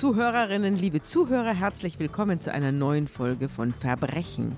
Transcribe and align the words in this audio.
Zuhörerinnen, 0.00 0.78
liebe 0.78 1.02
Zuhörer, 1.02 1.52
herzlich 1.52 1.98
willkommen 1.98 2.40
zu 2.40 2.50
einer 2.50 2.72
neuen 2.72 3.06
Folge 3.06 3.50
von 3.50 3.74
Verbrechen. 3.74 4.56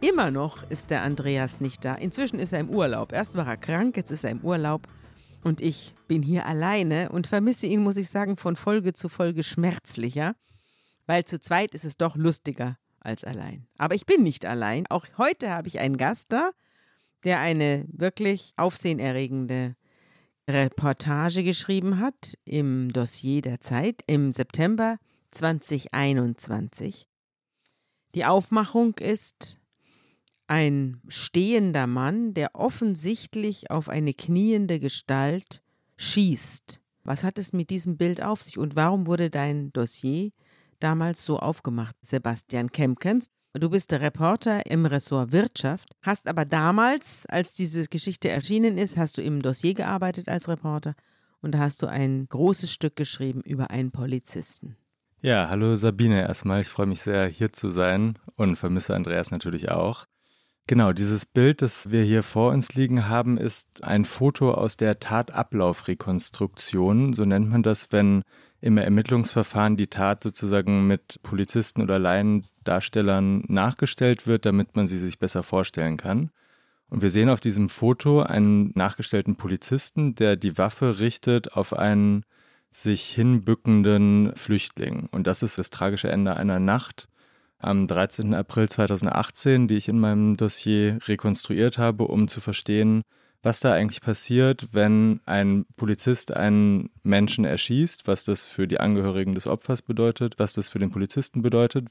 Immer 0.00 0.30
noch 0.30 0.62
ist 0.70 0.90
der 0.90 1.02
Andreas 1.02 1.60
nicht 1.60 1.84
da. 1.84 1.96
Inzwischen 1.96 2.38
ist 2.38 2.52
er 2.52 2.60
im 2.60 2.70
Urlaub. 2.70 3.12
Erst 3.12 3.36
war 3.36 3.48
er 3.48 3.56
krank, 3.56 3.96
jetzt 3.96 4.12
ist 4.12 4.22
er 4.22 4.30
im 4.30 4.42
Urlaub. 4.42 4.86
Und 5.42 5.60
ich 5.60 5.96
bin 6.06 6.22
hier 6.22 6.46
alleine 6.46 7.08
und 7.08 7.26
vermisse 7.26 7.66
ihn, 7.66 7.82
muss 7.82 7.96
ich 7.96 8.10
sagen, 8.10 8.36
von 8.36 8.54
Folge 8.54 8.92
zu 8.92 9.08
Folge 9.08 9.42
schmerzlicher, 9.42 10.36
weil 11.04 11.24
zu 11.24 11.40
zweit 11.40 11.74
ist 11.74 11.84
es 11.84 11.96
doch 11.96 12.14
lustiger 12.14 12.78
als 13.00 13.24
allein. 13.24 13.66
Aber 13.76 13.96
ich 13.96 14.06
bin 14.06 14.22
nicht 14.22 14.46
allein. 14.46 14.86
Auch 14.88 15.04
heute 15.18 15.50
habe 15.50 15.66
ich 15.66 15.80
einen 15.80 15.96
Gast 15.96 16.32
da, 16.32 16.50
der 17.24 17.40
eine 17.40 17.86
wirklich 17.88 18.52
aufsehenerregende 18.56 19.74
Reportage 20.52 21.42
geschrieben 21.42 21.98
hat 22.00 22.34
im 22.44 22.92
Dossier 22.92 23.42
der 23.42 23.60
Zeit 23.60 24.02
im 24.06 24.30
September 24.32 24.98
2021. 25.30 27.06
Die 28.14 28.24
Aufmachung 28.24 28.94
ist 28.98 29.60
ein 30.46 31.00
stehender 31.06 31.86
Mann, 31.86 32.34
der 32.34 32.54
offensichtlich 32.54 33.70
auf 33.70 33.88
eine 33.88 34.14
kniende 34.14 34.80
Gestalt 34.80 35.62
schießt. 35.96 36.80
Was 37.04 37.24
hat 37.24 37.38
es 37.38 37.52
mit 37.52 37.70
diesem 37.70 37.96
Bild 37.96 38.22
auf 38.22 38.42
sich 38.42 38.58
und 38.58 38.76
warum 38.76 39.06
wurde 39.06 39.30
dein 39.30 39.72
Dossier 39.72 40.32
damals 40.80 41.24
so 41.24 41.38
aufgemacht, 41.38 41.94
Sebastian 42.02 42.72
Kempkens? 42.72 43.26
Du 43.52 43.68
bist 43.68 43.90
der 43.90 44.00
Reporter 44.00 44.64
im 44.66 44.86
Ressort 44.86 45.32
Wirtschaft, 45.32 45.96
hast 46.02 46.28
aber 46.28 46.44
damals, 46.44 47.26
als 47.26 47.52
diese 47.52 47.88
Geschichte 47.88 48.28
erschienen 48.28 48.78
ist, 48.78 48.96
hast 48.96 49.18
du 49.18 49.22
im 49.22 49.42
Dossier 49.42 49.74
gearbeitet 49.74 50.28
als 50.28 50.48
Reporter 50.48 50.94
und 51.42 51.50
da 51.52 51.58
hast 51.58 51.82
du 51.82 51.88
ein 51.88 52.28
großes 52.28 52.70
Stück 52.70 52.94
geschrieben 52.94 53.40
über 53.40 53.70
einen 53.70 53.90
Polizisten. 53.90 54.76
Ja, 55.20 55.48
hallo 55.48 55.74
Sabine 55.74 56.22
erstmal. 56.22 56.60
Ich 56.60 56.68
freue 56.68 56.86
mich 56.86 57.02
sehr, 57.02 57.26
hier 57.26 57.52
zu 57.52 57.70
sein 57.70 58.20
und 58.36 58.54
vermisse 58.54 58.94
Andreas 58.94 59.32
natürlich 59.32 59.68
auch. 59.68 60.06
Genau, 60.68 60.92
dieses 60.92 61.26
Bild, 61.26 61.62
das 61.62 61.90
wir 61.90 62.04
hier 62.04 62.22
vor 62.22 62.52
uns 62.52 62.74
liegen 62.74 63.08
haben, 63.08 63.36
ist 63.36 63.82
ein 63.82 64.04
Foto 64.04 64.54
aus 64.54 64.76
der 64.76 65.00
Tatablaufrekonstruktion. 65.00 67.14
So 67.14 67.24
nennt 67.24 67.50
man 67.50 67.64
das, 67.64 67.90
wenn 67.90 68.22
im 68.60 68.76
Ermittlungsverfahren 68.76 69.76
die 69.76 69.86
Tat 69.86 70.22
sozusagen 70.22 70.86
mit 70.86 71.20
Polizisten 71.22 71.82
oder 71.82 71.98
Laiendarstellern 71.98 73.44
nachgestellt 73.48 74.26
wird, 74.26 74.44
damit 74.44 74.76
man 74.76 74.86
sie 74.86 74.98
sich 74.98 75.18
besser 75.18 75.42
vorstellen 75.42 75.96
kann. 75.96 76.30
Und 76.90 77.02
wir 77.02 77.10
sehen 77.10 77.28
auf 77.28 77.40
diesem 77.40 77.68
Foto 77.68 78.20
einen 78.20 78.72
nachgestellten 78.74 79.36
Polizisten, 79.36 80.14
der 80.14 80.36
die 80.36 80.58
Waffe 80.58 80.98
richtet 80.98 81.52
auf 81.52 81.72
einen 81.72 82.24
sich 82.70 83.04
hinbückenden 83.04 84.34
Flüchtling. 84.34 85.08
Und 85.10 85.26
das 85.26 85.42
ist 85.42 85.56
das 85.58 85.70
tragische 85.70 86.10
Ende 86.10 86.36
einer 86.36 86.58
Nacht 86.60 87.08
am 87.58 87.86
13. 87.86 88.34
April 88.34 88.68
2018, 88.68 89.68
die 89.68 89.76
ich 89.76 89.88
in 89.88 89.98
meinem 89.98 90.36
Dossier 90.36 90.98
rekonstruiert 91.06 91.78
habe, 91.78 92.04
um 92.04 92.28
zu 92.28 92.40
verstehen, 92.40 93.02
was 93.42 93.60
da 93.60 93.72
eigentlich 93.72 94.02
passiert, 94.02 94.68
wenn 94.72 95.20
ein 95.24 95.64
Polizist 95.76 96.36
einen 96.36 96.90
Menschen 97.02 97.44
erschießt, 97.44 98.06
was 98.06 98.24
das 98.24 98.44
für 98.44 98.68
die 98.68 98.80
Angehörigen 98.80 99.34
des 99.34 99.46
Opfers 99.46 99.82
bedeutet, 99.82 100.38
was 100.38 100.52
das 100.52 100.68
für 100.68 100.78
den 100.78 100.90
Polizisten 100.90 101.40
bedeutet, 101.40 101.88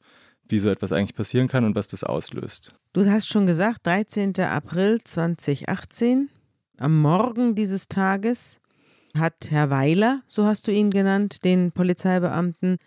wie 0.48 0.60
so 0.60 0.70
etwas 0.70 0.92
eigentlich 0.92 1.16
passieren 1.16 1.48
kann 1.48 1.66
und 1.66 1.76
was 1.76 1.88
das 1.88 2.04
auslöst. 2.04 2.76
Du 2.94 3.06
hast 3.10 3.28
schon 3.28 3.46
gesagt, 3.46 3.86
13. 3.86 4.36
April 4.40 5.02
2018, 5.04 6.30
am 6.78 7.02
Morgen 7.02 7.56
dieses 7.56 7.88
Tages 7.88 8.60
hat 9.18 9.50
Herr 9.50 9.70
Weiler, 9.70 10.22
so 10.28 10.46
hast 10.46 10.68
du 10.68 10.72
ihn 10.72 10.92
genannt, 10.92 11.44
den 11.44 11.72
Polizeibeamten, 11.72 12.78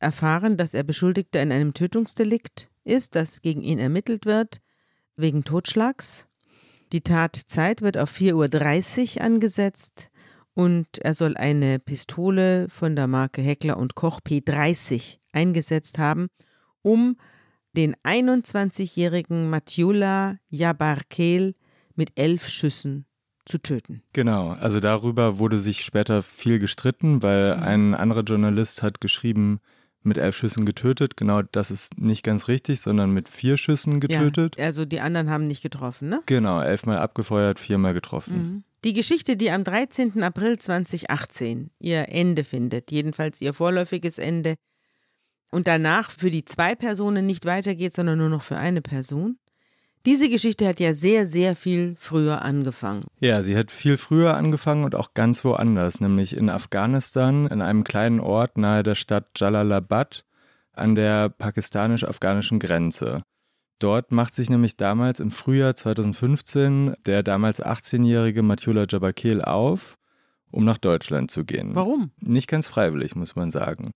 erfahren, 0.00 0.56
dass 0.56 0.74
er 0.74 0.82
Beschuldigter 0.82 1.42
in 1.42 1.52
einem 1.52 1.74
Tötungsdelikt 1.74 2.70
ist, 2.84 3.14
das 3.14 3.42
gegen 3.42 3.62
ihn 3.62 3.78
ermittelt 3.78 4.26
wird, 4.26 4.60
wegen 5.16 5.44
Totschlags. 5.44 6.26
Die 6.92 7.02
Tatzeit 7.02 7.82
wird 7.82 7.96
auf 7.98 8.12
4.30 8.12 9.16
Uhr 9.16 9.22
angesetzt 9.24 10.10
und 10.54 10.98
er 10.98 11.14
soll 11.14 11.36
eine 11.36 11.78
Pistole 11.78 12.68
von 12.68 12.96
der 12.96 13.06
Marke 13.06 13.42
Heckler 13.42 13.76
und 13.76 13.94
Koch 13.94 14.20
P30 14.20 15.18
eingesetzt 15.32 15.98
haben, 15.98 16.28
um 16.82 17.16
den 17.76 17.94
21-jährigen 18.04 19.48
Matjula 19.48 20.38
Jabarkel 20.48 21.54
mit 21.94 22.12
elf 22.16 22.48
Schüssen 22.48 23.06
zu 23.44 23.58
töten. 23.58 24.02
Genau, 24.12 24.50
also 24.50 24.80
darüber 24.80 25.38
wurde 25.38 25.58
sich 25.58 25.84
später 25.84 26.22
viel 26.22 26.58
gestritten, 26.58 27.22
weil 27.22 27.56
mhm. 27.56 27.62
ein 27.62 27.94
anderer 27.94 28.22
Journalist 28.22 28.82
hat 28.82 29.00
geschrieben, 29.00 29.60
mit 30.02 30.18
elf 30.18 30.36
Schüssen 30.36 30.64
getötet. 30.64 31.16
Genau, 31.16 31.42
das 31.42 31.70
ist 31.70 31.98
nicht 31.98 32.22
ganz 32.22 32.48
richtig, 32.48 32.80
sondern 32.80 33.10
mit 33.10 33.28
vier 33.28 33.56
Schüssen 33.56 34.00
getötet. 34.00 34.56
Ja, 34.58 34.64
also 34.64 34.84
die 34.84 35.00
anderen 35.00 35.30
haben 35.30 35.46
nicht 35.46 35.62
getroffen, 35.62 36.08
ne? 36.08 36.22
Genau, 36.26 36.60
elfmal 36.60 36.98
abgefeuert, 36.98 37.58
viermal 37.58 37.94
getroffen. 37.94 38.36
Mhm. 38.36 38.64
Die 38.84 38.94
Geschichte, 38.94 39.36
die 39.36 39.50
am 39.50 39.62
13. 39.62 40.22
April 40.22 40.58
2018 40.58 41.70
ihr 41.78 42.08
Ende 42.08 42.44
findet, 42.44 42.90
jedenfalls 42.90 43.40
ihr 43.40 43.52
vorläufiges 43.52 44.18
Ende, 44.18 44.54
und 45.50 45.66
danach 45.66 46.10
für 46.10 46.30
die 46.30 46.44
zwei 46.44 46.74
Personen 46.74 47.26
nicht 47.26 47.44
weitergeht, 47.44 47.92
sondern 47.92 48.18
nur 48.18 48.28
noch 48.28 48.42
für 48.42 48.56
eine 48.56 48.82
Person, 48.82 49.38
diese 50.06 50.28
Geschichte 50.28 50.66
hat 50.66 50.80
ja 50.80 50.94
sehr, 50.94 51.26
sehr 51.26 51.54
viel 51.56 51.96
früher 51.98 52.42
angefangen. 52.42 53.04
Ja, 53.20 53.42
sie 53.42 53.56
hat 53.56 53.70
viel 53.70 53.96
früher 53.96 54.34
angefangen 54.34 54.84
und 54.84 54.94
auch 54.94 55.14
ganz 55.14 55.44
woanders, 55.44 56.00
nämlich 56.00 56.36
in 56.36 56.48
Afghanistan, 56.48 57.46
in 57.46 57.60
einem 57.60 57.84
kleinen 57.84 58.20
Ort 58.20 58.56
nahe 58.56 58.82
der 58.82 58.94
Stadt 58.94 59.26
Jalalabad 59.36 60.24
an 60.72 60.94
der 60.94 61.28
pakistanisch-afghanischen 61.28 62.58
Grenze. 62.58 63.22
Dort 63.78 64.12
macht 64.12 64.34
sich 64.34 64.50
nämlich 64.50 64.76
damals 64.76 65.20
im 65.20 65.30
Frühjahr 65.30 65.74
2015 65.74 66.94
der 67.06 67.22
damals 67.22 67.62
18-jährige 67.62 68.42
Matula 68.42 68.86
Jabakel 68.88 69.42
auf, 69.42 69.96
um 70.50 70.64
nach 70.64 70.78
Deutschland 70.78 71.30
zu 71.30 71.44
gehen. 71.44 71.74
Warum? 71.74 72.10
Nicht 72.20 72.48
ganz 72.48 72.68
freiwillig, 72.68 73.16
muss 73.16 73.36
man 73.36 73.50
sagen. 73.50 73.92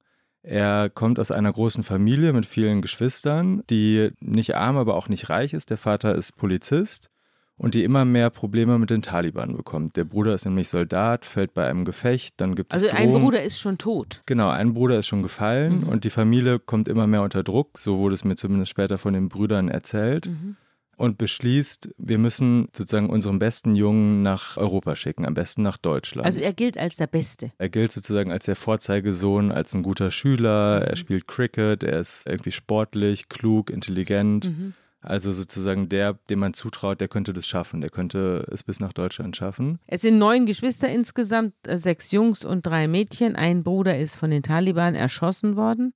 Er 0.46 0.90
kommt 0.90 1.18
aus 1.18 1.30
einer 1.30 1.52
großen 1.52 1.82
Familie 1.82 2.34
mit 2.34 2.44
vielen 2.44 2.82
Geschwistern, 2.82 3.62
die 3.70 4.10
nicht 4.20 4.54
arm, 4.54 4.76
aber 4.76 4.94
auch 4.94 5.08
nicht 5.08 5.30
reich 5.30 5.54
ist. 5.54 5.70
Der 5.70 5.78
Vater 5.78 6.14
ist 6.14 6.36
Polizist 6.36 7.08
und 7.56 7.74
die 7.74 7.82
immer 7.82 8.04
mehr 8.04 8.28
Probleme 8.28 8.78
mit 8.78 8.90
den 8.90 9.00
Taliban 9.00 9.56
bekommt. 9.56 9.96
Der 9.96 10.04
Bruder 10.04 10.34
ist 10.34 10.44
nämlich 10.44 10.68
Soldat, 10.68 11.24
fällt 11.24 11.54
bei 11.54 11.66
einem 11.66 11.86
Gefecht, 11.86 12.34
dann 12.36 12.54
gibt 12.54 12.74
also 12.74 12.86
es 12.86 12.92
Also 12.92 13.02
ein 13.02 13.20
Bruder 13.22 13.42
ist 13.42 13.58
schon 13.58 13.78
tot. 13.78 14.22
Genau, 14.26 14.50
ein 14.50 14.74
Bruder 14.74 14.98
ist 14.98 15.06
schon 15.06 15.22
gefallen 15.22 15.80
mhm. 15.80 15.88
und 15.88 16.04
die 16.04 16.10
Familie 16.10 16.58
kommt 16.58 16.88
immer 16.88 17.06
mehr 17.06 17.22
unter 17.22 17.42
Druck. 17.42 17.78
So 17.78 17.98
wurde 17.98 18.14
es 18.14 18.24
mir 18.24 18.36
zumindest 18.36 18.70
später 18.70 18.98
von 18.98 19.14
den 19.14 19.30
Brüdern 19.30 19.68
erzählt. 19.68 20.26
Mhm 20.26 20.56
und 20.96 21.18
beschließt, 21.18 21.94
wir 21.98 22.18
müssen 22.18 22.68
sozusagen 22.72 23.10
unseren 23.10 23.38
besten 23.38 23.74
Jungen 23.74 24.22
nach 24.22 24.56
Europa 24.56 24.96
schicken, 24.96 25.26
am 25.26 25.34
besten 25.34 25.62
nach 25.62 25.76
Deutschland. 25.76 26.26
Also 26.26 26.40
er 26.40 26.52
gilt 26.52 26.78
als 26.78 26.96
der 26.96 27.06
Beste. 27.06 27.52
Er 27.58 27.68
gilt 27.68 27.92
sozusagen 27.92 28.30
als 28.30 28.46
der 28.46 28.56
Vorzeigesohn, 28.56 29.52
als 29.52 29.74
ein 29.74 29.82
guter 29.82 30.10
Schüler, 30.10 30.80
mhm. 30.80 30.86
er 30.86 30.96
spielt 30.96 31.26
Cricket, 31.26 31.82
er 31.82 31.98
ist 31.98 32.26
irgendwie 32.26 32.52
sportlich, 32.52 33.28
klug, 33.28 33.70
intelligent. 33.70 34.46
Mhm. 34.46 34.74
Also 35.04 35.32
sozusagen 35.32 35.90
der, 35.90 36.14
dem 36.30 36.38
man 36.38 36.54
zutraut, 36.54 36.98
der 36.98 37.08
könnte 37.08 37.34
das 37.34 37.46
schaffen, 37.46 37.82
der 37.82 37.90
könnte 37.90 38.46
es 38.50 38.62
bis 38.62 38.80
nach 38.80 38.94
Deutschland 38.94 39.36
schaffen. 39.36 39.78
Es 39.86 40.00
sind 40.00 40.16
neun 40.16 40.46
Geschwister 40.46 40.88
insgesamt, 40.88 41.52
äh, 41.66 41.78
sechs 41.78 42.10
Jungs 42.10 42.42
und 42.42 42.66
drei 42.66 42.88
Mädchen. 42.88 43.36
Ein 43.36 43.64
Bruder 43.64 43.98
ist 43.98 44.16
von 44.16 44.30
den 44.30 44.42
Taliban 44.42 44.94
erschossen 44.94 45.56
worden. 45.56 45.92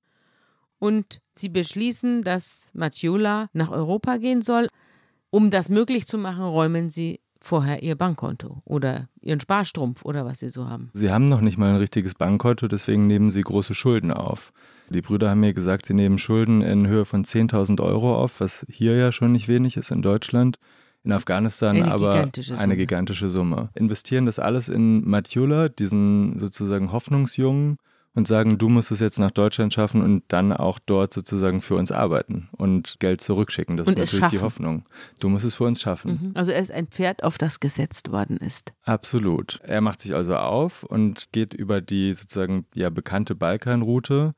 Und 0.77 1.21
sie 1.33 1.49
beschließen, 1.49 2.21
dass 2.21 2.71
Matjula 2.75 3.49
nach 3.53 3.71
Europa 3.71 4.17
gehen 4.17 4.41
soll. 4.41 4.67
Um 5.31 5.51
das 5.51 5.69
möglich 5.69 6.07
zu 6.07 6.17
machen, 6.17 6.43
räumen 6.43 6.89
sie 6.89 7.19
vorher 7.41 7.83
ihr 7.83 7.95
Bankkonto 7.95 8.61
oder 8.65 9.07
ihren 9.21 9.39
Sparstrumpf 9.39 10.03
oder 10.03 10.25
was 10.25 10.39
sie 10.39 10.49
so 10.49 10.67
haben. 10.67 10.89
Sie 10.93 11.11
haben 11.11 11.25
noch 11.25 11.41
nicht 11.41 11.57
mal 11.57 11.69
ein 11.69 11.77
richtiges 11.77 12.15
Bankkonto, 12.15 12.67
deswegen 12.67 13.07
nehmen 13.07 13.29
sie 13.29 13.41
große 13.41 13.73
Schulden 13.73 14.11
auf. 14.11 14.51
Die 14.89 15.01
Brüder 15.01 15.29
haben 15.29 15.39
mir 15.39 15.53
gesagt, 15.53 15.85
sie 15.85 15.93
nehmen 15.93 16.17
Schulden 16.17 16.61
in 16.61 16.87
Höhe 16.87 17.05
von 17.05 17.23
10.000 17.23 17.81
Euro 17.81 18.15
auf, 18.15 18.39
was 18.41 18.65
hier 18.69 18.95
ja 18.95 19.11
schon 19.11 19.31
nicht 19.31 19.47
wenig 19.47 19.77
ist 19.77 19.91
in 19.91 20.01
Deutschland. 20.01 20.57
In 21.03 21.13
Afghanistan 21.13 21.77
eine 21.77 21.91
aber 21.91 22.11
gigantische 22.11 22.57
eine 22.57 22.75
gigantische 22.75 23.29
Summe. 23.29 23.69
Investieren 23.73 24.25
das 24.25 24.37
alles 24.37 24.67
in 24.67 25.07
Matjula, 25.07 25.69
diesen 25.69 26.37
sozusagen 26.39 26.91
Hoffnungsjungen, 26.91 27.77
und 28.19 28.27
sagen, 28.27 28.57
du 28.57 28.69
musst 28.69 28.91
es 28.91 28.99
jetzt 28.99 29.17
nach 29.17 29.31
Deutschland 29.31 29.73
schaffen 29.73 30.03
und 30.03 30.23
dann 30.27 30.53
auch 30.53 30.77
dort 30.77 31.13
sozusagen 31.13 31.61
für 31.61 31.75
uns 31.75 31.91
arbeiten 31.91 32.49
und 32.51 32.97
Geld 32.99 33.21
zurückschicken. 33.21 33.77
Das 33.77 33.87
und 33.87 33.97
ist 33.97 34.13
natürlich 34.13 34.39
die 34.39 34.41
Hoffnung. 34.41 34.83
Du 35.19 35.29
musst 35.29 35.45
es 35.45 35.55
für 35.55 35.63
uns 35.63 35.81
schaffen. 35.81 36.19
Mhm. 36.21 36.31
Also 36.35 36.51
er 36.51 36.61
ist 36.61 36.71
ein 36.71 36.87
Pferd, 36.87 37.23
auf 37.23 37.37
das 37.37 37.59
gesetzt 37.59 38.11
worden 38.11 38.37
ist. 38.37 38.73
Absolut. 38.83 39.59
Er 39.63 39.81
macht 39.81 40.01
sich 40.01 40.13
also 40.13 40.35
auf 40.35 40.83
und 40.83 41.31
geht 41.31 41.53
über 41.53 41.81
die 41.81 42.13
sozusagen 42.13 42.65
ja 42.75 42.89
bekannte 42.89 43.33
Balkanroute. 43.33 44.35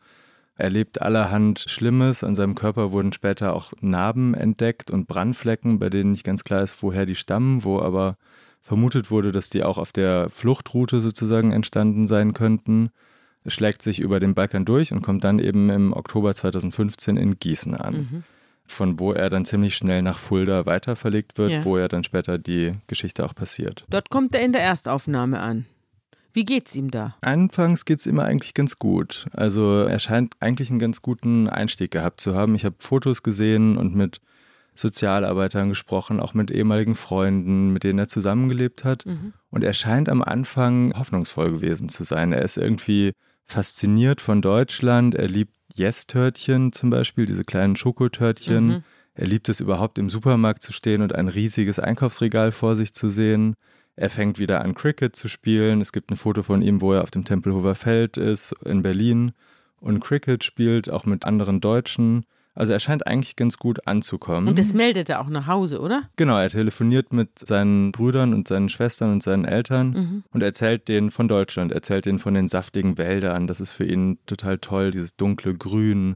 Er 0.55 0.69
lebt 0.69 1.01
allerhand 1.01 1.59
Schlimmes. 1.59 2.23
An 2.23 2.35
seinem 2.35 2.53
Körper 2.53 2.91
wurden 2.91 3.13
später 3.13 3.53
auch 3.53 3.73
Narben 3.81 4.35
entdeckt 4.35 4.91
und 4.91 5.07
Brandflecken, 5.07 5.79
bei 5.79 5.89
denen 5.89 6.11
nicht 6.11 6.23
ganz 6.23 6.43
klar 6.43 6.61
ist, 6.61 6.81
woher 6.83 7.05
die 7.07 7.15
stammen, 7.15 7.63
wo 7.63 7.79
aber 7.79 8.17
vermutet 8.61 9.09
wurde, 9.09 9.31
dass 9.31 9.49
die 9.49 9.63
auch 9.63 9.79
auf 9.79 9.91
der 9.91 10.29
Fluchtroute 10.29 11.01
sozusagen 11.01 11.51
entstanden 11.51 12.07
sein 12.07 12.33
könnten. 12.33 12.91
Schlägt 13.47 13.81
sich 13.81 13.99
über 13.99 14.19
den 14.19 14.33
Balkan 14.33 14.65
durch 14.65 14.91
und 14.91 15.01
kommt 15.01 15.23
dann 15.23 15.39
eben 15.39 15.69
im 15.69 15.93
Oktober 15.93 16.33
2015 16.35 17.17
in 17.17 17.39
Gießen 17.39 17.75
an. 17.75 17.93
Mhm. 17.95 18.23
Von 18.65 18.99
wo 18.99 19.11
er 19.11 19.29
dann 19.29 19.45
ziemlich 19.45 19.75
schnell 19.75 20.01
nach 20.01 20.17
Fulda 20.17 20.65
weiterverlegt 20.65 21.37
wird, 21.37 21.51
Ja. 21.51 21.65
wo 21.65 21.77
ja 21.77 21.87
dann 21.87 22.03
später 22.03 22.37
die 22.37 22.73
Geschichte 22.87 23.25
auch 23.25 23.35
passiert. 23.35 23.85
Dort 23.89 24.09
kommt 24.09 24.33
er 24.33 24.41
in 24.41 24.53
der 24.53 24.61
Erstaufnahme 24.61 25.39
an. 25.39 25.65
Wie 26.33 26.45
geht's 26.45 26.73
ihm 26.75 26.89
da? 26.91 27.15
Anfangs 27.19 27.83
geht 27.83 27.99
es 27.99 28.05
immer 28.05 28.23
eigentlich 28.23 28.53
ganz 28.53 28.79
gut. 28.79 29.25
Also 29.33 29.81
er 29.81 29.99
scheint 29.99 30.35
eigentlich 30.39 30.69
einen 30.69 30.79
ganz 30.79 31.01
guten 31.01 31.49
Einstieg 31.49 31.91
gehabt 31.91 32.21
zu 32.21 32.35
haben. 32.35 32.55
Ich 32.55 32.63
habe 32.63 32.75
Fotos 32.79 33.23
gesehen 33.23 33.75
und 33.75 33.95
mit 33.95 34.21
Sozialarbeitern 34.73 35.67
gesprochen, 35.67 36.21
auch 36.21 36.33
mit 36.33 36.49
ehemaligen 36.49 36.95
Freunden, 36.95 37.73
mit 37.73 37.83
denen 37.83 37.99
er 37.99 38.07
zusammengelebt 38.07 38.85
hat. 38.85 39.05
Und 39.49 39.63
er 39.65 39.73
scheint 39.73 40.07
am 40.07 40.21
Anfang 40.21 40.93
hoffnungsvoll 40.97 41.51
gewesen 41.51 41.89
zu 41.89 42.05
sein. 42.05 42.31
Er 42.31 42.41
ist 42.41 42.57
irgendwie 42.57 43.11
fasziniert 43.51 44.21
von 44.21 44.41
Deutschland. 44.41 45.15
Er 45.15 45.27
liebt 45.27 45.53
Yes-Törtchen 45.75 46.71
zum 46.71 46.89
Beispiel, 46.89 47.25
diese 47.25 47.43
kleinen 47.43 47.75
Schokotörtchen. 47.75 48.67
Mhm. 48.67 48.83
Er 49.13 49.27
liebt 49.27 49.49
es 49.49 49.59
überhaupt 49.59 49.97
im 49.99 50.09
Supermarkt 50.09 50.63
zu 50.63 50.71
stehen 50.73 51.01
und 51.01 51.13
ein 51.13 51.27
riesiges 51.27 51.79
Einkaufsregal 51.79 52.51
vor 52.51 52.75
sich 52.75 52.93
zu 52.93 53.09
sehen. 53.09 53.55
Er 53.95 54.09
fängt 54.09 54.39
wieder 54.39 54.61
an, 54.61 54.73
Cricket 54.73 55.15
zu 55.15 55.27
spielen. 55.27 55.81
Es 55.81 55.91
gibt 55.91 56.11
ein 56.11 56.17
Foto 56.17 56.43
von 56.43 56.61
ihm, 56.61 56.81
wo 56.81 56.93
er 56.93 57.03
auf 57.03 57.11
dem 57.11 57.25
Tempelhofer 57.25 57.75
Feld 57.75 58.17
ist, 58.17 58.55
in 58.63 58.81
Berlin 58.81 59.33
und 59.79 59.99
Cricket 59.99 60.43
spielt, 60.43 60.89
auch 60.89 61.05
mit 61.05 61.25
anderen 61.25 61.59
Deutschen. 61.59 62.25
Also 62.53 62.73
er 62.73 62.79
scheint 62.81 63.07
eigentlich 63.07 63.37
ganz 63.37 63.57
gut 63.57 63.87
anzukommen. 63.87 64.49
Und 64.49 64.59
das 64.59 64.73
meldet 64.73 65.09
er 65.09 65.21
auch 65.21 65.29
nach 65.29 65.47
Hause, 65.47 65.79
oder? 65.79 66.09
Genau, 66.17 66.37
er 66.37 66.49
telefoniert 66.49 67.13
mit 67.13 67.39
seinen 67.39 67.91
Brüdern 67.93 68.33
und 68.33 68.47
seinen 68.47 68.67
Schwestern 68.67 69.11
und 69.13 69.23
seinen 69.23 69.45
Eltern 69.45 69.89
Mhm. 69.91 70.23
und 70.31 70.43
erzählt 70.43 70.87
denen 70.89 71.11
von 71.11 71.27
Deutschland, 71.29 71.71
erzählt 71.71 72.05
denen 72.05 72.19
von 72.19 72.33
den 72.33 72.49
saftigen 72.49 72.97
Wäldern. 72.97 73.47
Das 73.47 73.61
ist 73.61 73.71
für 73.71 73.85
ihn 73.85 74.19
total 74.25 74.57
toll, 74.57 74.91
dieses 74.91 75.15
dunkle 75.15 75.55
Grün. 75.55 76.15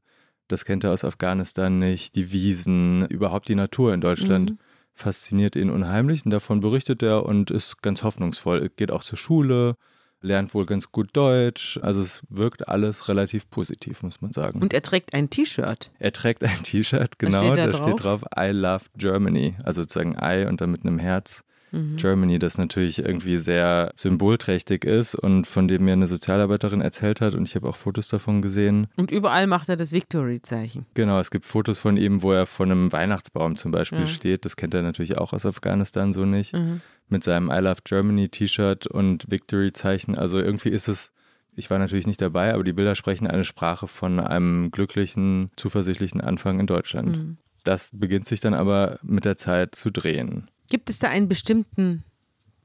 Das 0.49 0.65
kennt 0.65 0.83
er 0.83 0.91
aus 0.91 1.05
Afghanistan 1.05 1.79
nicht. 1.79 2.15
Die 2.15 2.31
Wiesen, 2.33 3.05
überhaupt 3.07 3.47
die 3.47 3.55
Natur 3.55 3.93
in 3.93 4.01
Deutschland 4.01 4.51
Mhm. 4.51 4.57
fasziniert 4.93 5.55
ihn 5.55 5.69
unheimlich 5.69 6.25
und 6.25 6.31
davon 6.31 6.59
berichtet 6.59 7.01
er 7.01 7.25
und 7.25 7.49
ist 7.49 7.81
ganz 7.81 8.03
hoffnungsvoll. 8.03 8.61
Er 8.61 8.69
geht 8.69 8.91
auch 8.91 9.03
zur 9.03 9.17
Schule, 9.17 9.75
lernt 10.25 10.53
wohl 10.53 10.65
ganz 10.65 10.91
gut 10.91 11.09
Deutsch. 11.13 11.79
Also 11.81 12.01
es 12.01 12.23
wirkt 12.29 12.67
alles 12.67 13.07
relativ 13.07 13.49
positiv, 13.49 14.03
muss 14.03 14.21
man 14.21 14.33
sagen. 14.33 14.61
Und 14.61 14.73
er 14.73 14.81
trägt 14.81 15.13
ein 15.13 15.29
T-Shirt. 15.29 15.91
Er 15.99 16.11
trägt 16.11 16.43
ein 16.43 16.63
T-Shirt, 16.63 17.19
genau, 17.19 17.37
steht 17.37 17.57
da 17.57 17.67
da 17.67 17.77
steht 17.81 18.03
drauf 18.03 18.23
I 18.37 18.49
love 18.49 18.85
Germany, 18.97 19.55
also 19.63 19.81
sozusagen 19.83 20.17
I 20.21 20.45
und 20.45 20.61
dann 20.61 20.71
mit 20.71 20.81
einem 20.83 20.99
Herz. 20.99 21.43
Mhm. 21.71 21.97
Germany, 21.97 22.39
das 22.39 22.57
natürlich 22.57 22.99
irgendwie 22.99 23.37
sehr 23.37 23.91
symbolträchtig 23.95 24.85
ist 24.85 25.13
und 25.15 25.45
von 25.45 25.67
dem 25.67 25.83
mir 25.83 25.93
eine 25.93 26.07
Sozialarbeiterin 26.07 26.79
erzählt 26.79 27.19
hat 27.21 27.33
und 27.33 27.43
ich 27.49 27.55
habe 27.55 27.67
auch 27.67 27.75
Fotos 27.75 28.07
davon 28.07 28.41
gesehen. 28.41 28.87
Und 28.95 29.11
überall 29.11 29.45
macht 29.47 29.67
er 29.67 29.75
das 29.75 29.91
Victory-Zeichen. 29.91 30.85
Genau, 30.93 31.19
es 31.19 31.31
gibt 31.31 31.45
Fotos 31.45 31.79
von 31.79 31.97
ihm, 31.97 32.21
wo 32.21 32.31
er 32.31 32.45
vor 32.45 32.65
einem 32.65 32.91
Weihnachtsbaum 32.93 33.57
zum 33.57 33.71
Beispiel 33.71 33.99
Ja. 34.01 34.05
steht. 34.07 34.45
Das 34.45 34.55
kennt 34.55 34.73
er 34.73 34.83
natürlich 34.83 35.17
auch 35.17 35.33
aus 35.33 35.45
Afghanistan 35.45 36.13
so 36.13 36.23
nicht. 36.23 36.53
Mhm. 36.53 36.81
Mit 37.07 37.23
seinem 37.23 37.49
I 37.49 37.59
Love 37.59 37.81
Germany 37.83 38.29
T-Shirt 38.29 38.87
und 38.87 39.29
Victory-Zeichen. 39.29 40.17
Also 40.17 40.39
irgendwie 40.39 40.69
ist 40.69 40.87
es, 40.87 41.11
ich 41.55 41.69
war 41.69 41.79
natürlich 41.79 42.07
nicht 42.07 42.21
dabei, 42.21 42.53
aber 42.53 42.63
die 42.63 42.73
Bilder 42.73 42.95
sprechen 42.95 43.27
eine 43.27 43.43
Sprache 43.43 43.87
von 43.87 44.19
einem 44.19 44.71
glücklichen, 44.71 45.51
zuversichtlichen 45.55 46.21
Anfang 46.21 46.59
in 46.59 46.67
Deutschland. 46.67 47.17
Mhm. 47.17 47.37
Das 47.63 47.91
beginnt 47.93 48.25
sich 48.25 48.39
dann 48.39 48.53
aber 48.53 48.99
mit 49.01 49.25
der 49.25 49.37
Zeit 49.37 49.75
zu 49.75 49.91
drehen. 49.91 50.49
Gibt 50.69 50.89
es 50.89 50.99
da 50.99 51.09
einen 51.09 51.27
bestimmten 51.27 52.03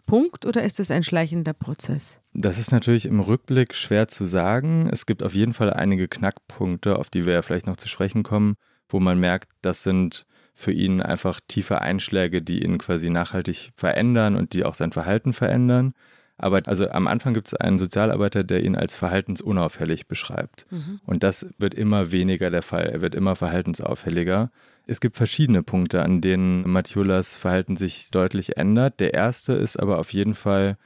Punkt 0.07 0.45
oder 0.45 0.65
ist 0.65 0.81
es 0.81 0.91
ein 0.91 1.05
schleichender 1.05 1.53
Prozess? 1.53 2.21
Das 2.35 2.59
ist 2.59 2.73
natürlich 2.73 3.07
im 3.07 3.21
Rückblick 3.21 3.75
schwer 3.75 4.09
zu 4.09 4.27
sagen. 4.27 4.89
Es 4.91 5.07
gibt 5.07 5.23
auf 5.23 5.35
jeden 5.35 5.53
Fall 5.53 5.73
einige 5.73 6.09
Knackpunkte, 6.09 6.99
auf 6.99 7.11
die 7.11 7.27
wir 7.27 7.35
ja 7.35 7.43
vielleicht 7.43 7.67
noch 7.67 7.77
zu 7.77 7.89
sprechen 7.89 8.23
kommen, 8.23 8.57
wo 8.89 8.99
man 8.99 9.21
merkt, 9.21 9.51
das 9.63 9.83
sind 9.83 10.27
für 10.61 10.73
ihn 10.73 11.01
einfach 11.01 11.41
tiefe 11.49 11.81
Einschläge, 11.81 12.43
die 12.43 12.63
ihn 12.63 12.79
quasi 12.79 13.11
nachhaltig 13.11 13.73
verändern 13.75 14.37
und 14.37 14.53
die 14.53 14.65
auch 14.65 14.75
sein 14.75 14.93
Verhalten 14.93 15.33
verändern. 15.33 15.95
Aber 16.37 16.63
also 16.67 16.89
am 16.91 17.07
Anfang 17.07 17.35
gibt 17.35 17.49
es 17.49 17.55
einen 17.55 17.79
Sozialarbeiter, 17.79 18.45
der 18.45 18.65
ihn 18.65 18.75
als 18.75 18.97
verhaltensunauffällig 18.97 20.07
beschreibt. 20.07 20.67
Und 21.05 21.23
das 21.23 21.47
wird 21.59 21.75
immer 21.75 22.13
weniger 22.13 22.51
der 22.51 22.63
Fall. 22.63 22.87
Er 22.87 23.03
wird 23.03 23.15
immer 23.15 23.37
verhaltensauffälliger. 23.37 24.51
Es 24.87 25.01
gibt 25.01 25.17
verschiedene 25.17 25.63
Punkte, 25.63 26.03
an 26.03 26.23
denen 26.23 26.69
Matthiulas 26.71 27.37
Verhalten 27.37 27.77
sich 27.77 28.11
deutlich 28.11 28.57
ändert. 28.57 29.01
Der 29.01 29.13
erste 29.13 29.53
ist 29.53 29.77
aber 29.77 29.99
auf 29.99 30.13
jeden 30.15 30.35
Fall 30.35 30.79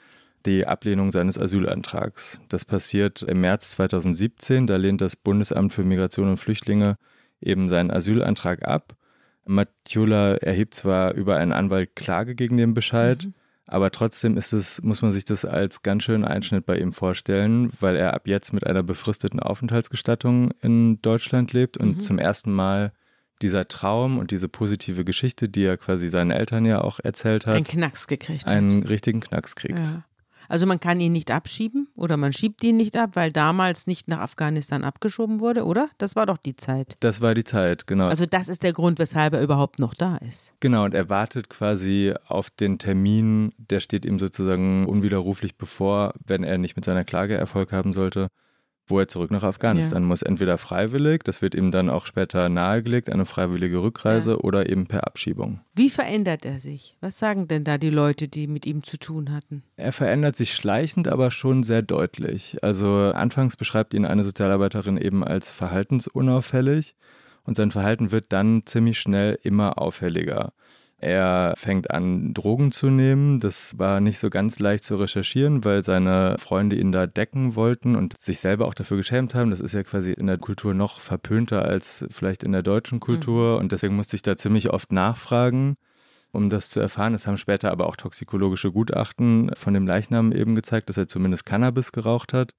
die 0.44 0.66
Ablehnung 0.66 1.12
seines 1.12 1.38
Asylantrags. 1.38 2.40
Das 2.48 2.64
passiert 2.64 3.22
im 3.22 3.40
März 3.40 3.70
2017. 3.72 4.66
Da 4.66 4.76
lehnt 4.76 5.00
das 5.00 5.14
Bundesamt 5.14 5.72
für 5.72 5.84
Migration 5.84 6.30
und 6.30 6.36
Flüchtlinge 6.36 6.96
eben 7.40 7.68
seinen 7.68 7.92
Asylantrag 7.92 8.66
ab. 8.66 8.96
Mathiula 9.46 10.34
erhebt 10.36 10.74
zwar 10.74 11.14
über 11.14 11.36
einen 11.36 11.52
Anwalt 11.52 11.94
Klage 11.96 12.34
gegen 12.34 12.56
den 12.56 12.74
Bescheid, 12.74 13.28
aber 13.66 13.90
trotzdem 13.90 14.36
ist 14.36 14.52
es, 14.52 14.82
muss 14.82 15.02
man 15.02 15.12
sich 15.12 15.24
das 15.24 15.44
als 15.44 15.82
ganz 15.82 16.02
schönen 16.04 16.24
Einschnitt 16.24 16.66
bei 16.66 16.78
ihm 16.78 16.92
vorstellen, 16.92 17.70
weil 17.80 17.96
er 17.96 18.14
ab 18.14 18.26
jetzt 18.28 18.52
mit 18.52 18.66
einer 18.66 18.82
befristeten 18.82 19.40
Aufenthaltsgestattung 19.40 20.50
in 20.60 21.00
Deutschland 21.02 21.52
lebt 21.52 21.76
und 21.76 22.02
zum 22.02 22.18
ersten 22.18 22.52
Mal 22.52 22.92
dieser 23.42 23.66
Traum 23.66 24.18
und 24.18 24.30
diese 24.30 24.48
positive 24.48 25.04
Geschichte, 25.04 25.48
die 25.48 25.64
er 25.64 25.76
quasi 25.76 26.08
seinen 26.08 26.30
Eltern 26.30 26.64
ja 26.64 26.80
auch 26.82 27.00
erzählt 27.02 27.46
hat, 27.46 27.56
Ein 27.56 27.64
Knacks 27.64 28.06
gekriegt 28.06 28.48
einen 28.48 28.82
hat. 28.82 28.88
richtigen 28.88 29.20
Knacks 29.20 29.56
kriegt. 29.56 29.78
Ja. 29.80 30.04
Also 30.48 30.66
man 30.66 30.80
kann 30.80 31.00
ihn 31.00 31.12
nicht 31.12 31.30
abschieben 31.30 31.88
oder 31.94 32.16
man 32.16 32.32
schiebt 32.32 32.62
ihn 32.64 32.76
nicht 32.76 32.96
ab, 32.96 33.10
weil 33.14 33.32
damals 33.32 33.86
nicht 33.86 34.08
nach 34.08 34.20
Afghanistan 34.20 34.84
abgeschoben 34.84 35.40
wurde, 35.40 35.64
oder? 35.64 35.88
Das 35.98 36.16
war 36.16 36.26
doch 36.26 36.38
die 36.38 36.56
Zeit. 36.56 36.96
Das 37.00 37.20
war 37.20 37.34
die 37.34 37.44
Zeit, 37.44 37.86
genau. 37.86 38.08
Also 38.08 38.26
das 38.26 38.48
ist 38.48 38.62
der 38.62 38.72
Grund, 38.72 38.98
weshalb 38.98 39.34
er 39.34 39.42
überhaupt 39.42 39.78
noch 39.78 39.94
da 39.94 40.16
ist. 40.16 40.52
Genau, 40.60 40.84
und 40.84 40.94
er 40.94 41.08
wartet 41.08 41.48
quasi 41.48 42.14
auf 42.26 42.50
den 42.50 42.78
Termin, 42.78 43.52
der 43.58 43.80
steht 43.80 44.04
ihm 44.04 44.18
sozusagen 44.18 44.86
unwiderruflich 44.86 45.56
bevor, 45.56 46.14
wenn 46.26 46.44
er 46.44 46.58
nicht 46.58 46.76
mit 46.76 46.84
seiner 46.84 47.04
Klage 47.04 47.34
Erfolg 47.34 47.72
haben 47.72 47.92
sollte, 47.92 48.28
wo 48.86 48.98
er 48.98 49.08
zurück 49.08 49.30
nach 49.30 49.42
Afghanistan 49.42 50.04
muss. 50.04 50.22
Entweder 50.22 50.58
freiwillig, 50.58 51.22
das 51.24 51.40
wird 51.42 51.54
ihm 51.54 51.70
dann 51.70 51.88
auch 51.88 52.06
später 52.06 52.48
nahegelegt, 52.48 53.10
eine 53.10 53.24
freiwillige 53.26 53.82
Rückreise, 53.82 54.32
Ja. 54.32 54.36
oder 54.38 54.68
eben 54.68 54.86
per 54.86 55.06
Abschiebung. 55.06 55.60
Wie 55.74 55.88
verändert 55.90 56.44
er 56.44 56.58
sich? 56.58 56.96
Was 57.00 57.18
sagen 57.18 57.48
denn 57.48 57.64
da 57.64 57.78
die 57.78 57.90
Leute, 57.90 58.28
die 58.28 58.46
mit 58.46 58.66
ihm 58.66 58.82
zu 58.82 58.98
tun 58.98 59.32
hatten? 59.32 59.62
Er 59.76 59.92
verändert 59.92 60.36
sich 60.36 60.54
schleichend, 60.54 61.08
aber 61.08 61.30
schon 61.30 61.62
sehr 61.62 61.82
deutlich. 61.82 62.58
Also 62.62 62.94
anfangs 63.14 63.56
beschreibt 63.56 63.94
ihn 63.94 64.04
eine 64.04 64.24
Sozialarbeiterin 64.24 64.98
eben 64.98 65.24
als 65.24 65.50
verhaltensunauffällig 65.50 66.94
und 67.44 67.56
sein 67.56 67.70
Verhalten 67.70 68.10
wird 68.12 68.26
dann 68.32 68.62
ziemlich 68.66 68.98
schnell 68.98 69.38
immer 69.42 69.78
auffälliger. 69.78 70.52
Er 71.04 71.52
fängt 71.56 71.90
an, 71.90 72.32
Drogen 72.32 72.72
zu 72.72 72.88
nehmen. 72.88 73.38
Das 73.38 73.78
war 73.78 74.00
nicht 74.00 74.18
so 74.18 74.30
ganz 74.30 74.58
leicht 74.58 74.84
zu 74.84 74.96
recherchieren, 74.96 75.64
weil 75.64 75.82
seine 75.84 76.36
Freunde 76.38 76.76
ihn 76.76 76.92
da 76.92 77.06
decken 77.06 77.56
wollten 77.56 77.94
und 77.94 78.16
sich 78.18 78.38
selber 78.40 78.66
auch 78.66 78.74
dafür 78.74 78.96
geschämt 78.96 79.34
haben. 79.34 79.50
Das 79.50 79.60
ist 79.60 79.74
ja 79.74 79.82
quasi 79.82 80.12
in 80.12 80.26
der 80.26 80.38
Kultur 80.38 80.72
noch 80.72 81.00
verpönter 81.00 81.64
als 81.64 82.06
vielleicht 82.10 82.42
in 82.42 82.52
der 82.52 82.62
deutschen 82.62 83.00
Kultur. 83.00 83.58
Und 83.58 83.70
deswegen 83.72 83.96
musste 83.96 84.16
ich 84.16 84.22
da 84.22 84.36
ziemlich 84.38 84.70
oft 84.70 84.92
nachfragen, 84.92 85.76
um 86.32 86.48
das 86.48 86.70
zu 86.70 86.80
erfahren. 86.80 87.12
Es 87.14 87.26
haben 87.26 87.36
später 87.36 87.70
aber 87.70 87.86
auch 87.86 87.96
toxikologische 87.96 88.72
Gutachten 88.72 89.50
von 89.54 89.74
dem 89.74 89.86
Leichnam 89.86 90.32
eben 90.32 90.54
gezeigt, 90.54 90.88
dass 90.88 90.96
er 90.96 91.06
zumindest 91.06 91.44
Cannabis 91.44 91.92
geraucht 91.92 92.32
hat. 92.32 92.52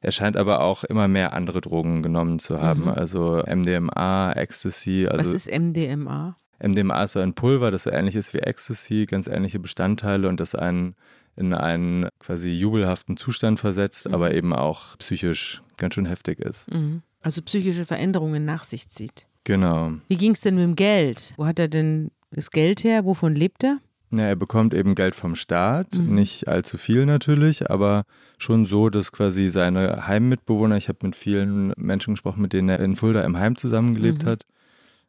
Er 0.00 0.10
scheint 0.10 0.36
aber 0.36 0.60
auch 0.62 0.82
immer 0.82 1.06
mehr 1.06 1.32
andere 1.32 1.60
Drogen 1.60 2.02
genommen 2.02 2.40
zu 2.40 2.60
haben, 2.60 2.82
Mhm. 2.82 2.88
also 2.88 3.40
MDMA, 3.46 4.32
Ecstasy. 4.32 5.06
Also 5.08 5.26
Was 5.32 5.34
ist 5.46 5.48
MDMA? 5.48 6.36
MDMA 6.62 7.04
ist 7.04 7.12
so 7.12 7.20
ein 7.20 7.34
Pulver, 7.34 7.70
das 7.70 7.84
so 7.84 7.90
ähnlich 7.90 8.16
ist 8.16 8.32
wie 8.34 8.38
Ecstasy, 8.38 9.06
ganz 9.06 9.26
ähnliche 9.26 9.58
Bestandteile 9.58 10.28
und 10.28 10.38
das 10.40 10.54
einen 10.54 10.94
in 11.34 11.54
einen 11.54 12.08
quasi 12.18 12.50
jubelhaften 12.50 13.16
Zustand 13.16 13.58
versetzt, 13.58 14.06
Mhm. 14.08 14.14
aber 14.14 14.34
eben 14.34 14.52
auch 14.52 14.96
psychisch 14.98 15.62
ganz 15.78 15.94
schön 15.94 16.04
heftig 16.06 16.38
ist. 16.40 16.70
Mhm. 16.72 17.02
Also 17.22 17.40
psychische 17.42 17.86
Veränderungen 17.86 18.44
nach 18.44 18.64
sich 18.64 18.88
zieht. 18.88 19.26
Genau. 19.44 19.92
Wie 20.08 20.16
ging 20.16 20.32
es 20.32 20.42
denn 20.42 20.56
mit 20.56 20.64
dem 20.64 20.76
Geld? 20.76 21.32
Wo 21.36 21.46
hat 21.46 21.58
er 21.58 21.68
denn 21.68 22.10
das 22.30 22.50
Geld 22.50 22.84
her? 22.84 23.04
Wovon 23.04 23.34
lebt 23.34 23.64
er? 23.64 23.78
Ja, 24.10 24.24
er 24.24 24.36
bekommt 24.36 24.74
eben 24.74 24.94
Geld 24.94 25.14
vom 25.14 25.34
Staat, 25.34 25.94
Mhm. 25.98 26.14
nicht 26.14 26.48
allzu 26.48 26.76
viel 26.76 27.06
natürlich, 27.06 27.70
aber 27.70 28.04
schon 28.36 28.66
so, 28.66 28.90
dass 28.90 29.10
quasi 29.10 29.48
seine 29.48 30.06
Heimmitbewohner, 30.06 30.76
ich 30.76 30.88
habe 30.90 30.98
mit 31.06 31.16
vielen 31.16 31.72
Menschen 31.78 32.12
gesprochen, 32.14 32.42
mit 32.42 32.52
denen 32.52 32.68
er 32.68 32.80
in 32.80 32.94
Fulda 32.94 33.22
im 33.24 33.38
Heim 33.38 33.56
zusammengelebt 33.56 34.24
Mhm. 34.24 34.28
hat, 34.28 34.44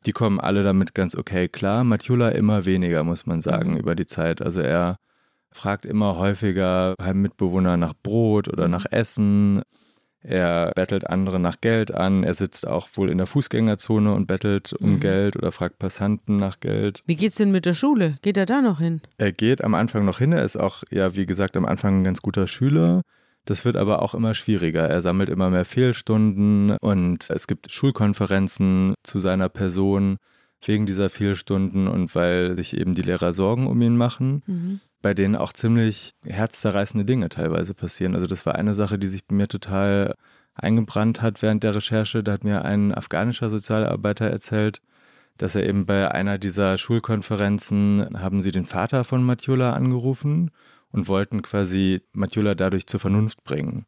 die 0.06 0.12
kommen 0.12 0.40
alle 0.40 0.64
damit 0.64 0.94
ganz 0.94 1.16
okay 1.16 1.48
klar. 1.48 1.84
Matjula 1.84 2.30
immer 2.30 2.66
weniger, 2.66 3.04
muss 3.04 3.26
man 3.26 3.42
sagen, 3.42 3.72
Mhm. 3.72 3.78
über 3.78 3.96
die 3.96 4.06
Zeit. 4.08 4.42
Also 4.42 4.62
er 4.62 4.98
fragt 5.52 5.86
immer 5.86 6.18
häufiger 6.18 6.96
Heimmitbewohner 7.02 7.78
nach 7.78 7.94
Brot 8.02 8.48
oder 8.48 8.66
Mhm. 8.66 8.72
nach 8.72 8.86
Essen. 8.92 9.62
Er 10.26 10.72
bettelt 10.74 11.06
andere 11.10 11.38
nach 11.38 11.60
Geld 11.60 11.94
an. 11.94 12.24
Er 12.24 12.34
sitzt 12.34 12.66
auch 12.66 12.88
wohl 12.94 13.10
in 13.10 13.18
der 13.18 13.28
Fußgängerzone 13.28 14.14
und 14.14 14.26
bettelt 14.26 14.72
um 14.74 14.94
Mhm. 14.94 15.00
Geld 15.02 15.36
oder 15.36 15.52
fragt 15.52 15.80
Passanten 15.80 16.38
nach 16.38 16.62
Geld. 16.62 17.02
Wie 17.06 17.18
geht's 17.18 17.36
denn 17.36 17.52
mit 17.52 17.66
der 17.66 17.74
Schule? 17.74 18.16
Geht 18.22 18.38
er 18.38 18.46
da 18.46 18.62
noch 18.62 18.80
hin? 18.80 19.02
Er 19.18 19.34
geht 19.34 19.62
am 19.64 19.74
Anfang 19.76 20.06
noch 20.06 20.20
hin. 20.20 20.32
Er 20.32 20.44
ist 20.44 20.56
auch, 20.56 20.84
ja, 20.92 21.14
wie 21.16 21.26
gesagt, 21.26 21.58
am 21.58 21.66
Anfang 21.66 22.00
ein 22.00 22.04
ganz 22.06 22.22
guter 22.22 22.48
Schüler. 22.48 23.02
Das 23.46 23.66
wird 23.66 23.76
aber 23.76 24.02
auch 24.02 24.14
immer 24.14 24.36
schwieriger. 24.36 24.90
Er 24.90 25.02
sammelt 25.02 25.30
immer 25.30 25.50
mehr 25.50 25.66
Fehlstunden 25.66 26.78
und 26.78 27.30
es 27.30 27.48
gibt 27.48 27.72
Schulkonferenzen 27.72 28.94
zu 29.04 29.20
seiner 29.20 29.50
Person 29.50 30.18
wegen 30.66 30.86
dieser 30.86 31.10
Fehlstunden 31.10 31.88
und 31.90 32.16
weil 32.16 32.56
sich 32.56 32.78
eben 32.78 32.96
die 32.96 33.02
Lehrer 33.02 33.34
Sorgen 33.34 33.68
um 33.68 33.82
ihn 33.82 33.98
machen, 33.98 34.44
mhm. 34.46 34.80
bei 35.02 35.14
denen 35.14 35.36
auch 35.36 35.52
ziemlich 35.52 36.14
herzzerreißende 36.26 37.04
Dinge 37.06 37.28
teilweise 37.28 37.74
passieren. 37.74 38.16
Also 38.16 38.28
das 38.28 38.46
war 38.46 38.56
eine 38.56 38.74
Sache, 38.74 38.98
die 38.98 39.08
sich 39.08 39.26
bei 39.26 39.36
mir 39.36 39.50
total 39.50 40.16
eingebrannt 40.56 41.22
hat 41.22 41.42
während 41.42 41.64
der 41.64 41.76
Recherche. 41.76 42.24
Da 42.24 42.32
hat 42.32 42.46
mir 42.46 42.64
ein 42.64 42.94
afghanischer 42.94 43.50
Sozialarbeiter 43.50 44.30
erzählt, 44.30 44.80
dass 45.38 45.56
er 45.56 45.68
eben 45.68 45.86
bei 45.86 46.12
einer 46.12 46.38
dieser 46.38 46.78
Schulkonferenzen 46.78 48.08
haben 48.16 48.42
sie 48.42 48.52
den 48.52 48.66
Vater 48.66 49.04
von 49.04 49.24
Matiola 49.24 49.74
angerufen 49.74 50.52
und 50.94 51.10
wollten 51.10 51.42
quasi 51.42 52.02
Matiola 52.14 52.56
dadurch 52.56 52.88
zur 52.88 53.02
Vernunft 53.02 53.44
bringen. 53.44 53.86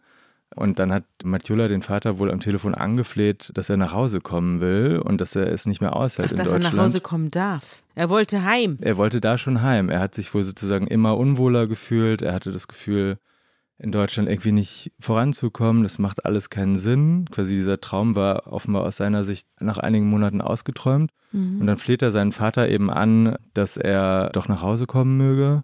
Und 0.55 0.79
dann 0.79 0.91
hat 0.93 1.03
Matiola 1.23 1.67
den 1.67 1.81
Vater 1.81 2.17
wohl 2.17 2.31
am 2.31 2.39
Telefon 2.39 2.75
angefleht, 2.75 3.51
dass 3.55 3.69
er 3.69 3.77
nach 3.77 3.93
Hause 3.93 4.21
kommen 4.21 4.61
will 4.61 5.01
und 5.03 5.19
dass 5.19 5.35
er 5.35 5.51
es 5.51 5.65
nicht 5.65 5.81
mehr 5.81 5.95
aushält 5.95 6.27
Ach, 6.27 6.31
in 6.31 6.37
dass 6.37 6.45
Deutschland. 6.47 6.65
Dass 6.65 6.71
er 6.71 6.75
nach 6.75 6.83
Hause 6.83 7.01
kommen 7.01 7.31
darf. 7.31 7.83
Er 7.95 8.09
wollte 8.09 8.43
heim. 8.43 8.77
Er 8.81 8.97
wollte 8.97 9.21
da 9.21 9.37
schon 9.37 9.61
heim. 9.61 9.89
Er 9.89 9.99
hat 9.99 10.15
sich 10.15 10.33
wohl 10.33 10.43
sozusagen 10.43 10.87
immer 10.87 11.17
unwohler 11.17 11.67
gefühlt. 11.67 12.21
Er 12.21 12.33
hatte 12.33 12.51
das 12.51 12.67
Gefühl, 12.67 13.17
in 13.77 13.91
Deutschland 13.91 14.29
irgendwie 14.29 14.53
nicht 14.53 14.91
voranzukommen. 14.99 15.83
Das 15.83 15.99
macht 15.99 16.25
alles 16.25 16.49
keinen 16.49 16.77
Sinn. 16.77 17.25
Quasi 17.31 17.55
dieser 17.55 17.81
Traum 17.81 18.15
war 18.15 18.51
offenbar 18.51 18.83
aus 18.83 18.97
seiner 18.97 19.25
Sicht 19.25 19.47
nach 19.59 19.77
einigen 19.77 20.09
Monaten 20.09 20.41
ausgeträumt. 20.41 21.11
Mhm. 21.33 21.61
Und 21.61 21.67
dann 21.67 21.77
fleht 21.77 22.01
er 22.01 22.11
seinen 22.11 22.31
Vater 22.31 22.69
eben 22.69 22.89
an, 22.89 23.35
dass 23.53 23.75
er 23.75 24.29
doch 24.29 24.47
nach 24.47 24.61
Hause 24.61 24.85
kommen 24.85 25.17
möge. 25.17 25.63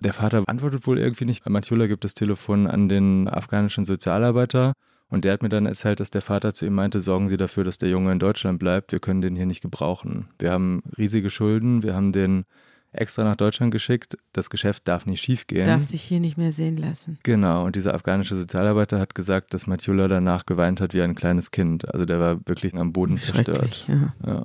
Der 0.00 0.12
Vater 0.12 0.42
antwortet 0.46 0.86
wohl 0.86 0.98
irgendwie 0.98 1.26
nicht. 1.26 1.48
Matula 1.48 1.86
gibt 1.86 2.04
das 2.04 2.14
Telefon 2.14 2.66
an 2.66 2.88
den 2.88 3.28
afghanischen 3.28 3.84
Sozialarbeiter 3.84 4.72
und 5.08 5.24
der 5.24 5.32
hat 5.32 5.42
mir 5.42 5.48
dann 5.48 5.66
erzählt, 5.66 6.00
dass 6.00 6.10
der 6.10 6.22
Vater 6.22 6.54
zu 6.54 6.66
ihm 6.66 6.74
meinte, 6.74 7.00
sorgen 7.00 7.28
Sie 7.28 7.36
dafür, 7.36 7.64
dass 7.64 7.78
der 7.78 7.90
Junge 7.90 8.12
in 8.12 8.18
Deutschland 8.18 8.58
bleibt. 8.58 8.92
Wir 8.92 9.00
können 9.00 9.20
den 9.20 9.36
hier 9.36 9.46
nicht 9.46 9.60
gebrauchen. 9.60 10.28
Wir 10.38 10.52
haben 10.52 10.82
riesige 10.96 11.30
Schulden. 11.30 11.82
Wir 11.82 11.94
haben 11.94 12.12
den 12.12 12.44
extra 12.92 13.24
nach 13.24 13.36
Deutschland 13.36 13.72
geschickt. 13.72 14.16
Das 14.32 14.50
Geschäft 14.50 14.88
darf 14.88 15.06
nicht 15.06 15.20
schiefgehen. 15.20 15.66
Darf 15.66 15.84
sich 15.84 16.02
hier 16.02 16.20
nicht 16.20 16.38
mehr 16.38 16.52
sehen 16.52 16.76
lassen. 16.76 17.18
Genau. 17.22 17.64
Und 17.64 17.76
dieser 17.76 17.94
afghanische 17.94 18.36
Sozialarbeiter 18.36 18.98
hat 18.98 19.14
gesagt, 19.14 19.52
dass 19.52 19.66
Matula 19.66 20.08
danach 20.08 20.46
geweint 20.46 20.80
hat 20.80 20.94
wie 20.94 21.02
ein 21.02 21.14
kleines 21.14 21.50
Kind. 21.50 21.92
Also 21.92 22.04
der 22.04 22.20
war 22.20 22.40
wirklich 22.46 22.74
am 22.74 22.92
Boden 22.92 23.18
zerstört. 23.18 23.86
Ja. 23.88 24.14
ja. 24.26 24.44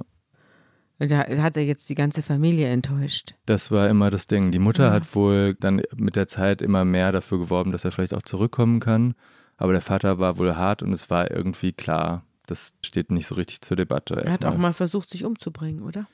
Da 1.00 1.28
hat 1.28 1.58
er 1.58 1.64
jetzt 1.64 1.90
die 1.90 1.96
ganze 1.96 2.24
Familie 2.24 2.68
enttäuscht. 2.68 3.36
Das 3.46 3.70
war 3.70 3.90
immer 3.90 4.10
das 4.12 4.28
Ding. 4.28 4.52
Die 4.52 4.60
Mutter 4.60 4.86
ja. 4.86 4.92
hat 4.92 5.14
wohl 5.16 5.54
dann 5.60 5.82
mit 5.96 6.16
der 6.16 6.28
Zeit 6.28 6.62
immer 6.62 6.86
mehr 6.86 7.12
dafür 7.12 7.40
geworben, 7.40 7.72
dass 7.72 7.84
er 7.84 7.92
vielleicht 7.92 8.14
auch 8.14 8.22
zurückkommen 8.22 8.80
kann. 8.80 9.14
Aber 9.58 9.74
der 9.74 9.82
Vater 9.82 10.20
war 10.20 10.38
wohl 10.38 10.56
hart 10.56 10.84
und 10.84 10.94
es 10.94 11.10
war 11.10 11.32
irgendwie 11.32 11.74
klar, 11.74 12.24
das 12.46 12.74
steht 12.84 13.12
nicht 13.12 13.28
so 13.28 13.36
richtig 13.36 13.62
zur 13.62 13.78
Debatte. 13.78 14.16
Er 14.16 14.32
hat 14.32 14.44
mal. 14.44 14.50
auch 14.54 14.58
mal 14.58 14.74
versucht, 14.74 15.10
sich 15.10 15.26
umzubringen, 15.26 15.82
oder? 15.82 16.08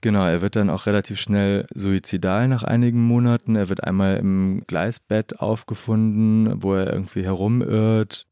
Genau, 0.00 0.26
er 0.26 0.42
wird 0.42 0.54
dann 0.54 0.70
auch 0.70 0.86
relativ 0.86 1.18
schnell 1.18 1.66
suizidal 1.74 2.46
nach 2.46 2.62
einigen 2.62 3.02
Monaten. 3.02 3.56
Er 3.56 3.70
wird 3.70 3.84
einmal 3.84 4.18
im 4.18 4.62
Gleisbett 4.66 5.40
aufgefunden, 5.40 6.62
wo 6.62 6.74
er 6.74 6.92
irgendwie 6.92 7.24
herumirrt. 7.24 8.26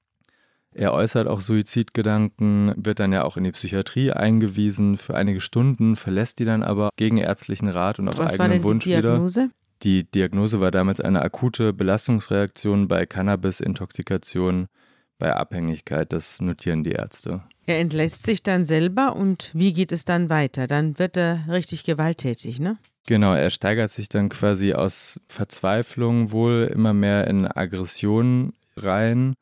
Er 0.74 0.94
äußert 0.94 1.28
auch 1.28 1.40
Suizidgedanken, 1.40 2.72
wird 2.76 2.98
dann 2.98 3.12
ja 3.12 3.24
auch 3.24 3.36
in 3.36 3.44
die 3.44 3.52
Psychiatrie 3.52 4.10
eingewiesen 4.12 4.96
für 4.96 5.14
einige 5.14 5.40
Stunden, 5.40 5.96
verlässt 5.96 6.38
die 6.38 6.44
dann 6.44 6.62
aber 6.62 6.90
gegen 6.96 7.18
ärztlichen 7.18 7.68
Rat 7.68 7.98
und 7.98 8.08
auf 8.08 8.18
Was 8.18 8.32
eigenen 8.32 8.38
war 8.38 8.48
denn 8.48 8.64
Wunsch 8.64 8.84
die 8.84 8.90
Diagnose? 8.90 9.40
wieder. 9.42 9.50
Die 9.82 10.04
Diagnose 10.04 10.60
war 10.60 10.70
damals 10.70 11.00
eine 11.00 11.22
akute 11.22 11.72
Belastungsreaktion 11.72 12.88
bei 12.88 13.04
Cannabis-Intoxikation, 13.04 14.68
bei 15.18 15.34
Abhängigkeit. 15.34 16.12
Das 16.12 16.40
notieren 16.40 16.84
die 16.84 16.92
Ärzte. 16.92 17.42
Er 17.66 17.78
entlässt 17.78 18.24
sich 18.24 18.42
dann 18.42 18.64
selber 18.64 19.14
und 19.14 19.50
wie 19.54 19.72
geht 19.72 19.92
es 19.92 20.04
dann 20.04 20.30
weiter? 20.30 20.66
Dann 20.66 20.98
wird 20.98 21.16
er 21.16 21.44
richtig 21.48 21.84
gewalttätig, 21.84 22.60
ne? 22.60 22.78
Genau, 23.06 23.34
er 23.34 23.50
steigert 23.50 23.90
sich 23.90 24.08
dann 24.08 24.28
quasi 24.28 24.74
aus 24.74 25.20
Verzweiflung 25.28 26.30
wohl 26.30 26.70
immer 26.72 26.92
mehr 26.92 27.26
in 27.26 27.46
Aggression 27.46 28.52
rein 28.76 29.34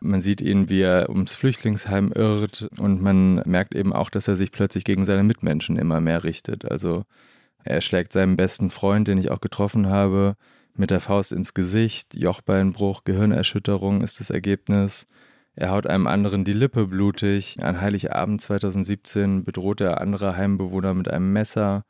man 0.00 0.20
sieht 0.20 0.40
ihn, 0.40 0.68
wie 0.68 0.82
er 0.82 1.08
ums 1.08 1.34
Flüchtlingsheim 1.34 2.12
irrt 2.12 2.68
und 2.78 3.00
man 3.00 3.36
merkt 3.46 3.74
eben 3.74 3.92
auch, 3.92 4.10
dass 4.10 4.28
er 4.28 4.36
sich 4.36 4.52
plötzlich 4.52 4.84
gegen 4.84 5.04
seine 5.04 5.22
Mitmenschen 5.22 5.76
immer 5.76 6.00
mehr 6.00 6.24
richtet. 6.24 6.70
Also 6.70 7.04
er 7.64 7.80
schlägt 7.80 8.12
seinem 8.12 8.36
besten 8.36 8.70
Freund, 8.70 9.08
den 9.08 9.18
ich 9.18 9.30
auch 9.30 9.40
getroffen 9.40 9.88
habe, 9.88 10.36
mit 10.76 10.90
der 10.90 11.00
Faust 11.00 11.32
ins 11.32 11.54
Gesicht, 11.54 12.14
Jochbeinbruch, 12.14 13.04
Gehirnerschütterung 13.04 14.02
ist 14.02 14.20
das 14.20 14.30
Ergebnis. 14.30 15.06
Er 15.54 15.70
haut 15.70 15.86
einem 15.86 16.06
anderen 16.06 16.44
die 16.44 16.52
Lippe 16.52 16.86
blutig. 16.86 17.56
An 17.62 17.80
Heiligabend 17.80 18.42
2017 18.42 19.42
bedroht 19.42 19.80
er 19.80 20.02
andere 20.02 20.36
Heimbewohner 20.36 20.92
mit 20.92 21.10
einem 21.10 21.32
Messer, 21.32 21.84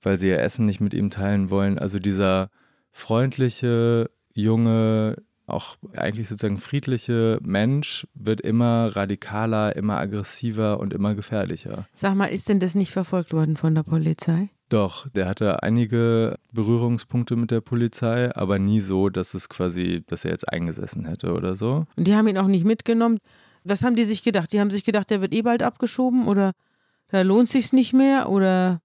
weil 0.00 0.16
sie 0.18 0.28
ihr 0.28 0.40
Essen 0.40 0.64
nicht 0.64 0.80
mit 0.80 0.94
ihm 0.94 1.10
teilen 1.10 1.50
wollen. 1.50 1.78
Also 1.78 1.98
dieser 1.98 2.48
freundliche, 2.88 4.10
junge, 4.32 5.16
auch 5.46 5.76
eigentlich 5.96 6.28
sozusagen 6.28 6.58
friedliche 6.58 7.38
Mensch 7.42 8.06
wird 8.14 8.40
immer 8.40 8.94
radikaler, 8.94 9.76
immer 9.76 9.98
aggressiver 9.98 10.78
und 10.80 10.94
immer 10.94 11.14
gefährlicher. 11.14 11.86
Sag 11.92 12.14
mal, 12.14 12.26
ist 12.26 12.48
denn 12.48 12.60
das 12.60 12.74
nicht 12.74 12.92
verfolgt 12.92 13.32
worden 13.32 13.56
von 13.56 13.74
der 13.74 13.82
Polizei? 13.82 14.48
Doch, 14.68 15.08
der 15.10 15.28
hatte 15.28 15.62
einige 15.62 16.38
Berührungspunkte 16.52 17.36
mit 17.36 17.50
der 17.50 17.60
Polizei, 17.60 18.34
aber 18.34 18.58
nie 18.58 18.80
so, 18.80 19.10
dass 19.10 19.34
es 19.34 19.50
quasi, 19.50 20.02
dass 20.06 20.24
er 20.24 20.30
jetzt 20.30 20.48
eingesessen 20.48 21.04
hätte 21.04 21.34
oder 21.34 21.56
so. 21.56 21.84
Und 21.96 22.06
die 22.06 22.14
haben 22.14 22.28
ihn 22.28 22.38
auch 22.38 22.46
nicht 22.46 22.64
mitgenommen. 22.64 23.18
Was 23.64 23.82
haben 23.82 23.96
die 23.96 24.04
sich 24.04 24.22
gedacht? 24.22 24.52
Die 24.52 24.60
haben 24.60 24.70
sich 24.70 24.84
gedacht, 24.84 25.10
der 25.10 25.20
wird 25.20 25.34
eh 25.34 25.42
bald 25.42 25.62
abgeschoben 25.62 26.26
oder 26.26 26.52
da 27.08 27.20
lohnt 27.20 27.50
sich's 27.50 27.74
nicht 27.74 27.92
mehr 27.92 28.30
oder 28.30 28.80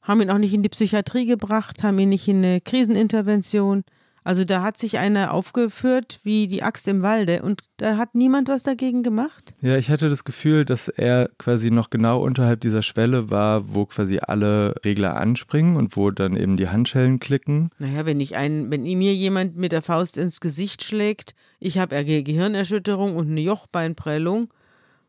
haben 0.00 0.22
ihn 0.22 0.30
auch 0.30 0.38
nicht 0.38 0.54
in 0.54 0.62
die 0.62 0.70
Psychiatrie 0.70 1.26
gebracht, 1.26 1.82
haben 1.82 1.98
ihn 1.98 2.08
nicht 2.08 2.26
in 2.26 2.38
eine 2.38 2.60
Krisenintervention. 2.60 3.84
Also 4.30 4.44
da 4.44 4.62
hat 4.62 4.78
sich 4.78 4.96
einer 4.96 5.34
aufgeführt 5.34 6.20
wie 6.22 6.46
die 6.46 6.62
Axt 6.62 6.86
im 6.86 7.02
Walde 7.02 7.42
und 7.42 7.62
da 7.78 7.96
hat 7.96 8.14
niemand 8.14 8.48
was 8.48 8.62
dagegen 8.62 9.02
gemacht? 9.02 9.52
Ja, 9.60 9.76
ich 9.76 9.90
hatte 9.90 10.08
das 10.08 10.22
Gefühl, 10.22 10.64
dass 10.64 10.86
er 10.86 11.30
quasi 11.36 11.72
noch 11.72 11.90
genau 11.90 12.22
unterhalb 12.22 12.60
dieser 12.60 12.84
Schwelle 12.84 13.32
war, 13.32 13.74
wo 13.74 13.86
quasi 13.86 14.20
alle 14.20 14.76
Regler 14.84 15.16
anspringen 15.16 15.74
und 15.74 15.96
wo 15.96 16.12
dann 16.12 16.36
eben 16.36 16.56
die 16.56 16.68
Handschellen 16.68 17.18
klicken. 17.18 17.70
Naja, 17.80 18.06
wenn 18.06 18.20
ich 18.20 18.36
einen, 18.36 18.70
wenn 18.70 18.82
mir 18.82 19.16
jemand 19.16 19.56
mit 19.56 19.72
der 19.72 19.82
Faust 19.82 20.16
ins 20.16 20.38
Gesicht 20.38 20.84
schlägt, 20.84 21.34
ich 21.58 21.78
habe 21.78 22.04
Gehirnerschütterung 22.04 23.16
und 23.16 23.32
eine 23.32 23.40
Jochbeinprellung, 23.40 24.54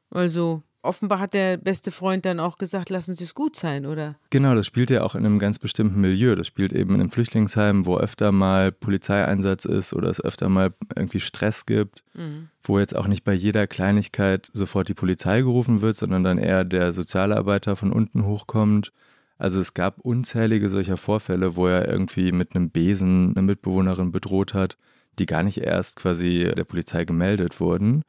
also 0.10 0.63
offenbar 0.84 1.20
hat 1.20 1.34
der 1.34 1.58
beste 1.58 1.92
Freund 1.92 2.26
dann 2.26 2.40
auch 2.40 2.58
gesagt, 2.58 2.90
lassen 2.90 3.14
Sie 3.14 3.24
es 3.24 3.36
gut 3.36 3.56
sein, 3.56 3.86
oder? 3.86 4.16
Genau, 4.30 4.56
das 4.56 4.66
spielt 4.66 4.90
ja 4.90 5.04
auch 5.04 5.16
in 5.16 5.26
einem 5.26 5.40
ganz 5.40 5.60
bestimmten 5.60 6.02
Milieu. 6.02 6.36
Das 6.36 6.48
spielt 6.48 6.74
eben 6.74 6.96
in 6.96 7.02
einem 7.02 7.12
Flüchtlingsheim, 7.12 7.86
wo 7.86 7.98
öfter 7.98 8.32
mal 8.32 8.72
Polizeieinsatz 8.72 9.66
ist 9.66 9.94
oder 9.94 10.10
es 10.10 10.24
öfter 10.24 10.50
mal 10.50 10.74
irgendwie 10.96 11.20
Stress 11.20 11.66
gibt, 11.66 12.04
mhm. 12.14 12.50
wo 12.64 12.80
jetzt 12.80 12.96
auch 12.96 13.08
nicht 13.08 13.24
bei 13.24 13.34
jeder 13.34 13.68
Kleinigkeit 13.68 14.50
sofort 14.54 14.88
die 14.88 14.94
Polizei 14.94 15.42
gerufen 15.42 15.82
wird, 15.82 15.98
sondern 15.98 16.24
dann 16.24 16.38
eher 16.38 16.64
der 16.64 16.94
Sozialarbeiter 16.94 17.76
von 17.76 17.92
unten 17.92 18.26
hochkommt. 18.26 18.92
Also 19.38 19.60
es 19.60 19.74
gab 19.74 20.00
unzählige 20.00 20.70
solcher 20.70 20.98
Vorfälle, 20.98 21.56
wo 21.56 21.68
er 21.68 21.88
irgendwie 21.88 22.32
mit 22.32 22.56
einem 22.56 22.70
Besen 22.70 23.34
eine 23.36 23.42
Mitbewohnerin 23.42 24.12
bedroht 24.12 24.54
hat, 24.54 24.78
die 25.20 25.26
gar 25.26 25.44
nicht 25.44 25.58
erst 25.58 25.96
quasi 25.96 26.52
der 26.56 26.64
Polizei 26.64 27.06
gemeldet 27.06 27.60
wurden. 27.60 28.04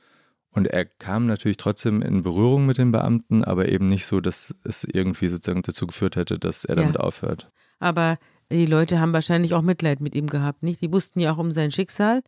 Und 0.55 0.67
er 0.67 0.85
kam 0.85 1.27
natürlich 1.27 1.57
trotzdem 1.57 2.03
in 2.03 2.23
Berührung 2.23 2.67
mit 2.67 2.79
den 2.79 2.93
Beamten, 2.93 3.43
aber 3.43 3.69
eben 3.69 3.89
nicht 3.89 4.07
so, 4.07 4.21
dass 4.21 4.55
es 4.65 4.85
irgendwie 4.85 5.29
sozusagen 5.29 5.63
dazu 5.63 5.87
geführt 5.87 6.17
hätte, 6.17 6.39
dass 6.39 6.65
er 6.65 6.77
damit 6.77 6.97
ja. 6.97 7.01
aufhört. 7.01 7.51
Aber 7.81 8.19
die 8.51 8.67
Leute 8.67 9.01
haben 9.01 9.15
wahrscheinlich 9.15 9.55
auch 9.55 9.63
Mitleid 9.63 10.01
mit 10.01 10.15
ihm 10.15 10.27
gehabt, 10.27 10.63
nicht? 10.63 10.83
Die 10.83 10.93
wussten 10.93 11.21
ja 11.21 11.33
auch 11.33 11.39
um 11.39 11.51
sein 11.51 11.71
Schicksal 11.71 12.23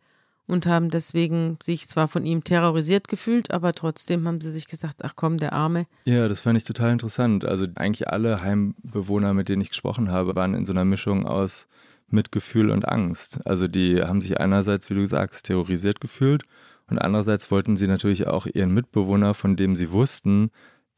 und 0.47 0.65
haben 0.65 0.89
deswegen 0.89 1.57
sich 1.61 1.87
zwar 1.87 2.07
von 2.07 2.25
ihm 2.25 2.43
terrorisiert 2.43 3.07
gefühlt, 3.07 3.51
aber 3.51 3.73
trotzdem 3.73 4.27
haben 4.27 4.41
sie 4.41 4.51
sich 4.51 4.67
gesagt, 4.67 5.03
ach 5.03 5.13
komm, 5.15 5.37
der 5.37 5.53
Arme. 5.53 5.85
Ja, 6.05 6.27
das 6.27 6.41
fand 6.41 6.57
ich 6.57 6.63
total 6.63 6.91
interessant. 6.91 7.45
Also 7.45 7.67
eigentlich 7.75 8.07
alle 8.07 8.41
Heimbewohner, 8.41 9.33
mit 9.33 9.49
denen 9.49 9.61
ich 9.61 9.69
gesprochen 9.69 10.09
habe, 10.09 10.35
waren 10.35 10.55
in 10.55 10.65
so 10.65 10.73
einer 10.73 10.85
Mischung 10.85 11.27
aus 11.27 11.67
Mitgefühl 12.07 12.69
und 12.69 12.87
Angst. 12.87 13.39
Also 13.45 13.67
die 13.67 14.01
haben 14.01 14.21
sich 14.21 14.39
einerseits, 14.39 14.89
wie 14.89 14.95
du 14.95 15.05
sagst, 15.05 15.45
terrorisiert 15.45 15.99
gefühlt 16.01 16.43
und 16.89 16.99
andererseits 16.99 17.49
wollten 17.51 17.77
sie 17.77 17.87
natürlich 17.87 18.27
auch 18.27 18.45
ihren 18.45 18.73
Mitbewohner, 18.73 19.33
von 19.33 19.55
dem 19.55 19.75
sie 19.75 19.91
wussten, 19.91 20.51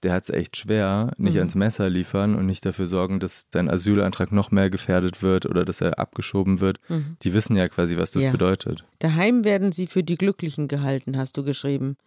der 0.04 0.14
hat 0.14 0.24
es 0.24 0.30
echt 0.30 0.58
schwer, 0.58 1.14
nicht 1.18 1.34
mhm. 1.34 1.40
ans 1.40 1.56
Messer 1.56 1.90
liefern 1.90 2.36
und 2.36 2.46
nicht 2.46 2.66
dafür 2.66 2.86
sorgen, 2.86 3.20
dass 3.20 3.48
sein 3.52 3.70
Asylantrag 3.70 4.32
noch 4.32 4.52
mehr 4.52 4.70
gefährdet 4.70 5.24
wird 5.24 5.48
oder 5.48 5.66
dass 5.66 5.82
er 5.82 5.98
abgeschoben 5.98 6.60
wird. 6.60 6.80
Mhm. 6.88 7.18
Die 7.24 7.34
wissen 7.34 7.56
ja 7.56 7.68
quasi, 7.68 7.98
was 7.98 8.12
das 8.12 8.26
ja. 8.26 8.32
bedeutet. 8.32 8.86
Daheim 9.00 9.44
werden 9.44 9.72
sie 9.72 9.88
für 9.88 10.04
die 10.04 10.16
Glücklichen 10.16 10.68
gehalten, 10.68 11.18
hast 11.18 11.36
du 11.38 11.44
geschrieben. 11.44 11.98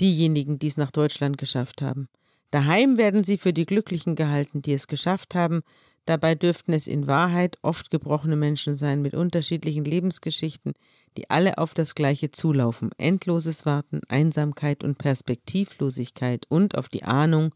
Diejenigen, 0.00 0.58
die 0.58 0.66
es 0.66 0.76
nach 0.76 0.90
Deutschland 0.90 1.38
geschafft 1.38 1.82
haben. 1.82 2.08
Daheim 2.50 2.96
werden 2.96 3.22
sie 3.22 3.38
für 3.38 3.52
die 3.52 3.66
Glücklichen 3.66 4.16
gehalten, 4.16 4.62
die 4.62 4.72
es 4.72 4.88
geschafft 4.88 5.34
haben. 5.34 5.62
Dabei 6.04 6.34
dürften 6.34 6.72
es 6.72 6.86
in 6.86 7.06
Wahrheit 7.06 7.58
oft 7.62 7.90
gebrochene 7.90 8.36
Menschen 8.36 8.76
sein 8.76 9.02
mit 9.02 9.14
unterschiedlichen 9.14 9.84
Lebensgeschichten, 9.84 10.74
die 11.16 11.30
alle 11.30 11.58
auf 11.58 11.74
das 11.74 11.94
Gleiche 11.94 12.30
zulaufen. 12.30 12.90
Endloses 12.98 13.66
Warten, 13.66 14.00
Einsamkeit 14.08 14.84
und 14.84 14.98
Perspektivlosigkeit 14.98 16.46
und 16.48 16.76
auf 16.76 16.88
die 16.88 17.04
Ahnung, 17.04 17.52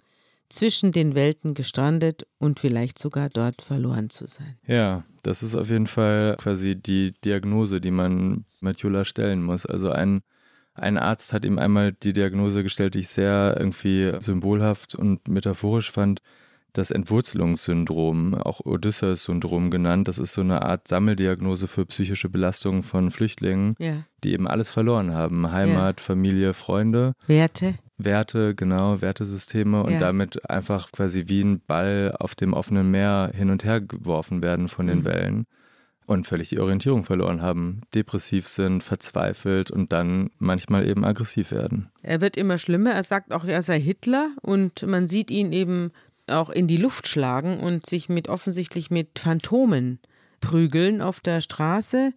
zwischen 0.51 0.91
den 0.91 1.15
Welten 1.15 1.55
gestrandet 1.55 2.27
und 2.39 2.61
vielleicht 2.61 2.99
sogar 2.99 3.29
dort 3.29 3.63
verloren 3.63 4.11
zu 4.11 4.27
sein. 4.27 4.57
Ja, 4.67 5.05
das 5.23 5.43
ist 5.43 5.55
auf 5.55 5.71
jeden 5.71 5.87
Fall 5.87 6.37
quasi 6.39 6.75
die 6.75 7.13
Diagnose, 7.25 7.81
die 7.81 7.93
man 7.93 8.45
Matula 8.61 9.05
stellen 9.05 9.43
muss. 9.43 9.65
Also 9.65 9.91
ein, 9.91 10.23
ein 10.75 10.99
Arzt 10.99 11.33
hat 11.33 11.45
ihm 11.45 11.59
einmal 11.59 11.93
die 11.93 12.13
Diagnose 12.13 12.65
gestellt, 12.65 12.95
die 12.95 13.01
ich 13.01 13.09
sehr 13.09 13.55
irgendwie 13.57 14.13
symbolhaft 14.19 14.97
und 14.97 15.29
metaphorisch 15.29 15.91
fand 15.91 16.21
das 16.73 16.91
Entwurzelungssyndrom, 16.91 18.35
auch 18.35 18.61
Odysseus-Syndrom 18.61 19.71
genannt. 19.71 20.09
Das 20.09 20.19
ist 20.19 20.35
so 20.35 20.41
eine 20.41 20.63
Art 20.63 20.89
Sammeldiagnose 20.89 21.69
für 21.69 21.87
psychische 21.87 22.29
Belastungen 22.29 22.83
von 22.83 23.11
Flüchtlingen, 23.11 23.75
ja. 23.79 24.05
die 24.25 24.33
eben 24.33 24.49
alles 24.49 24.71
verloren 24.71 25.15
haben. 25.15 25.51
Heimat, 25.53 26.01
ja. 26.01 26.05
Familie, 26.05 26.55
Freunde. 26.55 27.15
Werte. 27.27 27.75
Werte, 27.99 28.55
genau, 28.55 29.01
Wertesysteme 29.01 29.83
und 29.83 29.93
ja. 29.93 29.99
damit 29.99 30.49
einfach 30.49 30.91
quasi 30.93 31.25
wie 31.27 31.43
ein 31.43 31.61
Ball 31.61 32.15
auf 32.19 32.35
dem 32.35 32.55
offenen 32.55 32.91
Meer 32.91 33.31
hin 33.35 33.51
und 33.51 33.65
her 33.65 33.81
geworfen 33.81 34.43
werden 34.43 34.69
von 34.69 34.87
den 34.87 35.01
mhm. 35.01 35.05
Wellen 35.05 35.47
und 36.11 36.27
völlig 36.27 36.49
die 36.49 36.59
Orientierung 36.59 37.05
verloren 37.05 37.41
haben, 37.41 37.83
depressiv 37.95 38.49
sind, 38.49 38.83
verzweifelt 38.83 39.71
und 39.71 39.93
dann 39.93 40.31
manchmal 40.39 40.89
eben 40.89 41.05
aggressiv 41.05 41.53
werden. 41.53 41.89
Er 42.03 42.21
wird 42.21 42.37
immer 42.37 42.59
schlimmer. 42.59 42.93
Er 42.93 43.05
sagt 43.05 43.33
auch, 43.33 43.45
er 43.45 43.63
sei 43.63 43.81
Hitler 43.81 44.31
und 44.43 44.85
man 44.87 45.07
sieht 45.07 45.31
ihn 45.31 45.53
eben 45.53 45.93
auch 46.31 46.51
in 46.51 46.67
die 46.67 46.77
Luft 46.77 47.09
schlagen 47.09 47.61
und 47.61 47.87
sich 47.87 48.09
mit 48.09 48.29
offensichtlich 48.29 48.91
mit 48.91 49.19
Phantomen 49.19 49.99
prügeln 50.41 51.01
auf 51.03 51.21
der 51.21 51.41
Straße. 51.41 52.13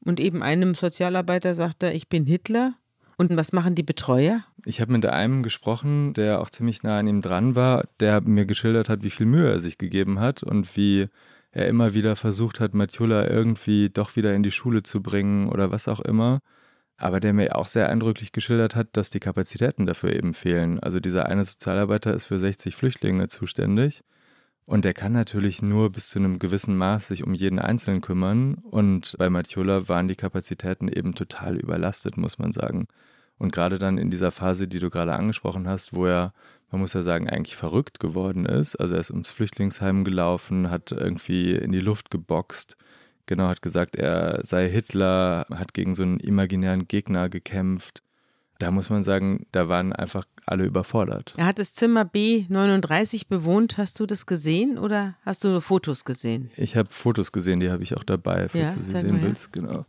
Und 0.00 0.20
eben 0.20 0.42
einem 0.42 0.74
Sozialarbeiter 0.74 1.54
sagt 1.54 1.82
er, 1.82 1.94
ich 1.94 2.08
bin 2.08 2.26
Hitler. 2.26 2.74
Und 3.18 3.34
was 3.36 3.52
machen 3.52 3.74
die 3.74 3.82
Betreuer? 3.82 4.44
Ich 4.66 4.80
habe 4.80 4.92
mit 4.92 5.06
einem 5.06 5.42
gesprochen, 5.42 6.12
der 6.12 6.40
auch 6.40 6.50
ziemlich 6.50 6.82
nah 6.82 6.98
an 6.98 7.06
ihm 7.06 7.22
dran 7.22 7.56
war, 7.56 7.88
der 7.98 8.20
mir 8.20 8.44
geschildert 8.44 8.88
hat, 8.88 9.02
wie 9.02 9.10
viel 9.10 9.26
Mühe 9.26 9.50
er 9.50 9.60
sich 9.60 9.78
gegeben 9.78 10.20
hat 10.20 10.42
und 10.42 10.76
wie 10.76 11.08
er 11.50 11.66
immer 11.66 11.94
wieder 11.94 12.14
versucht 12.14 12.60
hat, 12.60 12.74
Matjula 12.74 13.26
irgendwie 13.28 13.88
doch 13.88 14.16
wieder 14.16 14.34
in 14.34 14.42
die 14.42 14.50
Schule 14.50 14.82
zu 14.82 15.02
bringen 15.02 15.48
oder 15.48 15.70
was 15.70 15.88
auch 15.88 16.00
immer 16.00 16.40
aber 16.96 17.20
der 17.20 17.32
mir 17.32 17.56
auch 17.56 17.66
sehr 17.66 17.88
eindrücklich 17.88 18.32
geschildert 18.32 18.74
hat, 18.74 18.88
dass 18.92 19.10
die 19.10 19.20
Kapazitäten 19.20 19.86
dafür 19.86 20.14
eben 20.14 20.34
fehlen. 20.34 20.80
Also 20.80 21.00
dieser 21.00 21.26
eine 21.26 21.44
Sozialarbeiter 21.44 22.14
ist 22.14 22.24
für 22.24 22.38
60 22.38 22.74
Flüchtlinge 22.74 23.28
zuständig 23.28 24.02
und 24.66 24.84
der 24.84 24.94
kann 24.94 25.12
natürlich 25.12 25.62
nur 25.62 25.90
bis 25.90 26.10
zu 26.10 26.18
einem 26.18 26.40
gewissen 26.40 26.76
Maß 26.76 27.08
sich 27.08 27.22
um 27.22 27.34
jeden 27.34 27.60
Einzelnen 27.60 28.00
kümmern 28.00 28.54
und 28.54 29.14
bei 29.16 29.30
Matiola 29.30 29.88
waren 29.88 30.08
die 30.08 30.16
Kapazitäten 30.16 30.88
eben 30.88 31.14
total 31.14 31.56
überlastet, 31.56 32.16
muss 32.16 32.38
man 32.38 32.52
sagen. 32.52 32.88
Und 33.38 33.52
gerade 33.52 33.78
dann 33.78 33.98
in 33.98 34.10
dieser 34.10 34.32
Phase, 34.32 34.66
die 34.66 34.80
du 34.80 34.90
gerade 34.90 35.12
angesprochen 35.12 35.68
hast, 35.68 35.94
wo 35.94 36.06
er, 36.06 36.32
man 36.70 36.80
muss 36.80 36.94
ja 36.94 37.02
sagen, 37.02 37.28
eigentlich 37.28 37.54
verrückt 37.54 38.00
geworden 38.00 38.46
ist. 38.46 38.74
Also 38.76 38.94
er 38.94 39.00
ist 39.00 39.10
ums 39.10 39.30
Flüchtlingsheim 39.30 40.04
gelaufen, 40.04 40.70
hat 40.70 40.90
irgendwie 40.90 41.52
in 41.52 41.70
die 41.70 41.80
Luft 41.80 42.10
geboxt, 42.10 42.76
Genau, 43.26 43.48
hat 43.48 43.62
gesagt, 43.62 43.96
er 43.96 44.40
sei 44.44 44.68
Hitler, 44.68 45.46
hat 45.50 45.74
gegen 45.74 45.94
so 45.94 46.02
einen 46.02 46.20
imaginären 46.20 46.86
Gegner 46.86 47.28
gekämpft. 47.28 48.02
Da 48.58 48.70
muss 48.70 48.88
man 48.88 49.02
sagen, 49.02 49.46
da 49.52 49.68
waren 49.68 49.92
einfach 49.92 50.24
alle 50.46 50.64
überfordert. 50.64 51.34
Er 51.36 51.46
hat 51.46 51.58
das 51.58 51.74
Zimmer 51.74 52.02
B39 52.02 53.28
bewohnt. 53.28 53.76
Hast 53.76 54.00
du 54.00 54.06
das 54.06 54.24
gesehen 54.26 54.78
oder 54.78 55.16
hast 55.24 55.44
du 55.44 55.60
Fotos 55.60 56.04
gesehen? 56.04 56.50
Ich 56.56 56.76
habe 56.76 56.88
Fotos 56.90 57.32
gesehen, 57.32 57.60
die 57.60 57.70
habe 57.70 57.82
ich 57.82 57.96
auch 57.96 58.04
dabei, 58.04 58.48
falls 58.48 58.72
ja, 58.72 58.74
du 58.74 58.82
sie 58.82 58.90
sehen 58.92 59.22
willst. 59.22 59.52
Genau. 59.52 59.84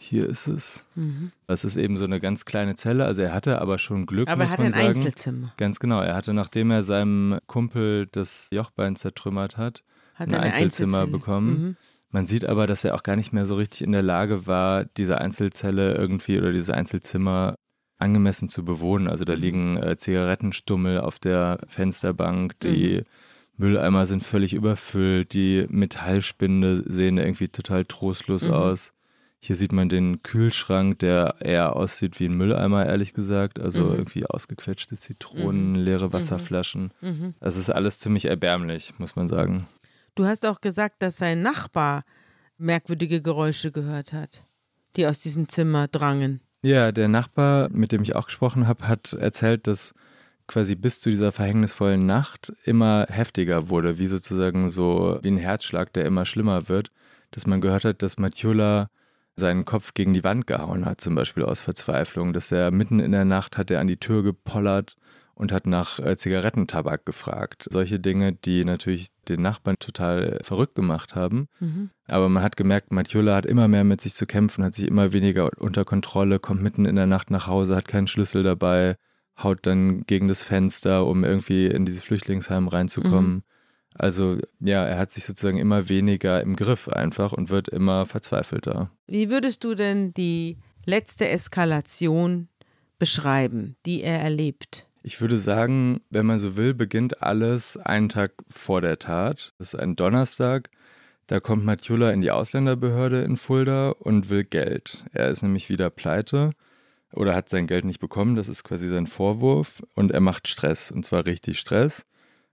Hier 0.00 0.28
ist 0.28 0.46
es. 0.46 0.84
Mhm. 0.94 1.32
Das 1.46 1.64
ist 1.64 1.76
eben 1.76 1.96
so 1.96 2.04
eine 2.04 2.20
ganz 2.20 2.44
kleine 2.44 2.76
Zelle. 2.76 3.04
Also 3.04 3.22
er 3.22 3.34
hatte 3.34 3.60
aber 3.60 3.78
schon 3.78 4.06
Glück, 4.06 4.28
aber 4.28 4.44
muss 4.44 4.50
er 4.50 4.52
hatte 4.52 4.62
man 4.62 4.72
ein 4.72 4.72
sagen. 4.72 4.88
Einzelzimmer. 4.88 5.54
Ganz 5.56 5.80
genau. 5.80 6.00
Er 6.00 6.14
hatte, 6.14 6.32
nachdem 6.32 6.70
er 6.70 6.82
seinem 6.82 7.38
Kumpel 7.46 8.06
das 8.10 8.48
Jochbein 8.50 8.96
zertrümmert 8.96 9.56
hat, 9.56 9.82
hat 10.14 10.32
ein 10.32 10.40
Einzelzimmer 10.40 11.06
bekommen. 11.06 11.50
Mhm. 11.50 11.76
Man 12.10 12.26
sieht 12.26 12.46
aber, 12.46 12.66
dass 12.66 12.84
er 12.84 12.94
auch 12.94 13.02
gar 13.02 13.16
nicht 13.16 13.32
mehr 13.32 13.46
so 13.46 13.54
richtig 13.54 13.82
in 13.82 13.92
der 13.92 14.02
Lage 14.02 14.46
war, 14.46 14.84
diese 14.84 15.18
Einzelzelle 15.18 15.94
irgendwie 15.94 16.38
oder 16.38 16.52
dieses 16.52 16.70
Einzelzimmer 16.70 17.54
angemessen 17.98 18.48
zu 18.48 18.64
bewohnen. 18.64 19.08
Also 19.08 19.24
da 19.24 19.34
mhm. 19.34 19.40
liegen 19.40 19.76
äh, 19.76 19.96
Zigarettenstummel 19.96 21.00
auf 21.00 21.18
der 21.18 21.58
Fensterbank, 21.68 22.58
die 22.60 22.98
mhm. 22.98 23.04
Mülleimer 23.58 24.06
sind 24.06 24.22
völlig 24.24 24.54
überfüllt, 24.54 25.34
die 25.34 25.66
Metallspinde 25.68 26.84
sehen 26.86 27.18
irgendwie 27.18 27.48
total 27.48 27.84
trostlos 27.84 28.46
mhm. 28.46 28.54
aus. 28.54 28.92
Hier 29.40 29.54
sieht 29.54 29.72
man 29.72 29.88
den 29.88 30.22
Kühlschrank, 30.22 30.98
der 30.98 31.36
eher 31.40 31.76
aussieht 31.76 32.18
wie 32.18 32.26
ein 32.26 32.36
Mülleimer, 32.36 32.86
ehrlich 32.86 33.14
gesagt. 33.14 33.60
Also 33.60 33.84
mhm. 33.84 33.94
irgendwie 33.96 34.26
ausgequetschte 34.26 34.96
Zitronen, 34.96 35.70
mhm. 35.70 35.76
leere 35.76 36.08
mhm. 36.08 36.12
Wasserflaschen. 36.12 36.90
Mhm. 37.00 37.34
Das 37.40 37.56
ist 37.56 37.70
alles 37.70 37.98
ziemlich 37.98 38.24
erbärmlich, 38.24 38.94
muss 38.98 39.14
man 39.14 39.28
sagen. 39.28 39.66
Du 40.18 40.26
hast 40.26 40.44
auch 40.44 40.60
gesagt, 40.60 41.00
dass 41.00 41.16
sein 41.16 41.42
Nachbar 41.42 42.02
merkwürdige 42.56 43.22
Geräusche 43.22 43.70
gehört 43.70 44.12
hat, 44.12 44.42
die 44.96 45.06
aus 45.06 45.20
diesem 45.20 45.48
Zimmer 45.48 45.86
drangen. 45.86 46.40
Ja, 46.60 46.90
der 46.90 47.06
Nachbar, 47.06 47.68
mit 47.70 47.92
dem 47.92 48.02
ich 48.02 48.16
auch 48.16 48.26
gesprochen 48.26 48.66
habe, 48.66 48.88
hat 48.88 49.12
erzählt, 49.12 49.68
dass 49.68 49.94
quasi 50.48 50.74
bis 50.74 51.00
zu 51.00 51.10
dieser 51.10 51.30
verhängnisvollen 51.30 52.04
Nacht 52.04 52.52
immer 52.64 53.06
heftiger 53.08 53.68
wurde, 53.68 54.00
wie 54.00 54.08
sozusagen 54.08 54.68
so 54.68 55.20
wie 55.22 55.28
ein 55.30 55.36
Herzschlag, 55.36 55.92
der 55.92 56.04
immer 56.04 56.26
schlimmer 56.26 56.68
wird, 56.68 56.90
dass 57.30 57.46
man 57.46 57.60
gehört 57.60 57.84
hat, 57.84 58.02
dass 58.02 58.18
Matjula 58.18 58.90
seinen 59.36 59.64
Kopf 59.64 59.94
gegen 59.94 60.14
die 60.14 60.24
Wand 60.24 60.48
gehauen 60.48 60.84
hat, 60.84 61.00
zum 61.00 61.14
Beispiel 61.14 61.44
aus 61.44 61.60
Verzweiflung, 61.60 62.32
dass 62.32 62.50
er 62.50 62.72
mitten 62.72 62.98
in 62.98 63.12
der 63.12 63.24
Nacht 63.24 63.56
hat 63.56 63.70
er 63.70 63.78
an 63.78 63.86
die 63.86 63.98
Tür 63.98 64.24
gepollert 64.24 64.96
und 65.38 65.52
hat 65.52 65.68
nach 65.68 66.00
äh, 66.00 66.16
Zigarettentabak 66.16 67.06
gefragt. 67.06 67.68
Solche 67.70 68.00
Dinge, 68.00 68.32
die 68.32 68.64
natürlich 68.64 69.06
den 69.28 69.40
Nachbarn 69.40 69.78
total 69.78 70.40
verrückt 70.42 70.74
gemacht 70.74 71.14
haben. 71.14 71.46
Mhm. 71.60 71.90
Aber 72.08 72.28
man 72.28 72.42
hat 72.42 72.56
gemerkt, 72.56 72.90
Matjula 72.90 73.36
hat 73.36 73.46
immer 73.46 73.68
mehr 73.68 73.84
mit 73.84 74.00
sich 74.00 74.14
zu 74.14 74.26
kämpfen, 74.26 74.64
hat 74.64 74.74
sich 74.74 74.88
immer 74.88 75.12
weniger 75.12 75.48
unter 75.58 75.84
Kontrolle, 75.84 76.40
kommt 76.40 76.60
mitten 76.60 76.86
in 76.86 76.96
der 76.96 77.06
Nacht 77.06 77.30
nach 77.30 77.46
Hause, 77.46 77.76
hat 77.76 77.86
keinen 77.86 78.08
Schlüssel 78.08 78.42
dabei, 78.42 78.96
haut 79.40 79.60
dann 79.62 80.02
gegen 80.06 80.26
das 80.26 80.42
Fenster, 80.42 81.06
um 81.06 81.22
irgendwie 81.22 81.68
in 81.68 81.86
dieses 81.86 82.02
Flüchtlingsheim 82.02 82.66
reinzukommen. 82.66 83.34
Mhm. 83.34 83.42
Also 83.94 84.38
ja, 84.58 84.84
er 84.84 84.98
hat 84.98 85.12
sich 85.12 85.24
sozusagen 85.24 85.58
immer 85.58 85.88
weniger 85.88 86.40
im 86.42 86.56
Griff 86.56 86.88
einfach 86.88 87.32
und 87.32 87.48
wird 87.48 87.68
immer 87.68 88.06
verzweifelter. 88.06 88.90
Wie 89.06 89.30
würdest 89.30 89.62
du 89.62 89.76
denn 89.76 90.12
die 90.14 90.58
letzte 90.84 91.28
Eskalation 91.28 92.48
beschreiben, 92.98 93.76
die 93.86 94.02
er 94.02 94.18
erlebt? 94.20 94.87
Ich 95.02 95.20
würde 95.20 95.36
sagen, 95.36 96.00
wenn 96.10 96.26
man 96.26 96.38
so 96.38 96.56
will, 96.56 96.74
beginnt 96.74 97.22
alles 97.22 97.76
einen 97.76 98.08
Tag 98.08 98.32
vor 98.50 98.80
der 98.80 98.98
Tat. 98.98 99.54
Das 99.58 99.74
ist 99.74 99.80
ein 99.80 99.96
Donnerstag. 99.96 100.70
Da 101.28 101.40
kommt 101.40 101.64
Matjula 101.64 102.10
in 102.10 102.20
die 102.20 102.30
Ausländerbehörde 102.30 103.22
in 103.22 103.36
Fulda 103.36 103.90
und 103.90 104.30
will 104.30 104.44
Geld. 104.44 105.04
Er 105.12 105.28
ist 105.28 105.42
nämlich 105.42 105.68
wieder 105.68 105.90
pleite 105.90 106.52
oder 107.12 107.34
hat 107.34 107.48
sein 107.48 107.66
Geld 107.66 107.84
nicht 107.84 108.00
bekommen. 108.00 108.34
Das 108.34 108.48
ist 108.48 108.64
quasi 108.64 108.88
sein 108.88 109.06
Vorwurf. 109.06 109.82
Und 109.94 110.10
er 110.10 110.20
macht 110.20 110.48
Stress, 110.48 110.90
und 110.90 111.04
zwar 111.04 111.26
richtig 111.26 111.58
Stress. 111.58 112.06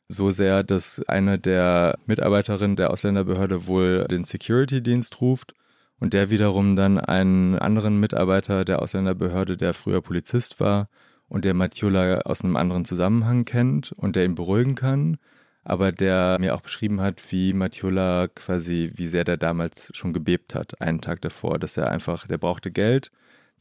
So 0.08 0.29
sehr, 0.29 0.63
dass 0.63 1.01
eine 1.08 1.39
der 1.39 1.97
Mitarbeiterinnen 2.05 2.75
der 2.75 2.91
Ausländerbehörde 2.91 3.65
wohl 3.65 4.05
den 4.05 4.23
Security-Dienst 4.23 5.19
ruft 5.19 5.53
und 5.99 6.13
der 6.13 6.29
wiederum 6.29 6.75
dann 6.75 6.99
einen 6.99 7.58
anderen 7.58 7.99
Mitarbeiter 7.99 8.65
der 8.65 8.81
Ausländerbehörde, 8.81 9.58
der 9.58 9.73
früher 9.73 10.01
Polizist 10.01 10.60
war, 10.60 10.89
und 11.28 11.46
der 11.46 11.54
Matiola 11.54 12.22
aus 12.22 12.42
einem 12.42 12.56
anderen 12.56 12.86
Zusammenhang 12.86 13.46
kennt 13.46 13.92
und 13.92 14.16
der 14.16 14.26
ihn 14.26 14.36
beruhigen 14.36 14.76
kann, 14.76 15.18
aber 15.64 15.92
der 15.92 16.38
mir 16.40 16.56
auch 16.56 16.62
beschrieben 16.62 17.02
hat, 17.02 17.22
wie 17.32 17.54
Matiola 17.54 18.28
quasi, 18.28 18.92
wie 18.96 19.08
sehr 19.08 19.24
der 19.24 19.38
damals 19.38 19.90
schon 19.94 20.14
gebebt 20.14 20.54
hat, 20.54 20.80
einen 20.82 21.02
Tag 21.02 21.22
davor, 21.22 21.58
dass 21.58 21.76
er 21.78 21.90
einfach, 21.90 22.28
der 22.28 22.38
brauchte 22.38 22.72
Geld, 22.72 23.12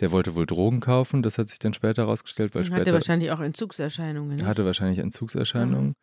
der 0.00 0.10
wollte 0.10 0.34
wohl 0.34 0.44
Drogen 0.44 0.80
kaufen, 0.80 1.22
das 1.22 1.38
hat 1.38 1.48
sich 1.48 1.58
dann 1.58 1.72
später 1.72 2.02
herausgestellt, 2.02 2.54
weil 2.54 2.62
hatte 2.62 2.70
später... 2.70 2.80
Hatte 2.82 2.92
wahrscheinlich 2.92 3.30
auch 3.30 3.40
Entzugserscheinungen. 3.40 4.36
Ne? 4.36 4.46
Hatte 4.46 4.64
wahrscheinlich 4.64 4.98
Entzugserscheinungen. 4.98 5.88
Mhm. 5.88 5.94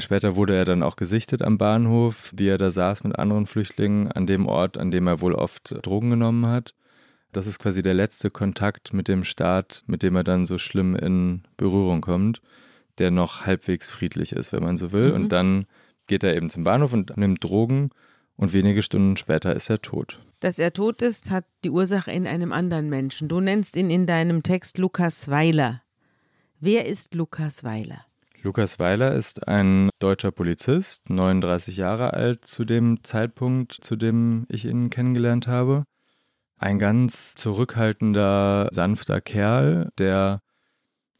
Später 0.00 0.36
wurde 0.36 0.54
er 0.54 0.64
dann 0.64 0.84
auch 0.84 0.94
gesichtet 0.94 1.42
am 1.42 1.58
Bahnhof, 1.58 2.32
wie 2.36 2.48
er 2.48 2.58
da 2.58 2.70
saß 2.70 3.02
mit 3.02 3.18
anderen 3.18 3.46
Flüchtlingen 3.46 4.12
an 4.12 4.26
dem 4.26 4.46
Ort, 4.46 4.76
an 4.78 4.92
dem 4.92 5.08
er 5.08 5.20
wohl 5.20 5.34
oft 5.34 5.74
Drogen 5.84 6.10
genommen 6.10 6.46
hat. 6.46 6.74
Das 7.32 7.46
ist 7.46 7.58
quasi 7.58 7.82
der 7.82 7.94
letzte 7.94 8.30
Kontakt 8.30 8.92
mit 8.92 9.08
dem 9.08 9.24
Staat, 9.24 9.84
mit 9.86 10.02
dem 10.02 10.16
er 10.16 10.24
dann 10.24 10.46
so 10.46 10.58
schlimm 10.58 10.96
in 10.96 11.42
Berührung 11.56 12.00
kommt, 12.00 12.40
der 12.98 13.10
noch 13.10 13.46
halbwegs 13.46 13.90
friedlich 13.90 14.32
ist, 14.32 14.52
wenn 14.52 14.62
man 14.62 14.76
so 14.76 14.92
will. 14.92 15.10
Mhm. 15.10 15.14
Und 15.14 15.28
dann 15.30 15.66
geht 16.06 16.24
er 16.24 16.34
eben 16.36 16.50
zum 16.50 16.64
Bahnhof 16.64 16.92
und 16.92 17.16
nimmt 17.16 17.44
Drogen 17.44 17.90
und 18.36 18.52
wenige 18.52 18.82
Stunden 18.82 19.16
später 19.16 19.54
ist 19.54 19.68
er 19.68 19.82
tot. 19.82 20.20
Dass 20.40 20.58
er 20.58 20.72
tot 20.72 21.02
ist, 21.02 21.30
hat 21.30 21.44
die 21.64 21.70
Ursache 21.70 22.12
in 22.12 22.26
einem 22.26 22.52
anderen 22.52 22.88
Menschen. 22.88 23.28
Du 23.28 23.40
nennst 23.40 23.76
ihn 23.76 23.90
in 23.90 24.06
deinem 24.06 24.42
Text 24.42 24.78
Lukas 24.78 25.28
Weiler. 25.28 25.82
Wer 26.60 26.86
ist 26.86 27.14
Lukas 27.14 27.64
Weiler? 27.64 28.04
Lukas 28.42 28.78
Weiler 28.78 29.14
ist 29.14 29.48
ein 29.48 29.90
deutscher 29.98 30.30
Polizist, 30.30 31.10
39 31.10 31.76
Jahre 31.76 32.14
alt 32.14 32.44
zu 32.44 32.64
dem 32.64 33.02
Zeitpunkt, 33.02 33.72
zu 33.72 33.96
dem 33.96 34.46
ich 34.48 34.64
ihn 34.64 34.90
kennengelernt 34.90 35.48
habe. 35.48 35.82
Ein 36.58 36.78
ganz 36.78 37.34
zurückhaltender, 37.34 38.68
sanfter 38.72 39.20
Kerl, 39.20 39.90
der 39.98 40.42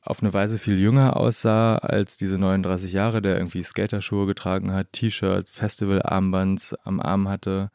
auf 0.00 0.22
eine 0.22 0.32
Weise 0.32 0.58
viel 0.58 0.78
jünger 0.78 1.16
aussah 1.16 1.76
als 1.76 2.16
diese 2.16 2.38
39 2.38 2.92
Jahre, 2.92 3.20
der 3.20 3.36
irgendwie 3.36 3.62
Skaterschuhe 3.62 4.26
getragen 4.26 4.72
hat, 4.72 4.92
T-Shirt, 4.92 5.48
Festivalarmbands 5.48 6.74
am 6.84 7.00
Arm 7.00 7.28
hatte. 7.28 7.70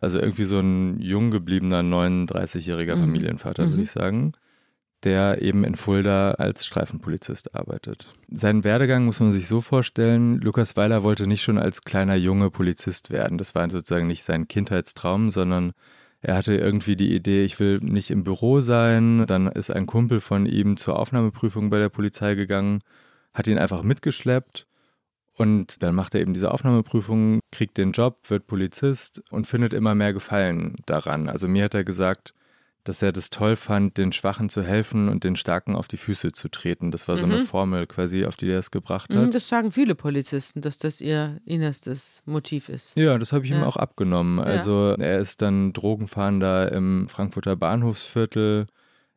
Also 0.00 0.18
irgendwie 0.18 0.44
so 0.44 0.60
ein 0.60 1.00
jung 1.00 1.30
gebliebener 1.30 1.80
39-jähriger 1.80 2.96
mhm. 2.96 3.00
Familienvater, 3.00 3.66
mhm. 3.66 3.70
würde 3.70 3.82
ich 3.82 3.90
sagen, 3.90 4.32
der 5.02 5.42
eben 5.42 5.64
in 5.64 5.76
Fulda 5.76 6.32
als 6.32 6.66
Streifenpolizist 6.66 7.54
arbeitet. 7.54 8.06
Seinen 8.30 8.64
Werdegang 8.64 9.04
muss 9.04 9.20
man 9.20 9.32
sich 9.32 9.48
so 9.48 9.60
vorstellen, 9.60 10.40
Lukas 10.40 10.76
Weiler 10.76 11.02
wollte 11.02 11.26
nicht 11.26 11.42
schon 11.42 11.58
als 11.58 11.82
kleiner 11.82 12.16
Junge 12.16 12.50
Polizist 12.50 13.10
werden. 13.10 13.38
Das 13.38 13.54
war 13.54 13.68
sozusagen 13.70 14.06
nicht 14.06 14.24
sein 14.24 14.46
Kindheitstraum, 14.46 15.30
sondern 15.30 15.72
er 16.28 16.36
hatte 16.36 16.54
irgendwie 16.54 16.94
die 16.94 17.14
Idee, 17.14 17.42
ich 17.46 17.58
will 17.58 17.78
nicht 17.78 18.10
im 18.10 18.22
Büro 18.22 18.60
sein. 18.60 19.24
Dann 19.26 19.46
ist 19.46 19.70
ein 19.70 19.86
Kumpel 19.86 20.20
von 20.20 20.44
ihm 20.44 20.76
zur 20.76 20.98
Aufnahmeprüfung 20.98 21.70
bei 21.70 21.78
der 21.78 21.88
Polizei 21.88 22.34
gegangen, 22.34 22.82
hat 23.32 23.46
ihn 23.46 23.56
einfach 23.56 23.82
mitgeschleppt 23.82 24.66
und 25.32 25.82
dann 25.82 25.94
macht 25.94 26.14
er 26.14 26.20
eben 26.20 26.34
diese 26.34 26.52
Aufnahmeprüfung, 26.52 27.40
kriegt 27.50 27.78
den 27.78 27.92
Job, 27.92 28.18
wird 28.28 28.46
Polizist 28.46 29.22
und 29.30 29.46
findet 29.46 29.72
immer 29.72 29.94
mehr 29.94 30.12
Gefallen 30.12 30.76
daran. 30.84 31.30
Also 31.30 31.48
mir 31.48 31.64
hat 31.64 31.72
er 31.72 31.84
gesagt, 31.84 32.34
dass 32.88 33.02
er 33.02 33.12
das 33.12 33.28
toll 33.28 33.54
fand, 33.54 33.98
den 33.98 34.12
Schwachen 34.12 34.48
zu 34.48 34.62
helfen 34.62 35.10
und 35.10 35.22
den 35.22 35.36
Starken 35.36 35.76
auf 35.76 35.88
die 35.88 35.98
Füße 35.98 36.32
zu 36.32 36.48
treten. 36.48 36.90
Das 36.90 37.06
war 37.06 37.16
mhm. 37.16 37.20
so 37.20 37.26
eine 37.26 37.36
mhm. 37.40 37.46
Formel 37.46 37.86
quasi, 37.86 38.24
auf 38.24 38.36
die 38.36 38.50
er 38.50 38.58
es 38.58 38.70
gebracht 38.70 39.14
hat. 39.14 39.34
Das 39.34 39.46
sagen 39.46 39.70
viele 39.70 39.94
Polizisten, 39.94 40.62
dass 40.62 40.78
das 40.78 41.02
ihr 41.02 41.38
innerstes 41.44 42.22
Motiv 42.24 42.70
ist. 42.70 42.96
Ja, 42.96 43.18
das 43.18 43.34
habe 43.34 43.44
ich 43.44 43.50
ja. 43.50 43.58
ihm 43.58 43.64
auch 43.64 43.76
abgenommen. 43.76 44.38
Also 44.38 44.94
er 44.98 45.18
ist 45.18 45.42
dann 45.42 45.74
Drogenfahnder 45.74 46.72
im 46.72 47.08
Frankfurter 47.08 47.56
Bahnhofsviertel. 47.56 48.66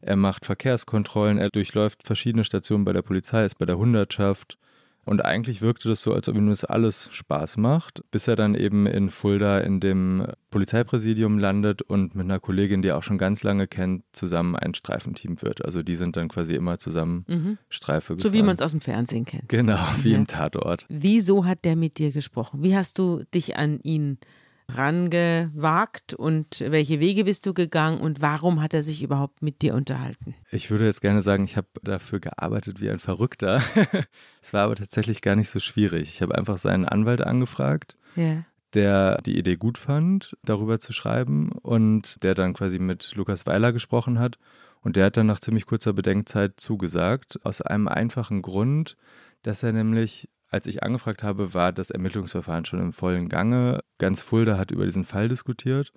Er 0.02 0.16
macht 0.18 0.46
Verkehrskontrollen, 0.46 1.38
er 1.38 1.50
durchläuft 1.50 2.04
verschiedene 2.04 2.44
Stationen 2.44 2.84
bei 2.84 2.92
der 2.92 3.04
Polizei, 3.04 3.46
ist 3.46 3.58
bei 3.58 3.66
der 3.66 3.78
Hundertschaft. 3.78 4.58
Und 5.04 5.26
eigentlich 5.26 5.62
wirkte 5.62 5.90
das 5.90 6.02
so, 6.02 6.14
als 6.14 6.30
ob 6.30 6.36
ihm 6.36 6.48
das 6.48 6.64
alles 6.64 7.10
Spaß 7.12 7.58
macht, 7.58 8.04
bis 8.12 8.28
er 8.28 8.36
dann 8.36 8.54
eben 8.54 8.86
in 8.86 9.10
Fulda 9.10 9.60
in 9.60 9.80
dem 9.80 10.28
Polizeipräsidium 10.52 11.40
landet 11.40 11.82
und 11.82 12.14
mit 12.14 12.26
einer 12.26 12.40
Kollegin, 12.40 12.82
die 12.82 12.90
er 12.90 12.98
auch 12.98 13.04
schon 13.04 13.18
ganz 13.18 13.42
lange 13.42 13.68
kennt, 13.68 14.04
zusammen 14.12 14.56
ein 14.56 14.76
Streifenteam 14.76 15.42
wird. 15.42 15.66
Also 15.66 15.82
die 15.82 15.96
sind 15.96 16.18
dann 16.18 16.28
quasi 16.28 16.54
immer 16.54 16.78
zusammen 16.78 17.26
mhm. 17.28 17.58
Streife 17.70 18.16
gefahren. 18.16 18.32
So 18.32 18.38
wie 18.38 18.44
man 18.44 18.56
es 18.56 18.62
aus 18.62 18.72
dem 18.72 18.82
Fernsehen 18.82 19.26
kennt. 19.26 19.50
Genau, 19.50 19.80
wie 20.02 20.12
ja. 20.12 20.18
im 20.18 20.28
Tatort. 20.28 20.86
Wieso 20.88 21.46
hat 21.46 21.66
der 21.66 21.76
mit 21.76 21.98
dir 21.98 22.12
gesprochen? 22.12 22.62
Wie 22.62 22.76
hast 22.76 23.00
du 23.00 23.24
dich 23.34 23.58
an 23.58 23.80
ihn 23.82 24.20
rangewagt 24.68 26.14
und 26.14 26.60
welche 26.60 27.00
Wege 27.00 27.24
bist 27.24 27.46
du 27.46 27.54
gegangen 27.54 28.00
und 28.00 28.22
warum 28.22 28.62
hat 28.62 28.74
er 28.74 28.84
sich 28.84 29.04
überhaupt 29.04 29.42
mit 29.42 29.62
dir 29.62 29.76
unterhalten? 29.76 30.36
Ich 30.52 30.70
würde 30.72 30.86
jetzt 30.86 31.02
gerne 31.02 31.22
sagen, 31.22 31.44
ich 31.44 31.58
habe 31.58 31.68
dafür 31.84 32.20
gearbeitet 32.20 32.82
wie 32.82 32.90
ein 32.90 33.00
Verrückter. 33.00 33.62
es 34.42 34.54
war 34.54 34.64
aber 34.64 34.76
tatsächlich 34.76 35.22
gar 35.22 35.36
nicht 35.36 35.50
so 35.50 35.60
schwierig. 35.60 36.10
Ich 36.10 36.22
habe 36.22 36.36
einfach 36.38 36.58
seinen 36.58 36.86
Anwalt 36.86 37.22
angefragt. 37.22 37.98
Ja. 38.16 38.44
Der 38.74 39.22
die 39.22 39.38
Idee 39.38 39.58
gut 39.58 39.78
fand, 39.78 40.38
darüber 40.44 40.80
zu 40.80 40.94
schreiben 40.94 41.52
und 41.52 42.24
der 42.24 42.36
dann 42.36 42.54
quasi 42.54 42.80
mit 42.80 43.14
Lukas 43.16 43.46
Weiler 43.46 43.74
gesprochen 43.74 44.18
hat. 44.18 44.38
Und 44.82 44.96
der 44.96 45.06
hat 45.06 45.18
dann 45.18 45.28
nach 45.28 45.40
ziemlich 45.42 45.66
kurzer 45.66 45.94
Bedenkzeit 45.94 46.54
zugesagt, 46.60 47.40
aus 47.46 47.62
einem 47.62 47.88
einfachen 47.88 48.42
Grund, 48.42 48.96
dass 49.44 49.62
er 49.64 49.74
nämlich 49.74 50.30
als 50.52 50.68
ich 50.68 50.84
angefragt 50.84 51.24
habe, 51.24 51.54
war 51.54 51.72
das 51.72 51.90
Ermittlungsverfahren 51.90 52.66
schon 52.66 52.80
im 52.80 52.94
vollen 52.94 53.30
Gange. 53.30 53.80
Ganz 53.98 54.22
Fulda 54.22 54.58
hat 54.58 54.72
über 54.72 54.86
diesen 54.86 55.06
Fall 55.06 55.30
diskutiert 55.30 55.92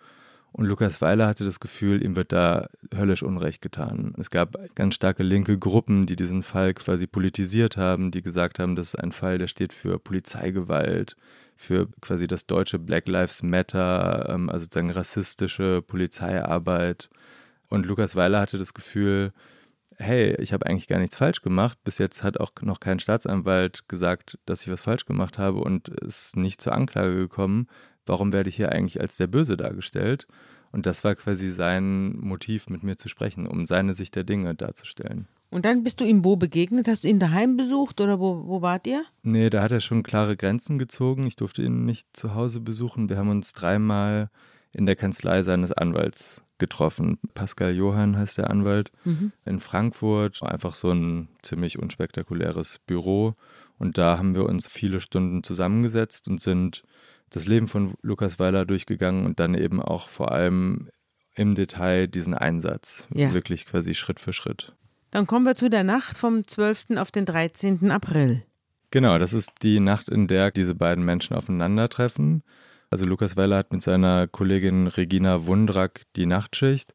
und 0.56 0.66
Lukas 0.66 1.02
Weiler 1.02 1.26
hatte 1.26 1.44
das 1.44 1.58
Gefühl, 1.58 2.04
ihm 2.04 2.14
wird 2.14 2.30
da 2.30 2.68
höllisch 2.94 3.24
Unrecht 3.24 3.60
getan. 3.60 4.14
Es 4.18 4.30
gab 4.30 4.56
ganz 4.76 4.94
starke 4.94 5.24
linke 5.24 5.58
Gruppen, 5.58 6.06
die 6.06 6.14
diesen 6.14 6.44
Fall 6.44 6.74
quasi 6.74 7.08
politisiert 7.08 7.76
haben, 7.76 8.12
die 8.12 8.22
gesagt 8.22 8.60
haben, 8.60 8.76
das 8.76 8.94
ist 8.94 9.00
ein 9.00 9.10
Fall, 9.10 9.38
der 9.38 9.48
steht 9.48 9.72
für 9.72 9.98
Polizeigewalt, 9.98 11.16
für 11.56 11.88
quasi 12.00 12.28
das 12.28 12.46
deutsche 12.46 12.78
Black 12.78 13.08
Lives 13.08 13.42
Matter, 13.42 14.28
ähm, 14.28 14.48
also 14.48 14.66
sozusagen 14.66 14.90
rassistische 14.90 15.82
Polizeiarbeit. 15.82 17.10
Und 17.68 17.84
Lukas 17.84 18.14
Weiler 18.14 18.40
hatte 18.40 18.56
das 18.56 18.74
Gefühl, 18.74 19.32
hey, 19.98 20.34
ich 20.40 20.52
habe 20.52 20.66
eigentlich 20.66 20.88
gar 20.88 20.98
nichts 20.98 21.16
falsch 21.16 21.42
gemacht. 21.42 21.78
Bis 21.84 21.98
jetzt 21.98 22.22
hat 22.22 22.38
auch 22.38 22.52
noch 22.62 22.80
kein 22.80 22.98
Staatsanwalt 22.98 23.88
gesagt, 23.88 24.38
dass 24.46 24.62
ich 24.62 24.70
was 24.70 24.82
falsch 24.82 25.06
gemacht 25.06 25.38
habe 25.38 25.58
und 25.58 25.88
ist 25.88 26.36
nicht 26.36 26.60
zur 26.60 26.74
Anklage 26.74 27.14
gekommen. 27.14 27.68
Warum 28.06 28.32
werde 28.32 28.48
ich 28.48 28.56
hier 28.56 28.72
eigentlich 28.72 29.00
als 29.00 29.16
der 29.16 29.26
Böse 29.26 29.56
dargestellt? 29.56 30.26
Und 30.72 30.86
das 30.86 31.04
war 31.04 31.14
quasi 31.14 31.50
sein 31.50 32.16
Motiv, 32.18 32.68
mit 32.68 32.82
mir 32.82 32.96
zu 32.96 33.08
sprechen, 33.08 33.46
um 33.46 33.64
seine 33.64 33.94
Sicht 33.94 34.16
der 34.16 34.24
Dinge 34.24 34.54
darzustellen. 34.54 35.28
Und 35.50 35.64
dann 35.64 35.84
bist 35.84 36.00
du 36.00 36.04
ihm 36.04 36.24
wo 36.24 36.34
begegnet? 36.34 36.88
Hast 36.88 37.04
du 37.04 37.08
ihn 37.08 37.20
daheim 37.20 37.56
besucht 37.56 38.00
oder 38.00 38.18
wo, 38.18 38.48
wo 38.48 38.60
wart 38.60 38.86
ihr? 38.88 39.04
Nee, 39.22 39.50
da 39.50 39.62
hat 39.62 39.70
er 39.70 39.80
schon 39.80 40.02
klare 40.02 40.36
Grenzen 40.36 40.78
gezogen. 40.78 41.28
Ich 41.28 41.36
durfte 41.36 41.62
ihn 41.62 41.84
nicht 41.84 42.08
zu 42.12 42.34
Hause 42.34 42.58
besuchen. 42.58 43.08
Wir 43.08 43.18
haben 43.18 43.28
uns 43.28 43.52
dreimal 43.52 44.30
in 44.72 44.86
der 44.86 44.96
Kanzlei 44.96 45.42
seines 45.42 45.72
Anwalts 45.72 46.43
getroffen. 46.58 47.18
Pascal 47.34 47.74
Johann 47.74 48.16
heißt 48.16 48.38
der 48.38 48.50
Anwalt 48.50 48.92
mhm. 49.04 49.32
in 49.44 49.60
Frankfurt. 49.60 50.42
Einfach 50.42 50.74
so 50.74 50.90
ein 50.90 51.28
ziemlich 51.42 51.78
unspektakuläres 51.78 52.80
Büro. 52.86 53.34
Und 53.78 53.98
da 53.98 54.18
haben 54.18 54.34
wir 54.34 54.46
uns 54.46 54.66
viele 54.66 55.00
Stunden 55.00 55.42
zusammengesetzt 55.42 56.28
und 56.28 56.40
sind 56.40 56.82
das 57.30 57.46
Leben 57.46 57.68
von 57.68 57.94
Lukas 58.02 58.38
Weiler 58.38 58.64
durchgegangen 58.64 59.26
und 59.26 59.40
dann 59.40 59.54
eben 59.54 59.82
auch 59.82 60.08
vor 60.08 60.32
allem 60.32 60.88
im 61.34 61.54
Detail 61.54 62.06
diesen 62.06 62.34
Einsatz. 62.34 63.06
Ja. 63.12 63.32
Wirklich 63.32 63.66
quasi 63.66 63.94
Schritt 63.94 64.20
für 64.20 64.32
Schritt. 64.32 64.72
Dann 65.10 65.26
kommen 65.26 65.44
wir 65.44 65.56
zu 65.56 65.70
der 65.70 65.84
Nacht 65.84 66.16
vom 66.16 66.46
12. 66.46 66.96
auf 66.96 67.10
den 67.10 67.24
13. 67.24 67.90
April. 67.90 68.42
Genau, 68.90 69.18
das 69.18 69.32
ist 69.32 69.50
die 69.62 69.80
Nacht, 69.80 70.08
in 70.08 70.28
der 70.28 70.52
diese 70.52 70.74
beiden 70.74 71.04
Menschen 71.04 71.34
aufeinandertreffen. 71.34 72.44
Also 72.90 73.06
Lukas 73.06 73.36
Weller 73.36 73.56
hat 73.58 73.72
mit 73.72 73.82
seiner 73.82 74.26
Kollegin 74.26 74.86
Regina 74.86 75.46
Wundrak 75.46 76.02
die 76.16 76.26
Nachtschicht 76.26 76.94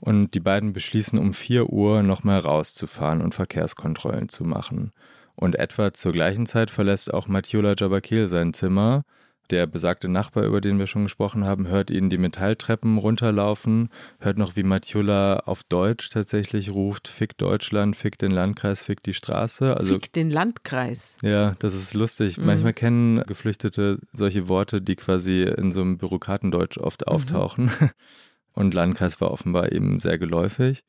und 0.00 0.34
die 0.34 0.40
beiden 0.40 0.72
beschließen 0.72 1.18
um 1.18 1.32
4 1.32 1.70
Uhr 1.70 2.02
nochmal 2.02 2.40
rauszufahren 2.40 3.20
und 3.20 3.34
Verkehrskontrollen 3.34 4.28
zu 4.28 4.44
machen. 4.44 4.92
Und 5.34 5.56
etwa 5.56 5.92
zur 5.92 6.12
gleichen 6.12 6.46
Zeit 6.46 6.70
verlässt 6.70 7.12
auch 7.14 7.28
Matiola 7.28 7.74
Jabakil 7.76 8.28
sein 8.28 8.52
Zimmer 8.54 9.04
der 9.50 9.66
besagte 9.66 10.08
Nachbar, 10.08 10.44
über 10.44 10.60
den 10.60 10.78
wir 10.78 10.86
schon 10.86 11.04
gesprochen 11.04 11.44
haben, 11.44 11.68
hört 11.68 11.90
ihn 11.90 12.10
die 12.10 12.18
Metalltreppen 12.18 12.98
runterlaufen, 12.98 13.88
hört 14.20 14.38
noch, 14.38 14.56
wie 14.56 14.62
Matjula 14.62 15.40
auf 15.40 15.62
Deutsch 15.62 16.10
tatsächlich 16.10 16.70
ruft, 16.70 17.08
fick 17.08 17.36
Deutschland, 17.38 17.96
fick 17.96 18.18
den 18.18 18.30
Landkreis, 18.30 18.82
fick 18.82 19.02
die 19.02 19.14
Straße. 19.14 19.76
Also, 19.76 19.94
fick 19.94 20.12
den 20.12 20.30
Landkreis. 20.30 21.18
Ja, 21.22 21.54
das 21.58 21.74
ist 21.74 21.94
lustig. 21.94 22.38
Mhm. 22.38 22.46
Manchmal 22.46 22.72
kennen 22.74 23.22
Geflüchtete 23.22 23.98
solche 24.12 24.48
Worte, 24.48 24.80
die 24.82 24.96
quasi 24.96 25.42
in 25.42 25.72
so 25.72 25.80
einem 25.80 25.98
Bürokratendeutsch 25.98 26.78
oft 26.78 27.06
mhm. 27.06 27.12
auftauchen. 27.12 27.70
Und 28.52 28.74
Landkreis 28.74 29.20
war 29.20 29.30
offenbar 29.30 29.72
eben 29.72 29.98
sehr 29.98 30.18
geläufig. 30.18 30.82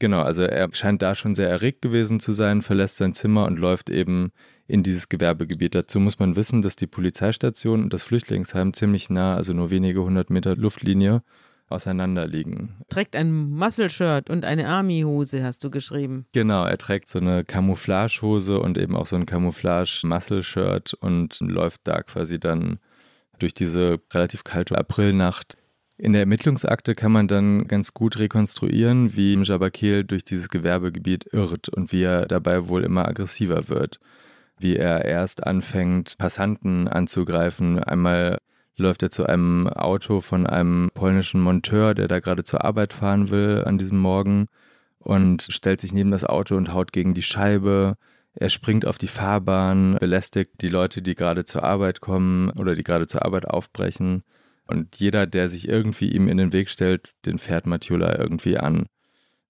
Genau, 0.00 0.22
also 0.22 0.42
er 0.42 0.68
scheint 0.72 1.02
da 1.02 1.14
schon 1.14 1.34
sehr 1.34 1.48
erregt 1.48 1.82
gewesen 1.82 2.20
zu 2.20 2.32
sein, 2.32 2.62
verlässt 2.62 2.96
sein 2.96 3.12
Zimmer 3.12 3.46
und 3.46 3.58
läuft 3.58 3.90
eben 3.90 4.32
in 4.66 4.82
dieses 4.82 5.10
Gewerbegebiet. 5.10 5.74
Dazu 5.74 6.00
muss 6.00 6.18
man 6.18 6.36
wissen, 6.36 6.62
dass 6.62 6.74
die 6.74 6.86
Polizeistation 6.86 7.82
und 7.84 7.92
das 7.92 8.02
Flüchtlingsheim 8.02 8.72
ziemlich 8.72 9.10
nah, 9.10 9.36
also 9.36 9.52
nur 9.52 9.70
wenige 9.70 10.02
hundert 10.02 10.30
Meter 10.30 10.56
Luftlinie, 10.56 11.22
auseinander 11.68 12.26
liegen. 12.26 12.76
Trägt 12.88 13.14
ein 13.14 13.30
Muscle-Shirt 13.32 14.28
und 14.28 14.44
eine 14.44 14.68
Army-Hose, 14.68 15.44
hast 15.44 15.62
du 15.64 15.70
geschrieben. 15.70 16.26
Genau, 16.32 16.64
er 16.64 16.78
trägt 16.78 17.08
so 17.08 17.18
eine 17.18 17.44
Camouflage-Hose 17.44 18.58
und 18.58 18.78
eben 18.78 18.96
auch 18.96 19.06
so 19.06 19.16
ein 19.16 19.26
Camouflage-Muscle-Shirt 19.26 20.94
und 20.94 21.38
läuft 21.40 21.82
da 21.84 22.02
quasi 22.02 22.40
dann 22.40 22.78
durch 23.38 23.54
diese 23.54 24.00
relativ 24.12 24.44
kalte 24.44 24.76
Aprilnacht 24.76 25.56
in 26.00 26.12
der 26.14 26.22
Ermittlungsakte 26.22 26.94
kann 26.94 27.12
man 27.12 27.28
dann 27.28 27.68
ganz 27.68 27.92
gut 27.92 28.18
rekonstruieren, 28.18 29.14
wie 29.16 29.34
Jabakil 29.42 30.04
durch 30.04 30.24
dieses 30.24 30.48
Gewerbegebiet 30.48 31.26
irrt 31.32 31.68
und 31.68 31.92
wie 31.92 32.02
er 32.02 32.26
dabei 32.26 32.68
wohl 32.68 32.84
immer 32.84 33.06
aggressiver 33.06 33.68
wird. 33.68 34.00
Wie 34.58 34.76
er 34.76 35.04
erst 35.04 35.46
anfängt, 35.46 36.16
Passanten 36.16 36.88
anzugreifen. 36.88 37.78
Einmal 37.78 38.38
läuft 38.76 39.02
er 39.02 39.10
zu 39.10 39.26
einem 39.26 39.68
Auto 39.68 40.22
von 40.22 40.46
einem 40.46 40.90
polnischen 40.94 41.40
Monteur, 41.42 41.94
der 41.94 42.08
da 42.08 42.20
gerade 42.20 42.44
zur 42.44 42.64
Arbeit 42.64 42.94
fahren 42.94 43.28
will 43.30 43.62
an 43.66 43.76
diesem 43.76 43.98
Morgen 43.98 44.46
und 44.98 45.42
stellt 45.50 45.82
sich 45.82 45.92
neben 45.92 46.10
das 46.10 46.24
Auto 46.24 46.56
und 46.56 46.72
haut 46.72 46.92
gegen 46.92 47.12
die 47.12 47.22
Scheibe. 47.22 47.96
Er 48.34 48.48
springt 48.48 48.86
auf 48.86 48.96
die 48.96 49.06
Fahrbahn, 49.06 49.96
belästigt 50.00 50.62
die 50.62 50.68
Leute, 50.68 51.02
die 51.02 51.14
gerade 51.14 51.44
zur 51.44 51.62
Arbeit 51.62 52.00
kommen 52.00 52.50
oder 52.50 52.74
die 52.74 52.84
gerade 52.84 53.06
zur 53.06 53.24
Arbeit 53.24 53.46
aufbrechen. 53.46 54.24
Und 54.70 54.96
jeder, 54.96 55.26
der 55.26 55.48
sich 55.48 55.68
irgendwie 55.68 56.10
ihm 56.10 56.28
in 56.28 56.36
den 56.36 56.52
Weg 56.52 56.68
stellt, 56.70 57.12
den 57.26 57.38
fährt 57.38 57.66
Matula 57.66 58.16
irgendwie 58.16 58.56
an. 58.56 58.86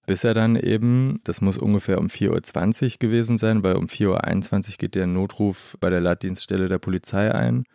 Bis 0.07 0.23
er 0.23 0.33
dann 0.33 0.55
eben, 0.55 1.19
das 1.23 1.41
muss 1.41 1.59
ungefähr 1.59 1.99
um 1.99 2.07
4.20 2.07 2.83
Uhr 2.83 2.91
gewesen 2.99 3.37
sein, 3.37 3.63
weil 3.63 3.75
um 3.75 3.85
4.21 3.85 4.71
Uhr 4.71 4.77
geht 4.79 4.95
der 4.95 5.05
Notruf 5.05 5.77
bei 5.79 5.91
der 5.91 6.01
Leitdienststelle 6.01 6.67
der 6.67 6.79
Polizei 6.79 7.31
ein. 7.33 7.65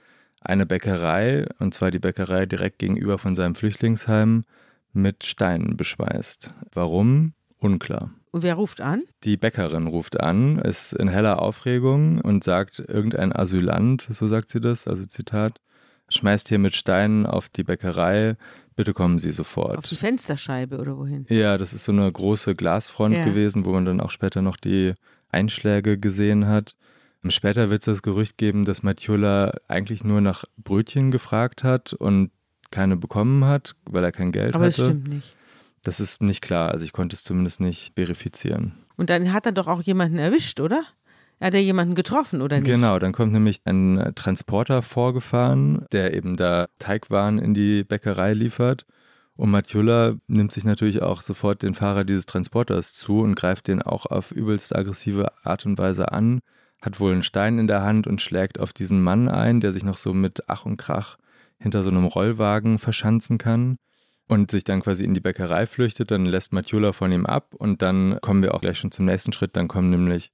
Eine 0.41 0.67
Bäckerei, 0.67 1.47
und 1.61 1.73
zwar 1.73 1.93
die 1.93 2.01
Bäckerei 2.01 2.47
direkt 2.47 2.81
gegenüber 2.81 3.19
von 3.19 3.37
seinem 3.37 3.55
Flüchtlingsheim, 3.55 4.45
mit 4.93 5.25
Steinen 5.25 5.77
beschweißt. 5.77 6.53
Warum? 6.73 7.35
Unklar. 7.59 8.11
Und 8.33 8.43
wer 8.43 8.55
ruft 8.55 8.81
an? 8.81 9.05
Die 9.25 9.37
Bäckerin 9.37 9.87
ruft 9.87 10.21
an, 10.21 10.59
ist 10.59 10.93
in 10.93 11.09
heller 11.09 11.41
Aufregung 11.41 12.21
und 12.21 12.43
sagt, 12.43 12.81
irgendein 12.81 13.33
Asylant, 13.35 14.03
so 14.03 14.27
sagt 14.27 14.51
sie 14.51 14.61
das, 14.61 14.89
also 14.89 15.07
Zitat, 15.07 15.61
schmeißt 16.09 16.49
hier 16.49 16.59
mit 16.59 16.75
Steinen 16.75 17.27
auf 17.27 17.49
die 17.49 17.65
Bäckerei, 17.65 18.37
bitte 18.77 18.93
kommen 18.95 19.19
Sie 19.19 19.33
sofort. 19.33 19.79
Auf 19.79 19.87
die 19.87 19.97
Fensterscheibe 19.97 20.79
oder 20.79 20.97
wohin? 20.97 21.27
Ja, 21.29 21.59
das 21.59 21.73
ist 21.73 21.85
so 21.85 21.93
eine 21.93 22.11
große 22.11 22.55
Glasfront 22.55 23.15
ja. 23.17 23.25
gewesen, 23.25 23.65
wo 23.65 23.73
man 23.73 23.85
dann 23.85 24.01
auch 24.01 24.11
später 24.11 24.43
noch 24.43 24.57
die 24.57 24.95
Einschläge 25.31 25.99
gesehen 25.99 26.47
hat. 26.47 26.75
Später 27.29 27.71
wird 27.71 27.83
es 27.83 27.87
das 27.87 28.03
Gerücht 28.03 28.39
geben, 28.39 28.65
dass 28.65 28.85
Matiola 28.85 29.55
eigentlich 29.67 30.05
nur 30.05 30.21
nach 30.21 30.45
Brötchen 30.59 31.11
gefragt 31.11 31.65
hat 31.65 31.93
und 31.93 32.31
keine 32.71 32.97
bekommen 32.97 33.45
hat, 33.45 33.75
weil 33.85 34.05
er 34.05 34.13
kein 34.13 34.31
Geld 34.31 34.55
Aber 34.55 34.67
hatte. 34.67 34.83
Aber 34.83 34.93
das 34.93 34.97
stimmt 34.97 35.09
nicht. 35.09 35.37
Das 35.83 36.01
ist 36.01 36.23
nicht 36.23 36.43
klar, 36.43 36.71
also 36.71 36.85
ich 36.85 36.93
konnte 36.93 37.15
es 37.15 37.25
zumindest 37.25 37.61
nicht 37.61 37.95
verifizieren. 37.95 38.73
Und 38.97 39.11
dann 39.11 39.33
hat 39.33 39.47
er 39.47 39.53
doch 39.53 39.67
auch 39.67 39.83
jemanden 39.83 40.19
erwischt, 40.19 40.61
oder? 40.61 40.85
Hat 41.41 41.55
er 41.55 41.63
jemanden 41.63 41.95
getroffen 41.95 42.41
oder 42.41 42.59
nicht? 42.59 42.67
Genau, 42.67 42.99
dann 42.99 43.13
kommt 43.13 43.33
nämlich 43.33 43.61
ein 43.65 44.13
Transporter 44.15 44.81
vorgefahren, 44.81 45.85
der 45.93 46.15
eben 46.15 46.37
da 46.37 46.67
Teigwaren 46.79 47.39
in 47.39 47.53
die 47.53 47.85
Bäckerei 47.85 48.33
liefert. 48.33 48.87
Und 49.37 49.51
Matjula 49.51 50.15
nimmt 50.29 50.51
sich 50.51 50.65
natürlich 50.65 51.03
auch 51.03 51.21
sofort 51.21 51.63
den 51.63 51.75
Fahrer 51.75 52.05
dieses 52.05 52.25
Transporters 52.25 52.95
zu 52.95 53.21
und 53.21 53.35
greift 53.35 53.69
den 53.69 53.83
auch 53.83 54.07
auf 54.07 54.31
übelst 54.33 54.75
aggressive 54.75 55.31
Art 55.45 55.67
und 55.67 55.77
Weise 55.79 56.11
an, 56.11 56.41
hat 56.81 57.01
wohl 57.01 57.13
einen 57.13 57.23
Stein 57.23 57.59
in 57.59 57.67
der 57.67 57.83
Hand 57.83 58.07
und 58.07 58.23
schlägt 58.23 58.59
auf 58.59 58.73
diesen 58.73 59.03
Mann 59.03 59.29
ein, 59.29 59.61
der 59.61 59.73
sich 59.73 59.85
noch 59.85 59.99
so 59.99 60.15
mit 60.15 60.45
Ach 60.49 60.65
und 60.65 60.79
Krach 60.79 61.19
hinter 61.59 61.83
so 61.83 61.91
einem 61.91 62.07
Rollwagen 62.07 62.79
verschanzen 62.79 63.37
kann 63.37 63.77
und 64.27 64.51
sich 64.51 64.65
dann 64.65 64.81
quasi 64.81 65.05
in 65.05 65.13
die 65.13 65.21
Bäckerei 65.21 65.67
flüchtet. 65.67 66.11
Dann 66.11 66.25
lässt 66.25 66.55
Matjula 66.55 66.93
von 66.95 67.13
ihm 67.13 67.27
ab 67.27 67.55
und 67.55 67.83
dann 67.83 68.19
kommen 68.23 68.43
wir 68.43 68.55
auch 68.55 68.63
gleich 68.63 68.79
schon 68.79 68.91
zum 68.91 69.05
nächsten 69.05 69.35
Schritt. 69.35 69.55
Dann 69.55 69.69
kommen 69.69 69.91
nämlich 69.91 70.33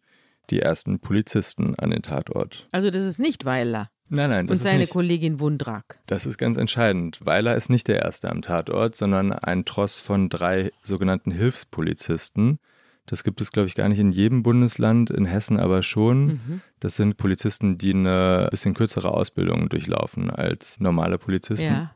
die 0.52 0.60
ersten 0.60 1.00
Polizisten 1.00 1.74
an 1.76 1.90
den 1.90 2.02
Tatort. 2.02 2.68
Also 2.70 2.90
das 2.90 3.02
ist 3.02 3.18
nicht 3.18 3.44
Weiler. 3.44 3.88
Nein, 4.08 4.28
nein. 4.28 4.46
Das 4.46 4.58
und 4.58 4.62
seine 4.62 4.80
nicht, 4.80 4.92
Kollegin 4.92 5.40
Wundrak. 5.40 5.98
Das 6.06 6.26
ist 6.26 6.36
ganz 6.36 6.58
entscheidend. 6.58 7.24
Weiler 7.24 7.56
ist 7.56 7.70
nicht 7.70 7.88
der 7.88 8.02
Erste 8.02 8.30
am 8.30 8.42
Tatort, 8.42 8.94
sondern 8.94 9.32
ein 9.32 9.64
Tross 9.64 9.98
von 9.98 10.28
drei 10.28 10.70
sogenannten 10.82 11.30
Hilfspolizisten. 11.30 12.58
Das 13.06 13.24
gibt 13.24 13.40
es, 13.40 13.50
glaube 13.50 13.68
ich, 13.68 13.74
gar 13.74 13.88
nicht 13.88 13.98
in 13.98 14.10
jedem 14.10 14.42
Bundesland, 14.42 15.10
in 15.10 15.24
Hessen 15.24 15.58
aber 15.58 15.82
schon. 15.82 16.24
Mhm. 16.24 16.60
Das 16.78 16.96
sind 16.96 17.16
Polizisten, 17.16 17.78
die 17.78 17.94
eine 17.94 18.48
bisschen 18.50 18.74
kürzere 18.74 19.12
Ausbildung 19.12 19.70
durchlaufen 19.70 20.30
als 20.30 20.78
normale 20.78 21.16
Polizisten. 21.18 21.66
Ja. 21.66 21.94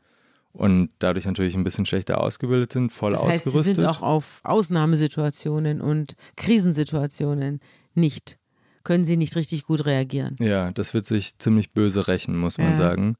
Und 0.53 0.89
dadurch 0.97 1.25
natürlich 1.25 1.55
ein 1.55 1.63
bisschen 1.63 1.85
schlechter 1.85 2.19
ausgebildet 2.19 2.73
sind, 2.73 2.91
voll 2.91 3.11
das 3.11 3.23
heißt, 3.23 3.45
ausgerüstet. 3.45 3.75
Sie 3.75 3.81
sind 3.81 3.85
auch 3.87 4.01
auf 4.01 4.41
Ausnahmesituationen 4.43 5.81
und 5.81 6.15
Krisensituationen 6.35 7.59
nicht, 7.93 8.39
können 8.87 9.03
sie 9.03 9.17
nicht 9.17 9.35
richtig 9.35 9.65
gut 9.65 9.85
reagieren. 9.85 10.37
Ja, 10.39 10.71
das 10.71 10.93
wird 10.93 11.05
sich 11.05 11.37
ziemlich 11.37 11.73
böse 11.73 12.07
rächen, 12.07 12.37
muss 12.37 12.57
man 12.57 12.69
ja. 12.69 12.75
sagen. 12.77 13.17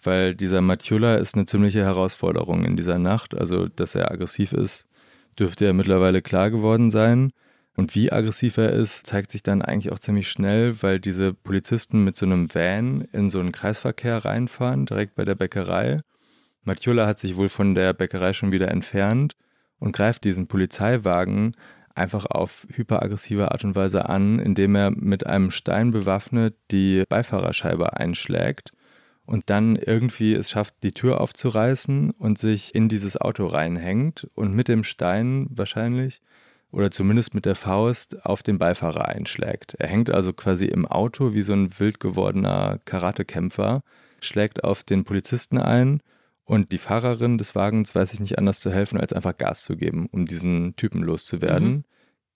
Weil 0.00 0.36
dieser 0.36 0.60
Matjula 0.60 1.16
ist 1.16 1.34
eine 1.34 1.46
ziemliche 1.46 1.82
Herausforderung 1.82 2.64
in 2.64 2.76
dieser 2.76 3.00
Nacht. 3.00 3.34
Also, 3.36 3.66
dass 3.66 3.96
er 3.96 4.12
aggressiv 4.12 4.52
ist, 4.52 4.86
dürfte 5.36 5.64
ja 5.64 5.72
mittlerweile 5.72 6.22
klar 6.22 6.52
geworden 6.52 6.92
sein. 6.92 7.32
Und 7.74 7.96
wie 7.96 8.12
aggressiv 8.12 8.56
er 8.56 8.70
ist, 8.70 9.04
zeigt 9.04 9.32
sich 9.32 9.42
dann 9.42 9.62
eigentlich 9.62 9.92
auch 9.92 9.98
ziemlich 9.98 10.28
schnell, 10.28 10.80
weil 10.80 11.00
diese 11.00 11.34
Polizisten 11.34 12.04
mit 12.04 12.16
so 12.16 12.24
einem 12.24 12.54
Van 12.54 13.00
in 13.12 13.30
so 13.30 13.40
einen 13.40 13.50
Kreisverkehr 13.50 14.24
reinfahren, 14.24 14.86
direkt 14.86 15.16
bei 15.16 15.24
der 15.24 15.34
Bäckerei. 15.34 15.98
Matjula 16.62 17.08
hat 17.08 17.18
sich 17.18 17.34
wohl 17.34 17.48
von 17.48 17.74
der 17.74 17.94
Bäckerei 17.94 18.32
schon 18.32 18.52
wieder 18.52 18.68
entfernt 18.68 19.34
und 19.80 19.90
greift 19.90 20.22
diesen 20.22 20.46
Polizeiwagen 20.46 21.50
einfach 21.94 22.26
auf 22.26 22.66
hyperaggressive 22.70 23.50
Art 23.50 23.64
und 23.64 23.74
Weise 23.74 24.08
an, 24.08 24.38
indem 24.38 24.74
er 24.74 24.90
mit 24.90 25.26
einem 25.26 25.50
Stein 25.50 25.90
bewaffnet 25.90 26.54
die 26.70 27.04
Beifahrerscheibe 27.08 27.96
einschlägt 27.96 28.72
und 29.26 29.50
dann 29.50 29.76
irgendwie 29.76 30.34
es 30.34 30.50
schafft, 30.50 30.74
die 30.82 30.92
Tür 30.92 31.20
aufzureißen 31.20 32.10
und 32.10 32.38
sich 32.38 32.74
in 32.74 32.88
dieses 32.88 33.16
Auto 33.16 33.46
reinhängt 33.46 34.28
und 34.34 34.54
mit 34.54 34.68
dem 34.68 34.84
Stein 34.84 35.46
wahrscheinlich 35.50 36.20
oder 36.72 36.90
zumindest 36.90 37.34
mit 37.34 37.46
der 37.46 37.56
Faust 37.56 38.24
auf 38.24 38.42
den 38.42 38.58
Beifahrer 38.58 39.08
einschlägt. 39.08 39.74
Er 39.78 39.88
hängt 39.88 40.10
also 40.10 40.32
quasi 40.32 40.66
im 40.66 40.86
Auto 40.86 41.32
wie 41.32 41.42
so 41.42 41.52
ein 41.52 41.78
wild 41.78 42.00
gewordener 42.00 42.78
Karatekämpfer, 42.84 43.82
schlägt 44.20 44.64
auf 44.64 44.82
den 44.82 45.04
Polizisten 45.04 45.58
ein 45.58 46.00
und 46.50 46.72
die 46.72 46.78
Fahrerin 46.78 47.38
des 47.38 47.54
Wagens 47.54 47.94
weiß 47.94 48.10
sich 48.10 48.18
nicht 48.18 48.36
anders 48.36 48.58
zu 48.58 48.72
helfen, 48.72 48.98
als 48.98 49.12
einfach 49.12 49.36
Gas 49.36 49.62
zu 49.62 49.76
geben, 49.76 50.08
um 50.10 50.26
diesen 50.26 50.74
Typen 50.74 51.00
loszuwerden. 51.00 51.68
Mhm. 51.68 51.84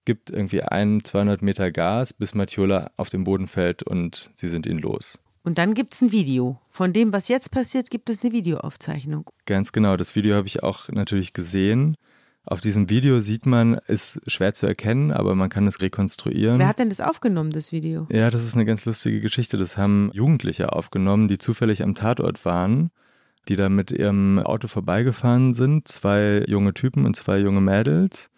Gibt 0.04 0.30
irgendwie 0.30 0.62
ein, 0.62 1.02
200 1.02 1.42
Meter 1.42 1.72
Gas, 1.72 2.12
bis 2.12 2.32
Matiola 2.32 2.92
auf 2.96 3.10
den 3.10 3.24
Boden 3.24 3.48
fällt 3.48 3.82
und 3.82 4.30
sie 4.32 4.46
sind 4.46 4.66
ihn 4.66 4.78
los. 4.78 5.18
Und 5.42 5.58
dann 5.58 5.74
gibt 5.74 5.94
es 5.94 6.00
ein 6.00 6.12
Video. 6.12 6.60
Von 6.70 6.92
dem, 6.92 7.12
was 7.12 7.26
jetzt 7.26 7.50
passiert, 7.50 7.90
gibt 7.90 8.08
es 8.08 8.22
eine 8.22 8.32
Videoaufzeichnung. 8.32 9.28
Ganz 9.46 9.72
genau. 9.72 9.96
Das 9.96 10.14
Video 10.14 10.36
habe 10.36 10.46
ich 10.46 10.62
auch 10.62 10.88
natürlich 10.90 11.32
gesehen. 11.32 11.96
Auf 12.44 12.60
diesem 12.60 12.88
Video 12.88 13.18
sieht 13.18 13.46
man, 13.46 13.80
ist 13.88 14.20
schwer 14.30 14.54
zu 14.54 14.68
erkennen, 14.68 15.10
aber 15.10 15.34
man 15.34 15.48
kann 15.48 15.66
es 15.66 15.80
rekonstruieren. 15.80 16.60
Wer 16.60 16.68
hat 16.68 16.78
denn 16.78 16.88
das 16.88 17.00
aufgenommen, 17.00 17.50
das 17.50 17.72
Video? 17.72 18.06
Ja, 18.12 18.30
das 18.30 18.44
ist 18.44 18.54
eine 18.54 18.64
ganz 18.64 18.84
lustige 18.84 19.20
Geschichte. 19.20 19.56
Das 19.56 19.76
haben 19.76 20.12
Jugendliche 20.14 20.72
aufgenommen, 20.72 21.26
die 21.26 21.38
zufällig 21.38 21.82
am 21.82 21.96
Tatort 21.96 22.44
waren 22.44 22.92
die 23.48 23.56
da 23.56 23.68
mit 23.68 23.90
ihrem 23.90 24.38
Auto 24.38 24.68
vorbeigefahren 24.68 25.54
sind. 25.54 25.88
Zwei 25.88 26.44
junge 26.46 26.74
Typen 26.74 27.04
und 27.04 27.16
zwei 27.16 27.38
junge 27.38 27.60
Mädels, 27.60 28.30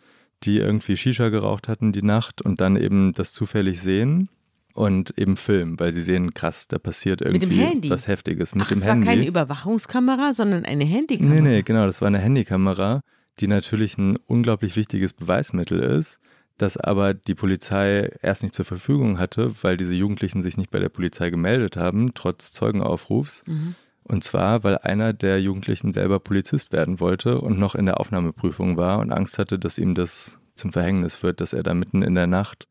die 0.43 0.59
irgendwie 0.59 0.97
Shisha 0.97 1.29
geraucht 1.29 1.69
hatten 1.69 1.93
die 1.93 2.03
Nacht 2.03 2.43
und 2.43 2.61
dann 2.61 2.77
eben 2.77 3.13
das 3.13 3.33
zufällig 3.33 3.81
sehen 3.81 4.29
und 4.75 5.17
eben 5.19 5.37
filmen, 5.37 5.81
weil 5.81 5.93
sie 5.93 6.03
sehen, 6.03 6.35
krass, 6.35 6.69
da 6.69 6.79
passiert 6.79 7.23
irgendwie 7.23 7.89
was 7.89 8.09
Heftiges 8.09 8.55
mit 8.55 8.65
Ach, 8.65 8.69
dem 8.69 8.83
Handy. 8.83 9.01
Das 9.01 9.07
war 9.07 9.15
keine 9.15 9.27
Überwachungskamera, 9.27 10.35
sondern 10.35 10.67
eine 10.67 10.85
Handykamera. 10.85 11.35
Nee, 11.35 11.41
nee, 11.41 11.63
genau, 11.63 11.87
das 11.87 12.03
war 12.03 12.09
eine 12.09 12.19
Handykamera, 12.19 13.01
die 13.41 13.47
natürlich 13.47 13.97
ein 13.97 14.19
unglaublich 14.27 14.77
wichtiges 14.77 15.15
Beweismittel 15.15 15.81
ist, 15.81 16.21
das 16.59 16.77
aber 16.77 17.15
die 17.15 17.35
Polizei 17.35 18.11
erst 18.23 18.43
nicht 18.43 18.55
zur 18.55 18.67
Verfügung 18.67 19.19
hatte, 19.19 19.55
weil 19.63 19.79
diese 19.79 19.95
Jugendlichen 19.95 20.43
sich 20.43 20.59
nicht 20.59 20.71
bei 20.71 20.79
der 20.79 20.89
Polizei 20.91 21.31
gemeldet 21.31 21.77
haben, 21.77 22.13
trotz 22.15 22.53
Zeugenaufrufs. 22.53 23.45
Mhm. 23.47 23.75
Und 24.09 24.23
zwar, 24.23 24.63
weil 24.63 24.79
einer 24.79 25.13
der 25.13 25.41
Jugendlichen 25.41 25.93
selber 25.93 26.21
Polizist 26.21 26.73
werden 26.73 27.01
wollte 27.01 27.41
und 27.41 27.59
noch 27.59 27.75
in 27.75 27.87
der 27.87 27.99
Aufnahmeprüfung 27.99 28.77
war 28.77 29.01
und 29.01 29.11
Angst 29.11 29.39
hatte, 29.39 29.59
dass 29.59 29.79
ihm 29.79 29.97
das 29.97 30.39
zum 30.55 30.73
Verhängnis 30.73 31.25
wird, 31.25 31.41
dass 31.41 31.53
er 31.53 31.65
da 31.65 31.75
mitten 31.75 32.03
in 32.03 32.15
der 32.15 32.29
Nacht 32.29 32.69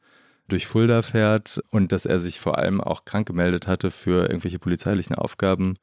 durch 0.48 0.66
Fulda 0.66 1.02
fährt 1.02 1.62
und 1.72 1.92
dass 1.92 2.06
er 2.06 2.20
sich 2.20 2.40
vor 2.40 2.58
allem 2.58 2.80
auch 2.80 3.04
krank 3.04 3.28
gemeldet 3.28 3.68
hatte 3.68 3.92
für 3.92 4.28
irgendwelche 4.28 4.60
polizeilichen 4.60 5.16
Aufgaben, 5.16 5.76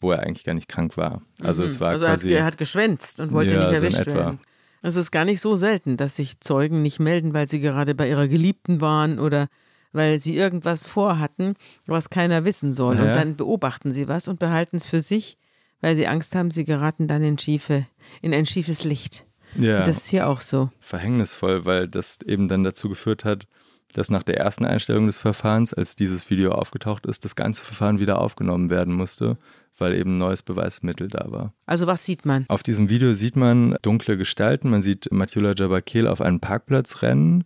wo 0.00 0.10
er 0.10 0.20
eigentlich 0.20 0.44
gar 0.44 0.54
nicht 0.54 0.68
krank 0.68 0.96
war. 0.96 1.22
Also 1.40 1.62
mhm. 1.62 1.68
es 1.68 1.80
war 1.80 1.90
also 1.90 2.06
quasi, 2.06 2.32
er 2.32 2.44
hat 2.44 2.58
geschwänzt 2.58 3.20
und 3.20 3.32
wollte 3.32 3.54
ja, 3.54 3.60
nicht 3.70 3.82
erwischt 3.82 4.04
so 4.04 4.14
werden. 4.14 4.40
Es 4.82 4.96
ist 4.96 5.10
gar 5.10 5.24
nicht 5.24 5.40
so 5.40 5.54
selten, 5.54 5.96
dass 5.96 6.16
sich 6.16 6.40
Zeugen 6.40 6.82
nicht 6.82 6.98
melden, 6.98 7.32
weil 7.32 7.46
sie 7.46 7.60
gerade 7.60 7.94
bei 7.94 8.08
ihrer 8.08 8.28
Geliebten 8.28 8.80
waren 8.80 9.18
oder 9.18 9.48
weil 9.96 10.20
sie 10.20 10.36
irgendwas 10.36 10.86
vorhatten, 10.86 11.54
was 11.86 12.10
keiner 12.10 12.44
wissen 12.44 12.70
soll. 12.70 12.96
Ja. 12.96 13.02
Und 13.02 13.08
dann 13.08 13.36
beobachten 13.36 13.92
sie 13.92 14.06
was 14.06 14.28
und 14.28 14.38
behalten 14.38 14.76
es 14.76 14.84
für 14.84 15.00
sich, 15.00 15.38
weil 15.80 15.96
sie 15.96 16.06
Angst 16.06 16.34
haben, 16.34 16.50
sie 16.50 16.64
geraten 16.64 17.08
dann 17.08 17.24
in, 17.24 17.38
schiefe, 17.38 17.86
in 18.22 18.32
ein 18.32 18.46
schiefes 18.46 18.84
Licht. 18.84 19.26
Ja. 19.56 19.78
Und 19.78 19.88
das 19.88 19.98
ist 19.98 20.08
hier 20.08 20.28
auch 20.28 20.40
so. 20.40 20.70
Verhängnisvoll, 20.78 21.64
weil 21.64 21.88
das 21.88 22.18
eben 22.24 22.48
dann 22.48 22.62
dazu 22.62 22.88
geführt 22.88 23.24
hat, 23.24 23.46
dass 23.92 24.10
nach 24.10 24.22
der 24.22 24.36
ersten 24.36 24.66
Einstellung 24.66 25.06
des 25.06 25.18
Verfahrens, 25.18 25.72
als 25.72 25.96
dieses 25.96 26.28
Video 26.28 26.52
aufgetaucht 26.52 27.06
ist, 27.06 27.24
das 27.24 27.34
ganze 27.34 27.64
Verfahren 27.64 27.98
wieder 27.98 28.20
aufgenommen 28.20 28.68
werden 28.68 28.92
musste, 28.92 29.38
weil 29.78 29.94
eben 29.94 30.18
neues 30.18 30.42
Beweismittel 30.42 31.08
da 31.08 31.30
war. 31.30 31.54
Also 31.64 31.86
was 31.86 32.04
sieht 32.04 32.26
man? 32.26 32.44
Auf 32.48 32.62
diesem 32.62 32.90
Video 32.90 33.14
sieht 33.14 33.36
man 33.36 33.76
dunkle 33.82 34.16
Gestalten. 34.18 34.70
Man 34.70 34.82
sieht 34.82 35.10
Matjula 35.10 35.54
Jabakel 35.56 36.08
auf 36.08 36.20
einen 36.20 36.40
Parkplatz 36.40 37.02
rennen 37.02 37.44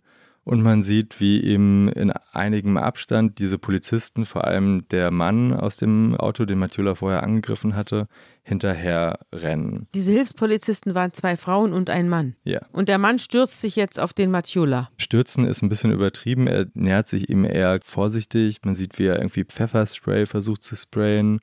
und 0.51 0.63
man 0.63 0.81
sieht, 0.81 1.21
wie 1.21 1.39
ihm 1.39 1.87
in 1.87 2.11
einigem 2.33 2.75
Abstand 2.75 3.39
diese 3.39 3.57
Polizisten, 3.57 4.25
vor 4.25 4.43
allem 4.43 4.85
der 4.89 5.09
Mann 5.09 5.53
aus 5.53 5.77
dem 5.77 6.13
Auto, 6.17 6.43
den 6.43 6.59
Matula 6.59 6.93
vorher 6.93 7.23
angegriffen 7.23 7.73
hatte, 7.73 8.09
hinterher 8.43 9.19
rennen. 9.31 9.87
Diese 9.93 10.11
Hilfspolizisten 10.11 10.93
waren 10.93 11.13
zwei 11.13 11.37
Frauen 11.37 11.71
und 11.71 11.89
ein 11.89 12.09
Mann. 12.09 12.35
Ja. 12.43 12.59
Und 12.73 12.89
der 12.89 12.97
Mann 12.97 13.17
stürzt 13.17 13.61
sich 13.61 13.77
jetzt 13.77 13.97
auf 13.97 14.11
den 14.11 14.29
Matula. 14.29 14.89
Stürzen 14.97 15.45
ist 15.45 15.61
ein 15.61 15.69
bisschen 15.69 15.93
übertrieben. 15.93 16.47
Er 16.47 16.65
nähert 16.73 17.07
sich 17.07 17.29
ihm 17.29 17.45
eher 17.45 17.79
vorsichtig. 17.81 18.57
Man 18.65 18.75
sieht, 18.75 18.99
wie 18.99 19.05
er 19.05 19.19
irgendwie 19.19 19.45
Pfefferspray 19.45 20.25
versucht 20.25 20.63
zu 20.63 20.75
sprayen. 20.75 21.39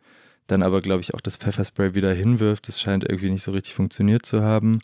Dann 0.48 0.62
aber, 0.62 0.82
glaube 0.82 1.00
ich, 1.00 1.14
auch 1.14 1.22
das 1.22 1.38
Pfefferspray 1.38 1.94
wieder 1.94 2.12
hinwirft. 2.12 2.68
Das 2.68 2.78
scheint 2.78 3.04
irgendwie 3.04 3.30
nicht 3.30 3.42
so 3.42 3.52
richtig 3.52 3.72
funktioniert 3.72 4.26
zu 4.26 4.42
haben. 4.42 4.80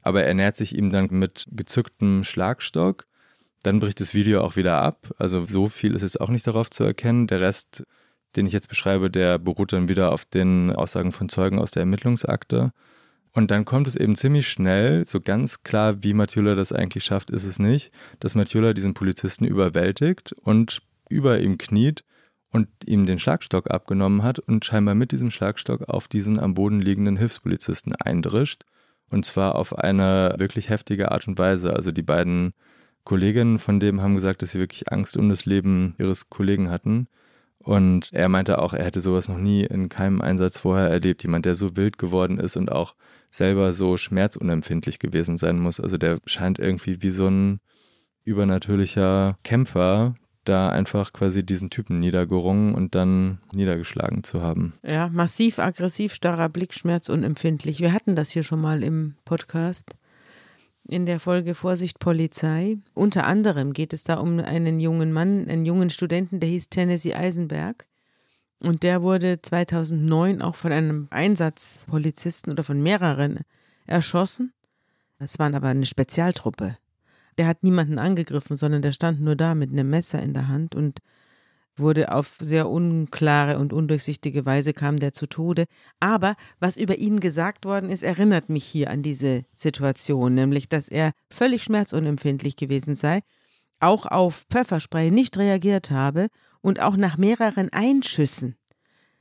Aber 0.00 0.24
er 0.24 0.32
nähert 0.32 0.56
sich 0.56 0.74
ihm 0.74 0.88
dann 0.88 1.08
mit 1.10 1.46
gezücktem 1.50 2.24
Schlagstock 2.24 3.04
dann 3.66 3.80
bricht 3.80 4.00
das 4.00 4.14
Video 4.14 4.42
auch 4.42 4.54
wieder 4.54 4.80
ab. 4.80 5.12
Also 5.18 5.44
so 5.44 5.68
viel 5.68 5.96
ist 5.96 6.02
jetzt 6.02 6.20
auch 6.20 6.28
nicht 6.28 6.46
darauf 6.46 6.70
zu 6.70 6.84
erkennen. 6.84 7.26
Der 7.26 7.40
Rest, 7.40 7.84
den 8.36 8.46
ich 8.46 8.52
jetzt 8.52 8.68
beschreibe, 8.68 9.10
der 9.10 9.40
beruht 9.40 9.72
dann 9.72 9.88
wieder 9.88 10.12
auf 10.12 10.24
den 10.24 10.70
Aussagen 10.70 11.10
von 11.10 11.28
Zeugen 11.28 11.58
aus 11.58 11.72
der 11.72 11.80
Ermittlungsakte. 11.80 12.72
Und 13.32 13.50
dann 13.50 13.64
kommt 13.64 13.88
es 13.88 13.96
eben 13.96 14.14
ziemlich 14.14 14.48
schnell, 14.48 15.04
so 15.04 15.18
ganz 15.18 15.64
klar, 15.64 16.02
wie 16.02 16.14
Matula 16.14 16.54
das 16.54 16.72
eigentlich 16.72 17.04
schafft, 17.04 17.30
ist 17.32 17.44
es 17.44 17.58
nicht, 17.58 17.90
dass 18.20 18.36
Matula 18.36 18.72
diesen 18.72 18.94
Polizisten 18.94 19.44
überwältigt 19.44 20.32
und 20.32 20.80
über 21.08 21.40
ihm 21.40 21.58
kniet 21.58 22.04
und 22.52 22.68
ihm 22.86 23.04
den 23.04 23.18
Schlagstock 23.18 23.70
abgenommen 23.70 24.22
hat 24.22 24.38
und 24.38 24.64
scheinbar 24.64 24.94
mit 24.94 25.10
diesem 25.10 25.32
Schlagstock 25.32 25.88
auf 25.88 26.06
diesen 26.06 26.38
am 26.38 26.54
Boden 26.54 26.80
liegenden 26.80 27.16
Hilfspolizisten 27.16 27.96
eindrischt. 27.96 28.62
Und 29.10 29.24
zwar 29.24 29.56
auf 29.56 29.76
eine 29.76 30.36
wirklich 30.38 30.68
heftige 30.68 31.10
Art 31.10 31.26
und 31.26 31.38
Weise. 31.38 31.74
Also 31.74 31.90
die 31.90 32.02
beiden 32.02 32.54
Kolleginnen 33.06 33.58
von 33.58 33.80
dem 33.80 34.02
haben 34.02 34.16
gesagt, 34.16 34.42
dass 34.42 34.50
sie 34.50 34.58
wirklich 34.58 34.92
Angst 34.92 35.16
um 35.16 35.28
das 35.30 35.46
Leben 35.46 35.94
ihres 35.96 36.28
Kollegen 36.28 36.70
hatten. 36.70 37.06
Und 37.58 38.12
er 38.12 38.28
meinte 38.28 38.58
auch, 38.58 38.74
er 38.74 38.84
hätte 38.84 39.00
sowas 39.00 39.28
noch 39.28 39.38
nie 39.38 39.64
in 39.64 39.88
keinem 39.88 40.20
Einsatz 40.20 40.58
vorher 40.58 40.88
erlebt. 40.88 41.22
Jemand, 41.22 41.46
der 41.46 41.54
so 41.54 41.76
wild 41.76 41.98
geworden 41.98 42.38
ist 42.38 42.56
und 42.56 42.70
auch 42.70 42.96
selber 43.30 43.72
so 43.72 43.96
schmerzunempfindlich 43.96 44.98
gewesen 44.98 45.36
sein 45.36 45.58
muss. 45.58 45.80
Also 45.80 45.98
der 45.98 46.18
scheint 46.26 46.58
irgendwie 46.58 47.00
wie 47.00 47.10
so 47.10 47.28
ein 47.28 47.60
übernatürlicher 48.24 49.38
Kämpfer, 49.44 50.16
da 50.44 50.68
einfach 50.68 51.12
quasi 51.12 51.46
diesen 51.46 51.70
Typen 51.70 52.00
niedergerungen 52.00 52.74
und 52.74 52.96
dann 52.96 53.38
niedergeschlagen 53.52 54.24
zu 54.24 54.42
haben. 54.42 54.74
Ja, 54.82 55.08
massiv 55.08 55.60
aggressiv, 55.60 56.12
starrer 56.12 56.48
Blick, 56.48 56.74
schmerzunempfindlich. 56.74 57.80
Wir 57.80 57.92
hatten 57.92 58.16
das 58.16 58.30
hier 58.30 58.42
schon 58.42 58.60
mal 58.60 58.82
im 58.82 59.14
Podcast 59.24 59.96
in 60.88 61.06
der 61.06 61.20
Folge 61.20 61.54
Vorsicht 61.54 61.98
Polizei. 61.98 62.78
Unter 62.94 63.26
anderem 63.26 63.72
geht 63.72 63.92
es 63.92 64.04
da 64.04 64.14
um 64.14 64.38
einen 64.38 64.80
jungen 64.80 65.12
Mann, 65.12 65.48
einen 65.48 65.64
jungen 65.64 65.90
Studenten, 65.90 66.40
der 66.40 66.48
hieß 66.48 66.68
Tennessee 66.68 67.14
Eisenberg. 67.14 67.86
Und 68.60 68.82
der 68.82 69.02
wurde 69.02 69.40
2009 69.42 70.40
auch 70.40 70.54
von 70.54 70.72
einem 70.72 71.08
Einsatzpolizisten 71.10 72.52
oder 72.52 72.64
von 72.64 72.82
mehreren 72.82 73.40
erschossen. 73.86 74.52
Das 75.18 75.38
waren 75.38 75.54
aber 75.54 75.68
eine 75.68 75.86
Spezialtruppe. 75.86 76.76
Der 77.38 77.46
hat 77.46 77.62
niemanden 77.62 77.98
angegriffen, 77.98 78.56
sondern 78.56 78.82
der 78.82 78.92
stand 78.92 79.20
nur 79.20 79.36
da 79.36 79.54
mit 79.54 79.70
einem 79.70 79.90
Messer 79.90 80.22
in 80.22 80.32
der 80.32 80.48
Hand 80.48 80.74
und 80.74 81.00
wurde 81.78 82.12
auf 82.12 82.36
sehr 82.40 82.68
unklare 82.68 83.58
und 83.58 83.72
undurchsichtige 83.72 84.46
Weise 84.46 84.72
kam 84.72 84.96
der 84.96 85.12
zu 85.12 85.26
Tode. 85.26 85.66
Aber 86.00 86.36
was 86.58 86.76
über 86.76 86.96
ihn 86.98 87.20
gesagt 87.20 87.64
worden 87.64 87.90
ist, 87.90 88.02
erinnert 88.02 88.48
mich 88.48 88.64
hier 88.64 88.90
an 88.90 89.02
diese 89.02 89.44
Situation, 89.52 90.34
nämlich 90.34 90.68
dass 90.68 90.88
er 90.88 91.12
völlig 91.30 91.62
schmerzunempfindlich 91.64 92.56
gewesen 92.56 92.94
sei, 92.94 93.20
auch 93.80 94.06
auf 94.06 94.46
Pfefferspray 94.50 95.10
nicht 95.10 95.36
reagiert 95.38 95.90
habe 95.90 96.28
und 96.60 96.80
auch 96.80 96.96
nach 96.96 97.18
mehreren 97.18 97.70
Einschüssen 97.72 98.56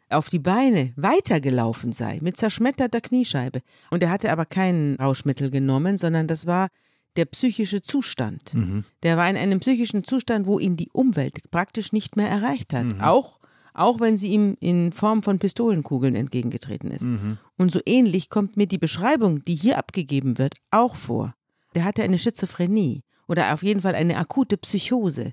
auf 0.10 0.30
die 0.30 0.40
Beine 0.40 0.94
weitergelaufen 0.96 1.92
sei 1.92 2.20
mit 2.22 2.38
zerschmetterter 2.38 3.02
Kniescheibe. 3.02 3.62
Und 3.90 4.04
er 4.04 4.12
hatte 4.12 4.32
aber 4.32 4.46
kein 4.46 4.96
Rauschmittel 4.96 5.50
genommen, 5.50 5.98
sondern 5.98 6.28
das 6.28 6.46
war 6.46 6.70
der 7.16 7.26
psychische 7.26 7.82
Zustand. 7.82 8.54
Mhm. 8.54 8.84
Der 9.04 9.18
war 9.18 9.30
in 9.30 9.38
einem 9.38 9.60
psychischen 9.60 10.04
Zustand, 10.04 10.48
wo 10.48 10.60
ihn 10.60 10.76
die 10.76 10.90
Umwelt 10.92 11.50
praktisch 11.52 11.94
nicht 11.94 12.16
mehr 12.16 12.30
erreicht 12.30 12.74
hat. 12.74 12.86
Mhm. 12.86 13.02
Auch, 13.02 13.40
auch 13.74 14.00
wenn 14.00 14.18
sie 14.18 14.30
ihm 14.30 14.56
in 14.60 14.92
Form 14.92 15.24
von 15.24 15.40
Pistolenkugeln 15.40 16.16
entgegengetreten 16.16 16.92
ist. 16.92 17.06
Mhm. 17.06 17.38
Und 17.58 17.72
so 17.72 17.80
ähnlich 17.86 18.30
kommt 18.30 18.58
mir 18.58 18.68
die 18.68 18.78
Beschreibung, 18.78 19.44
die 19.44 19.56
hier 19.56 19.78
abgegeben 19.78 20.38
wird, 20.38 20.56
auch 20.72 20.96
vor. 20.96 21.36
Der 21.74 21.84
hatte 21.84 22.04
eine 22.04 22.18
Schizophrenie 22.18 23.02
oder 23.28 23.54
auf 23.54 23.64
jeden 23.64 23.82
Fall 23.82 23.96
eine 23.96 24.18
akute 24.18 24.58
Psychose. 24.58 25.32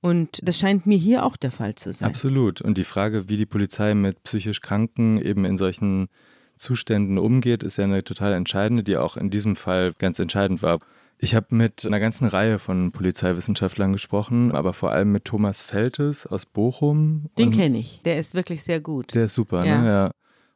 Und 0.00 0.40
das 0.42 0.58
scheint 0.58 0.86
mir 0.86 0.98
hier 0.98 1.24
auch 1.24 1.36
der 1.36 1.50
Fall 1.50 1.74
zu 1.74 1.92
sein. 1.92 2.08
Absolut. 2.08 2.60
Und 2.60 2.78
die 2.78 2.84
Frage, 2.84 3.28
wie 3.28 3.36
die 3.36 3.46
Polizei 3.46 3.94
mit 3.94 4.22
psychisch 4.24 4.60
Kranken 4.60 5.20
eben 5.20 5.44
in 5.44 5.56
solchen 5.56 6.08
Zuständen 6.56 7.18
umgeht, 7.18 7.62
ist 7.62 7.76
ja 7.76 7.84
eine 7.84 8.04
total 8.04 8.32
entscheidende, 8.32 8.82
die 8.82 8.96
auch 8.96 9.16
in 9.16 9.30
diesem 9.30 9.56
Fall 9.56 9.92
ganz 9.98 10.18
entscheidend 10.18 10.62
war. 10.62 10.78
Ich 11.18 11.34
habe 11.34 11.54
mit 11.54 11.86
einer 11.86 12.00
ganzen 12.00 12.26
Reihe 12.26 12.58
von 12.58 12.92
Polizeiwissenschaftlern 12.92 13.92
gesprochen, 13.92 14.52
aber 14.52 14.72
vor 14.72 14.92
allem 14.92 15.12
mit 15.12 15.24
Thomas 15.24 15.62
Feltes 15.62 16.26
aus 16.26 16.44
Bochum. 16.44 17.30
Den 17.38 17.50
kenne 17.52 17.78
ich. 17.78 18.02
Der 18.04 18.18
ist 18.18 18.34
wirklich 18.34 18.62
sehr 18.62 18.80
gut. 18.80 19.14
Der 19.14 19.24
ist 19.24 19.34
super, 19.34 19.64
ja. 19.64 19.80
ne? 19.80 19.88
Ja. 19.88 20.10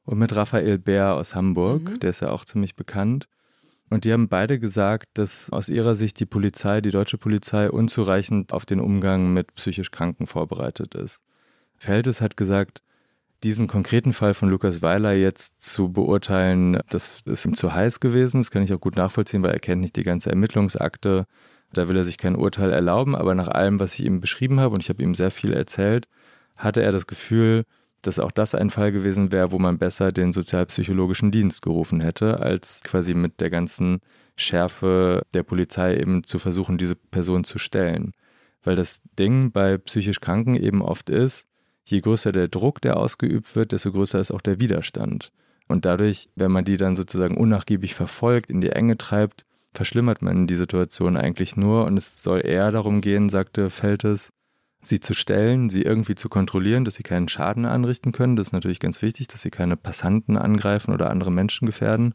Und 0.04 0.18
mit 0.18 0.34
Raphael 0.34 0.78
Bär 0.78 1.14
aus 1.14 1.34
Hamburg, 1.34 1.82
mhm. 1.82 2.00
der 2.00 2.10
ist 2.10 2.20
ja 2.20 2.30
auch 2.30 2.44
ziemlich 2.44 2.76
bekannt. 2.76 3.26
Und 3.88 4.04
die 4.04 4.12
haben 4.12 4.28
beide 4.28 4.58
gesagt, 4.58 5.08
dass 5.14 5.50
aus 5.50 5.68
ihrer 5.68 5.96
Sicht 5.96 6.20
die 6.20 6.26
Polizei, 6.26 6.80
die 6.80 6.90
deutsche 6.90 7.18
Polizei, 7.18 7.70
unzureichend 7.70 8.52
auf 8.52 8.64
den 8.64 8.80
Umgang 8.80 9.32
mit 9.32 9.54
psychisch 9.54 9.90
Kranken 9.90 10.26
vorbereitet 10.26 10.94
ist. 10.94 11.22
Feltes 11.76 12.20
hat 12.20 12.36
gesagt, 12.36 12.82
diesen 13.42 13.66
konkreten 13.66 14.12
Fall 14.12 14.34
von 14.34 14.50
Lukas 14.50 14.82
Weiler 14.82 15.12
jetzt 15.12 15.60
zu 15.60 15.90
beurteilen, 15.90 16.78
das 16.88 17.22
ist 17.24 17.46
ihm 17.46 17.54
zu 17.54 17.74
heiß 17.74 18.00
gewesen. 18.00 18.40
Das 18.40 18.50
kann 18.50 18.62
ich 18.62 18.72
auch 18.72 18.80
gut 18.80 18.96
nachvollziehen, 18.96 19.42
weil 19.42 19.52
er 19.52 19.60
kennt 19.60 19.80
nicht 19.80 19.96
die 19.96 20.02
ganze 20.02 20.30
Ermittlungsakte. 20.30 21.26
Da 21.72 21.88
will 21.88 21.96
er 21.96 22.04
sich 22.04 22.18
kein 22.18 22.36
Urteil 22.36 22.70
erlauben. 22.70 23.14
Aber 23.16 23.34
nach 23.34 23.48
allem, 23.48 23.80
was 23.80 23.94
ich 23.94 24.04
ihm 24.04 24.20
beschrieben 24.20 24.60
habe, 24.60 24.74
und 24.74 24.82
ich 24.82 24.88
habe 24.88 25.02
ihm 25.02 25.14
sehr 25.14 25.30
viel 25.30 25.52
erzählt, 25.52 26.06
hatte 26.56 26.82
er 26.82 26.92
das 26.92 27.06
Gefühl, 27.06 27.64
dass 28.02 28.18
auch 28.18 28.30
das 28.30 28.54
ein 28.54 28.70
Fall 28.70 28.92
gewesen 28.92 29.30
wäre, 29.32 29.52
wo 29.52 29.58
man 29.58 29.78
besser 29.78 30.12
den 30.12 30.32
sozialpsychologischen 30.32 31.30
Dienst 31.30 31.62
gerufen 31.62 32.00
hätte, 32.00 32.40
als 32.40 32.82
quasi 32.82 33.14
mit 33.14 33.40
der 33.40 33.50
ganzen 33.50 34.00
Schärfe 34.36 35.22
der 35.34 35.42
Polizei 35.42 35.96
eben 35.96 36.24
zu 36.24 36.38
versuchen, 36.38 36.78
diese 36.78 36.96
Person 36.96 37.44
zu 37.44 37.58
stellen. 37.58 38.12
Weil 38.62 38.76
das 38.76 39.02
Ding 39.18 39.52
bei 39.52 39.78
psychisch 39.78 40.20
Kranken 40.20 40.56
eben 40.56 40.82
oft 40.82 41.10
ist, 41.10 41.46
je 41.84 42.00
größer 42.00 42.32
der 42.32 42.48
Druck, 42.48 42.80
der 42.80 42.96
ausgeübt 42.96 43.54
wird, 43.56 43.72
desto 43.72 43.92
größer 43.92 44.20
ist 44.20 44.30
auch 44.30 44.40
der 44.40 44.60
Widerstand. 44.60 45.32
Und 45.68 45.84
dadurch, 45.84 46.28
wenn 46.34 46.50
man 46.50 46.64
die 46.64 46.76
dann 46.76 46.96
sozusagen 46.96 47.36
unnachgiebig 47.36 47.94
verfolgt, 47.94 48.50
in 48.50 48.60
die 48.60 48.70
Enge 48.70 48.98
treibt, 48.98 49.46
verschlimmert 49.72 50.20
man 50.22 50.46
die 50.46 50.56
Situation 50.56 51.16
eigentlich 51.16 51.56
nur. 51.56 51.84
Und 51.84 51.96
es 51.96 52.22
soll 52.22 52.44
eher 52.44 52.72
darum 52.72 53.00
gehen, 53.00 53.28
sagte 53.28 53.70
Feltes, 53.70 54.30
sie 54.82 55.00
zu 55.00 55.14
stellen, 55.14 55.70
sie 55.70 55.82
irgendwie 55.82 56.14
zu 56.14 56.28
kontrollieren, 56.28 56.84
dass 56.84 56.94
sie 56.94 57.02
keinen 57.02 57.28
Schaden 57.28 57.66
anrichten 57.66 58.12
können. 58.12 58.36
Das 58.36 58.48
ist 58.48 58.52
natürlich 58.52 58.80
ganz 58.80 59.02
wichtig, 59.02 59.28
dass 59.28 59.42
sie 59.42 59.50
keine 59.50 59.76
Passanten 59.76 60.36
angreifen 60.36 60.92
oder 60.92 61.10
andere 61.10 61.30
Menschen 61.30 61.66
gefährden. 61.66 62.14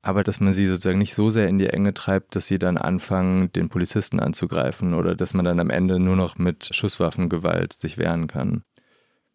Aber 0.00 0.22
dass 0.22 0.40
man 0.40 0.52
sie 0.52 0.68
sozusagen 0.68 0.98
nicht 0.98 1.14
so 1.14 1.28
sehr 1.28 1.48
in 1.48 1.58
die 1.58 1.66
Enge 1.66 1.92
treibt, 1.92 2.36
dass 2.36 2.46
sie 2.46 2.58
dann 2.58 2.78
anfangen, 2.78 3.50
den 3.52 3.68
Polizisten 3.68 4.20
anzugreifen 4.20 4.94
oder 4.94 5.16
dass 5.16 5.34
man 5.34 5.44
dann 5.44 5.58
am 5.58 5.70
Ende 5.70 5.98
nur 5.98 6.16
noch 6.16 6.38
mit 6.38 6.70
Schusswaffengewalt 6.72 7.72
sich 7.72 7.98
wehren 7.98 8.28
kann. 8.28 8.62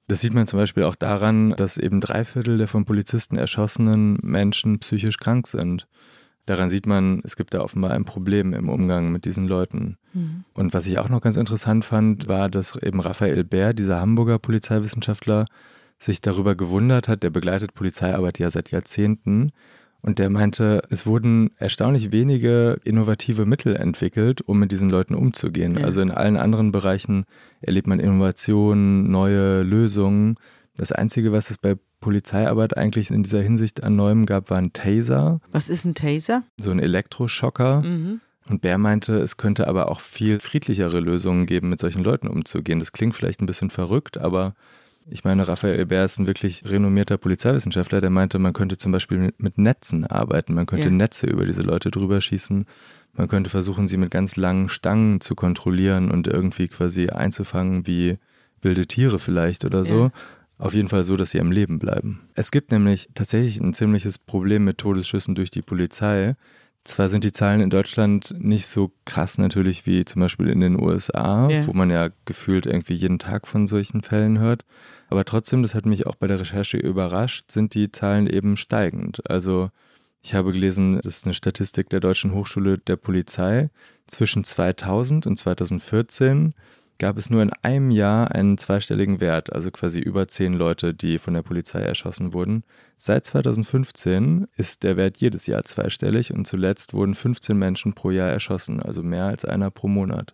Das 0.07 0.21
sieht 0.21 0.33
man 0.33 0.47
zum 0.47 0.59
Beispiel 0.59 0.83
auch 0.83 0.95
daran, 0.95 1.51
dass 1.51 1.77
eben 1.77 2.01
drei 2.01 2.25
Viertel 2.25 2.57
der 2.57 2.67
von 2.67 2.85
Polizisten 2.85 3.37
erschossenen 3.37 4.17
Menschen 4.21 4.79
psychisch 4.79 5.17
krank 5.17 5.47
sind. 5.47 5.87
Daran 6.45 6.69
sieht 6.69 6.85
man, 6.85 7.21
es 7.23 7.37
gibt 7.37 7.53
da 7.53 7.61
offenbar 7.61 7.91
ein 7.91 8.03
Problem 8.03 8.53
im 8.53 8.67
Umgang 8.67 9.13
mit 9.13 9.23
diesen 9.23 9.47
Leuten. 9.47 9.97
Mhm. 10.13 10.43
Und 10.53 10.73
was 10.73 10.87
ich 10.87 10.99
auch 10.99 11.07
noch 11.07 11.21
ganz 11.21 11.37
interessant 11.37 11.85
fand, 11.85 12.27
war, 12.27 12.49
dass 12.49 12.75
eben 12.75 12.99
Raphael 12.99 13.45
Bär, 13.45 13.73
dieser 13.73 14.01
Hamburger 14.01 14.39
Polizeiwissenschaftler, 14.39 15.45
sich 15.99 16.19
darüber 16.19 16.55
gewundert 16.55 17.07
hat, 17.07 17.23
der 17.23 17.29
begleitet 17.29 17.73
Polizeiarbeit 17.73 18.39
ja 18.39 18.51
seit 18.51 18.71
Jahrzehnten, 18.71 19.51
und 20.03 20.19
der 20.19 20.29
meinte, 20.29 20.81
es 20.89 21.05
wurden 21.05 21.51
erstaunlich 21.57 22.11
wenige 22.11 22.77
innovative 22.83 23.45
Mittel 23.45 23.77
entwickelt, 23.77 24.41
um 24.41 24.59
mit 24.59 24.69
diesen 24.71 24.89
Leuten 24.89 25.15
umzugehen. 25.15 25.77
Ja. 25.79 25.85
Also 25.85 26.01
in 26.01 26.11
allen 26.11 26.35
anderen 26.35 26.73
Bereichen 26.73 27.23
erlebt 27.61 27.87
man 27.87 28.01
Innovationen, 28.01 29.09
neue 29.09 29.63
Lösungen. 29.63 30.35
Das 30.75 30.91
Einzige, 30.91 31.31
was 31.31 31.49
es 31.49 31.57
bei 31.57 31.77
Polizeiarbeit 32.01 32.75
eigentlich 32.75 33.11
in 33.11 33.23
dieser 33.23 33.41
Hinsicht 33.41 33.81
an 33.81 33.95
Neuem 33.95 34.25
gab, 34.25 34.49
war 34.49 34.57
ein 34.57 34.73
Taser. 34.73 35.39
Was 35.53 35.69
ist 35.69 35.85
ein 35.85 35.95
Taser? 35.95 36.43
So 36.59 36.71
ein 36.71 36.79
Elektroschocker. 36.79 37.81
Mhm. 37.81 38.19
Und 38.49 38.61
Bär 38.61 38.77
meinte, 38.77 39.15
es 39.19 39.37
könnte 39.37 39.69
aber 39.69 39.89
auch 39.89 40.01
viel 40.01 40.41
friedlichere 40.41 40.99
Lösungen 40.99 41.45
geben, 41.45 41.69
mit 41.69 41.79
solchen 41.79 42.03
Leuten 42.03 42.27
umzugehen. 42.27 42.79
Das 42.79 42.91
klingt 42.91 43.15
vielleicht 43.15 43.41
ein 43.41 43.45
bisschen 43.45 43.69
verrückt, 43.69 44.17
aber 44.17 44.53
ich 45.09 45.23
meine, 45.23 45.47
Raphael 45.47 45.85
Bär 45.85 46.05
ist 46.05 46.19
ein 46.19 46.27
wirklich 46.27 46.63
renommierter 46.65 47.17
Polizeiwissenschaftler, 47.17 48.01
der 48.01 48.09
meinte, 48.09 48.39
man 48.39 48.53
könnte 48.53 48.77
zum 48.77 48.91
Beispiel 48.91 49.33
mit 49.37 49.57
Netzen 49.57 50.05
arbeiten, 50.05 50.53
man 50.53 50.65
könnte 50.65 50.87
ja. 50.87 50.93
Netze 50.93 51.27
über 51.27 51.45
diese 51.45 51.61
Leute 51.61 51.91
drüber 51.91 52.21
schießen, 52.21 52.65
man 53.13 53.27
könnte 53.27 53.49
versuchen, 53.49 53.87
sie 53.87 53.97
mit 53.97 54.11
ganz 54.11 54.35
langen 54.35 54.69
Stangen 54.69 55.21
zu 55.21 55.35
kontrollieren 55.35 56.09
und 56.09 56.27
irgendwie 56.27 56.67
quasi 56.67 57.09
einzufangen 57.09 57.85
wie 57.85 58.17
wilde 58.61 58.87
Tiere 58.87 59.19
vielleicht 59.19 59.65
oder 59.65 59.85
so. 59.85 60.05
Ja. 60.05 60.11
Auf 60.57 60.73
jeden 60.73 60.87
Fall 60.87 61.03
so, 61.03 61.17
dass 61.17 61.31
sie 61.31 61.41
am 61.41 61.51
Leben 61.51 61.79
bleiben. 61.79 62.21
Es 62.35 62.51
gibt 62.51 62.71
nämlich 62.71 63.09
tatsächlich 63.13 63.59
ein 63.59 63.73
ziemliches 63.73 64.17
Problem 64.17 64.63
mit 64.63 64.77
Todesschüssen 64.77 65.35
durch 65.35 65.51
die 65.51 65.61
Polizei. 65.61 66.35
Zwar 66.83 67.07
sind 67.07 67.23
die 67.23 67.31
Zahlen 67.31 67.61
in 67.61 67.69
Deutschland 67.69 68.35
nicht 68.37 68.67
so 68.67 68.91
krass 69.05 69.37
natürlich 69.37 69.85
wie 69.85 70.03
zum 70.03 70.21
Beispiel 70.21 70.49
in 70.49 70.59
den 70.59 70.77
USA, 70.81 71.47
ja. 71.49 71.65
wo 71.65 71.71
man 71.71 71.89
ja 71.89 72.09
gefühlt 72.25 72.65
irgendwie 72.65 72.95
jeden 72.95 73.19
Tag 73.19 73.47
von 73.47 73.67
solchen 73.67 74.03
Fällen 74.03 74.37
hört. 74.39 74.65
Aber 75.09 75.23
trotzdem, 75.23 75.61
das 75.61 75.75
hat 75.75 75.85
mich 75.85 76.05
auch 76.07 76.15
bei 76.15 76.27
der 76.27 76.41
Recherche 76.41 76.77
überrascht, 76.77 77.51
sind 77.51 77.73
die 77.73 77.91
Zahlen 77.91 78.27
eben 78.27 78.57
steigend. 78.57 79.29
Also 79.29 79.69
ich 80.21 80.33
habe 80.33 80.51
gelesen, 80.51 80.99
das 81.01 81.17
ist 81.17 81.25
eine 81.25 81.33
Statistik 81.33 81.89
der 81.89 82.01
Deutschen 82.01 82.33
Hochschule 82.33 82.77
der 82.77 82.97
Polizei. 82.97 83.69
Zwischen 84.07 84.43
2000 84.43 85.25
und 85.25 85.37
2014 85.37 86.53
gab 87.03 87.17
es 87.17 87.29
nur 87.29 87.41
in 87.41 87.51
einem 87.63 87.91
Jahr 87.91 88.31
einen 88.31 88.57
zweistelligen 88.57 89.19
Wert, 89.19 89.51
also 89.51 89.71
quasi 89.71 89.99
über 89.99 90.29
zehn 90.29 90.53
Leute, 90.53 90.93
die 90.93 91.19
von 91.19 91.33
der 91.33 91.41
Polizei 91.41 91.81
erschossen 91.81 92.31
wurden. 92.31 92.63
Seit 92.95 93.25
2015 93.25 94.47
ist 94.55 94.83
der 94.83 94.95
Wert 94.95 95.17
jedes 95.17 95.45
Jahr 95.45 95.63
zweistellig 95.63 96.33
und 96.33 96.47
zuletzt 96.47 96.93
wurden 96.93 97.13
15 97.13 97.57
Menschen 97.57 97.91
pro 97.91 98.09
Jahr 98.09 98.29
erschossen, 98.29 98.79
also 98.81 99.03
mehr 99.03 99.25
als 99.25 99.43
einer 99.43 99.69
pro 99.69 99.89
Monat. 99.89 100.33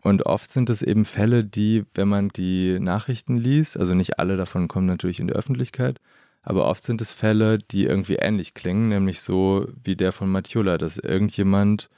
Und 0.00 0.26
oft 0.26 0.52
sind 0.52 0.70
es 0.70 0.80
eben 0.80 1.04
Fälle, 1.04 1.42
die, 1.42 1.84
wenn 1.94 2.06
man 2.06 2.28
die 2.28 2.78
Nachrichten 2.78 3.36
liest, 3.36 3.76
also 3.76 3.94
nicht 3.94 4.20
alle 4.20 4.36
davon 4.36 4.68
kommen 4.68 4.86
natürlich 4.86 5.18
in 5.18 5.26
die 5.26 5.34
Öffentlichkeit, 5.34 5.98
aber 6.40 6.66
oft 6.66 6.84
sind 6.84 7.00
es 7.00 7.10
Fälle, 7.10 7.58
die 7.58 7.82
irgendwie 7.82 8.14
ähnlich 8.14 8.54
klingen, 8.54 8.86
nämlich 8.86 9.22
so 9.22 9.66
wie 9.82 9.96
der 9.96 10.12
von 10.12 10.30
Matiola, 10.30 10.78
dass 10.78 10.98
irgendjemand 10.98 11.90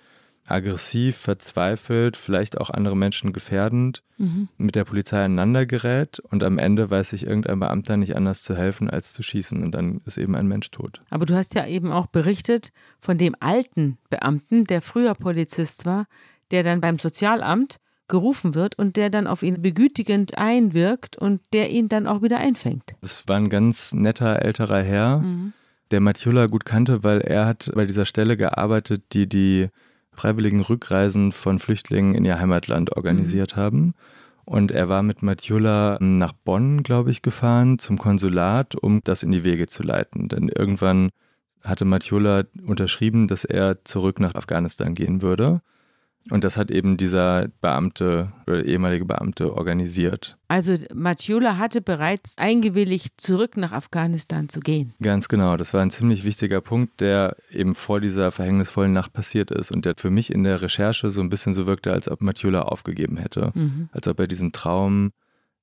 aggressiv, 0.51 1.17
verzweifelt, 1.17 2.17
vielleicht 2.17 2.59
auch 2.59 2.71
andere 2.71 2.97
Menschen 2.97 3.33
gefährdend 3.33 4.03
mhm. 4.17 4.49
mit 4.57 4.75
der 4.75 4.85
Polizei 4.85 5.25
aneinander 5.25 5.67
gerät 5.67 6.21
und 6.21 6.43
am 6.43 6.59
Ende 6.59 6.91
weiß 6.91 7.11
sich 7.11 7.27
irgendein 7.27 7.61
Beamter 7.61 7.97
nicht 7.97 8.17
anders 8.17 8.43
zu 8.43 8.57
helfen, 8.57 8.91
als 8.91 9.13
zu 9.13 9.23
schießen 9.23 9.63
und 9.63 9.73
dann 9.73 10.01
ist 10.07 10.19
eben 10.19 10.35
ein 10.35 10.47
Mensch 10.47 10.71
tot. 10.71 11.03
Aber 11.11 11.27
du 11.27 11.35
hast 11.35 11.55
ja 11.55 11.67
eben 11.67 11.93
auch 11.93 12.07
berichtet 12.07 12.73
von 13.01 13.19
dem 13.19 13.35
alten 13.41 13.99
Beamten, 14.11 14.65
der 14.65 14.83
früher 14.83 15.15
Polizist 15.15 15.87
war, 15.87 16.07
der 16.51 16.63
dann 16.63 16.81
beim 16.81 16.99
Sozialamt 16.99 17.79
gerufen 18.09 18.55
wird 18.55 18.79
und 18.79 18.97
der 18.97 19.11
dann 19.11 19.27
auf 19.27 19.43
ihn 19.43 19.61
begütigend 19.61 20.39
einwirkt 20.39 21.17
und 21.17 21.43
der 21.53 21.71
ihn 21.71 21.89
dann 21.89 22.07
auch 22.07 22.23
wieder 22.23 22.39
einfängt. 22.39 22.95
Das 23.03 23.29
war 23.29 23.37
ein 23.37 23.51
ganz 23.51 23.93
netter 23.93 24.43
älterer 24.43 24.83
Herr, 24.83 25.19
mhm. 25.19 25.53
der 25.91 26.01
Matiola 26.01 26.47
gut 26.47 26.65
kannte, 26.65 27.05
weil 27.05 27.21
er 27.21 27.47
hat 27.47 27.71
bei 27.75 27.85
dieser 27.85 28.07
Stelle 28.07 28.39
gearbeitet, 28.39 29.05
die 29.13 29.29
die 29.29 29.69
freiwilligen 30.19 30.61
Rückreisen 30.61 31.31
von 31.31 31.59
Flüchtlingen 31.59 32.15
in 32.15 32.25
ihr 32.25 32.41
Heimatland 32.41 32.97
organisiert 32.97 33.57
mhm. 33.57 33.61
haben. 33.61 33.95
Und 34.45 34.73
er 34.73 34.89
war 34.89 35.03
mit 35.03 35.23
Matjula 35.23 35.99
nach 36.01 36.33
Bonn, 36.33 36.83
glaube 36.83 37.11
ich, 37.11 37.23
gefahren 37.23 37.79
zum 37.79 37.99
Konsulat, 37.99 38.75
um 38.75 39.01
das 39.05 39.23
in 39.23 39.31
die 39.31 39.45
Wege 39.45 39.67
zu 39.67 39.83
leiten. 39.83 40.29
Denn 40.29 40.49
irgendwann 40.49 41.11
hatte 41.63 41.85
Matjula 41.85 42.45
unterschrieben, 42.67 43.29
dass 43.29 43.45
er 43.45 43.85
zurück 43.85 44.21
nach 44.21 44.35
Afghanistan 44.35 44.95
gehen 44.95 45.23
würde. 45.23 45.61
Und 46.31 46.45
das 46.45 46.57
hat 46.57 46.71
eben 46.71 46.97
dieser 46.97 47.49
Beamte 47.61 48.33
oder 48.47 48.65
ehemalige 48.65 49.05
Beamte 49.05 49.55
organisiert. 49.55 50.37
Also 50.49 50.75
Matjula 50.95 51.59
hatte 51.59 51.81
bereits 51.81 52.37
eingewilligt, 52.37 53.21
zurück 53.21 53.57
nach 53.57 53.73
Afghanistan 53.73 54.49
zu 54.49 54.61
gehen. 54.61 54.95
Ganz 55.01 55.29
genau. 55.29 55.57
Das 55.57 55.73
war 55.73 55.81
ein 55.81 55.91
ziemlich 55.91 56.25
wichtiger 56.25 56.61
Punkt, 56.61 57.01
der 57.01 57.37
eben 57.51 57.75
vor 57.75 58.01
dieser 58.01 58.31
verhängnisvollen 58.31 58.93
Nacht 58.93 59.13
passiert 59.13 59.51
ist 59.51 59.71
und 59.71 59.85
der 59.85 59.95
für 59.97 60.11
mich 60.11 60.33
in 60.33 60.45
der 60.45 60.61
Recherche 60.61 61.11
so 61.11 61.21
ein 61.21 61.31
bisschen 61.31 61.55
so 61.55 61.67
wirkte, 61.67 61.93
als 61.93 62.11
ob 62.11 62.21
Matjula 62.21 62.63
aufgegeben 62.63 63.17
hätte. 63.17 63.53
Mhm. 63.55 63.89
Als 63.93 64.07
ob 64.09 64.21
er 64.21 64.27
diesen 64.27 64.53
Traum 64.53 65.13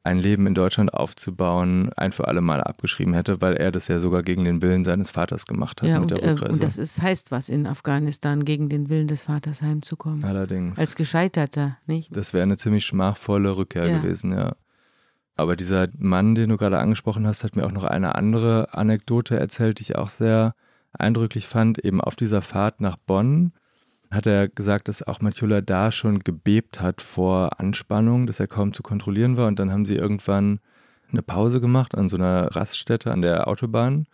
ein 0.06 0.20
Leben 0.20 0.45
in 0.45 0.53
Deutschland 0.53 0.93
aufzubauen, 0.93 1.91
ein 1.97 2.12
für 2.12 2.28
alle 2.28 2.41
Mal 2.41 2.62
abgeschrieben 2.62 3.16
hätte, 3.16 3.41
weil 3.41 3.56
er 3.56 3.72
das 3.72 3.88
ja 3.88 3.99
sogar 3.99 4.22
gegen 4.22 4.45
den 4.45 4.62
Willen 4.62 4.84
seines 4.84 5.10
Vaters 5.10 5.47
gemacht 5.47 5.82
hat 5.82 5.89
ja, 5.89 5.99
mit 5.99 6.12
und, 6.12 6.22
der 6.22 6.32
Rückreise. 6.32 6.51
Äh, 6.51 6.53
und 6.53 6.64
das 6.64 6.78
ist, 6.78 7.01
heißt 7.01 7.32
was 7.32 7.49
in 7.49 7.66
Afghanistan, 7.66 8.45
gegen 8.45 8.70
den 8.70 8.89
Willen 8.89 9.08
des 9.08 9.24
Vaters 9.24 9.64
heimzukommen. 9.64 10.24
Allerdings. 10.24 10.78
Als 10.78 10.95
Gescheiterter, 10.95 11.78
nicht? 11.88 12.16
Das 12.16 12.34
wäre 12.34 12.43
eine 12.43 12.58
ziemlich 12.58 12.86
schmachvolle 12.86 13.58
Rückkehr 13.58 13.88
ja. 13.88 13.97
gewesen, 13.97 14.32
ja. 14.32 14.56
Aber 15.36 15.56
dieser 15.56 15.88
Mann, 15.97 16.36
den 16.36 16.49
du 16.49 16.58
gerade 16.58 16.78
angesprochen 16.78 17.28
hast, 17.28 17.43
hat 17.43 17.56
mir 17.56 17.66
auch 17.66 17.72
noch 17.72 17.84
eine 17.84 18.16
andere 18.16 18.74
Anekdote 18.74 19.38
erzählt, 19.38 19.80
die 19.80 19.84
ich 19.84 19.95
auch 19.97 20.10
sehr 20.10 20.53
eindrücklich 20.93 21.47
fand. 21.47 21.84
Eben 21.84 21.99
auf 21.99 22.16
dieser 22.16 22.41
Fahrt 22.41 22.80
nach 22.80 22.95
Bonn 22.95 23.51
hat 24.12 24.28
er 24.28 24.47
gesagt, 24.47 24.88
dass 24.88 25.03
auch 25.03 25.22
Matjula 25.22 25.62
da 25.62 25.91
schon 25.91 26.20
gebebt 26.20 26.82
hat 26.82 27.01
vor 27.01 27.60
Anspannung, 27.60 28.28
dass 28.28 28.39
er 28.39 28.47
kaum 28.47 28.74
zu 28.74 28.84
kontrollieren 28.84 29.38
war. 29.38 29.47
Und 29.47 29.60
dann 29.60 29.72
haben 29.72 29.86
sie 29.86 29.95
irgendwann 29.95 30.60
eine 31.12 31.22
Pause 31.22 31.62
gemacht 31.62 31.95
an 31.95 32.10
so 32.10 32.18
einer 32.18 32.56
Raststätte 32.56 33.12
an 33.12 33.22
der 33.22 33.47
Autobahn. 33.47 34.08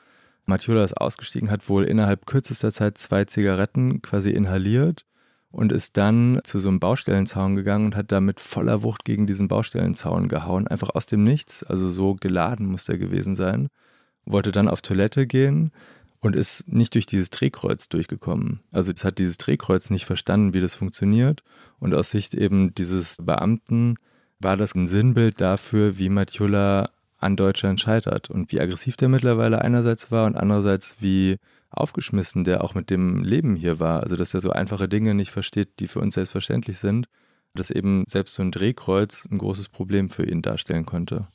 Matjula 0.45 0.83
ist 0.83 0.97
ausgestiegen, 0.97 1.51
hat 1.51 1.69
wohl 1.69 1.83
innerhalb 1.83 2.25
kürzester 2.25 2.71
Zeit 2.71 2.97
zwei 2.97 3.25
Zigaretten 3.25 4.01
quasi 4.01 4.31
inhaliert 4.31 5.05
und 5.51 5.71
ist 5.71 5.97
dann 5.97 6.39
zu 6.43 6.59
so 6.59 6.69
einem 6.69 6.79
Baustellenzaun 6.79 7.55
gegangen 7.55 7.85
und 7.85 7.95
hat 7.95 8.11
da 8.11 8.21
mit 8.21 8.39
voller 8.39 8.83
Wucht 8.83 9.05
gegen 9.05 9.27
diesen 9.27 9.47
Baustellenzaun 9.47 10.27
gehauen, 10.27 10.67
einfach 10.67 10.89
aus 10.89 11.05
dem 11.05 11.23
Nichts, 11.23 11.63
also 11.63 11.89
so 11.89 12.15
geladen 12.15 12.67
muss 12.67 12.85
der 12.85 12.97
gewesen 12.97 13.35
sein. 13.35 13.69
Wollte 14.25 14.51
dann 14.51 14.67
auf 14.67 14.81
Toilette 14.81 15.27
gehen, 15.27 15.71
und 16.21 16.35
ist 16.35 16.71
nicht 16.71 16.93
durch 16.93 17.05
dieses 17.05 17.31
Drehkreuz 17.31 17.89
durchgekommen. 17.89 18.61
Also 18.71 18.91
es 18.91 19.03
hat 19.03 19.17
dieses 19.17 19.37
Drehkreuz 19.37 19.89
nicht 19.89 20.05
verstanden, 20.05 20.53
wie 20.53 20.61
das 20.61 20.75
funktioniert. 20.75 21.43
Und 21.79 21.95
aus 21.95 22.11
Sicht 22.11 22.35
eben 22.35 22.73
dieses 22.75 23.17
Beamten 23.19 23.95
war 24.39 24.55
das 24.55 24.75
ein 24.75 24.87
Sinnbild 24.87 25.41
dafür, 25.41 25.97
wie 25.97 26.09
Matjula 26.09 26.91
an 27.19 27.35
Deutschland 27.35 27.79
scheitert 27.81 28.29
und 28.29 28.51
wie 28.51 28.59
aggressiv 28.59 28.97
der 28.97 29.09
mittlerweile 29.09 29.61
einerseits 29.61 30.11
war 30.11 30.25
und 30.25 30.35
andererseits 30.35 31.01
wie 31.01 31.37
aufgeschmissen 31.69 32.43
der 32.43 32.63
auch 32.63 32.75
mit 32.75 32.89
dem 32.89 33.23
Leben 33.23 33.55
hier 33.55 33.79
war. 33.79 34.03
Also 34.03 34.15
dass 34.15 34.33
er 34.33 34.41
so 34.41 34.51
einfache 34.51 34.87
Dinge 34.87 35.15
nicht 35.15 35.31
versteht, 35.31 35.79
die 35.79 35.87
für 35.87 35.99
uns 35.99 36.13
selbstverständlich 36.13 36.77
sind. 36.77 37.07
Dass 37.53 37.69
eben 37.69 38.05
selbst 38.07 38.35
so 38.35 38.43
ein 38.43 38.51
Drehkreuz 38.51 39.27
ein 39.29 39.37
großes 39.37 39.69
Problem 39.69 40.09
für 40.09 40.25
ihn 40.25 40.41
darstellen 40.41 40.85
konnte. 40.85 41.27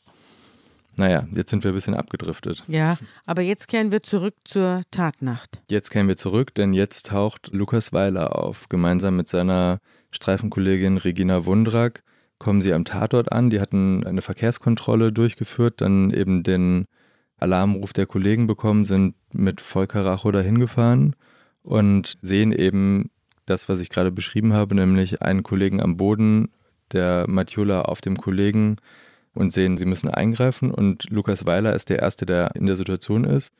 Naja, 0.96 1.26
jetzt 1.34 1.50
sind 1.50 1.62
wir 1.62 1.72
ein 1.72 1.74
bisschen 1.74 1.94
abgedriftet. 1.94 2.64
Ja, 2.68 2.96
aber 3.26 3.42
jetzt 3.42 3.68
kehren 3.68 3.92
wir 3.92 4.02
zurück 4.02 4.34
zur 4.44 4.82
Tatnacht. 4.90 5.60
Jetzt 5.68 5.90
kehren 5.90 6.08
wir 6.08 6.16
zurück, 6.16 6.54
denn 6.54 6.72
jetzt 6.72 7.06
taucht 7.06 7.50
Lukas 7.52 7.92
Weiler 7.92 8.36
auf. 8.36 8.68
Gemeinsam 8.68 9.16
mit 9.16 9.28
seiner 9.28 9.80
Streifenkollegin 10.10 10.96
Regina 10.96 11.44
Wundrak 11.44 12.02
kommen 12.38 12.62
sie 12.62 12.72
am 12.72 12.84
Tatort 12.84 13.30
an. 13.30 13.50
Die 13.50 13.60
hatten 13.60 14.06
eine 14.06 14.22
Verkehrskontrolle 14.22 15.12
durchgeführt, 15.12 15.80
dann 15.82 16.10
eben 16.10 16.42
den 16.42 16.86
Alarmruf 17.36 17.92
der 17.92 18.06
Kollegen 18.06 18.46
bekommen, 18.46 18.84
sind 18.84 19.14
mit 19.32 19.60
Vollkaracho 19.60 20.32
dahin 20.32 20.58
gefahren 20.58 21.14
und 21.62 22.16
sehen 22.22 22.52
eben 22.52 23.10
das, 23.44 23.68
was 23.68 23.80
ich 23.80 23.90
gerade 23.90 24.10
beschrieben 24.10 24.54
habe, 24.54 24.74
nämlich 24.74 25.22
einen 25.22 25.42
Kollegen 25.42 25.82
am 25.82 25.96
Boden, 25.96 26.48
der 26.92 27.26
Matjula 27.28 27.82
auf 27.82 28.00
dem 28.00 28.16
Kollegen 28.16 28.76
und 29.36 29.52
sehen, 29.52 29.76
sie 29.76 29.84
müssen 29.84 30.08
eingreifen. 30.08 30.70
Und 30.70 31.08
Lukas 31.10 31.46
Weiler 31.46 31.74
ist 31.74 31.90
der 31.90 32.00
Erste, 32.00 32.26
der 32.26 32.54
in 32.54 32.66
der 32.66 32.76
Situation 32.76 33.24
ist, 33.24 33.52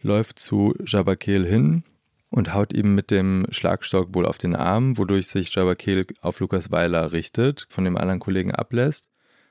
läuft 0.00 0.38
zu 0.38 0.74
Jabakel 0.84 1.46
hin 1.46 1.84
und 2.30 2.54
haut 2.54 2.72
ihm 2.72 2.94
mit 2.94 3.10
dem 3.10 3.46
Schlagstock 3.50 4.14
wohl 4.14 4.26
auf 4.26 4.38
den 4.38 4.54
Arm, 4.54 4.98
wodurch 4.98 5.28
sich 5.28 5.54
Jabakel 5.54 6.06
auf 6.20 6.40
Lukas 6.40 6.70
Weiler 6.70 7.12
richtet, 7.12 7.66
von 7.68 7.84
dem 7.84 7.96
anderen 7.96 8.20
Kollegen 8.20 8.54
ablässt, 8.54 9.08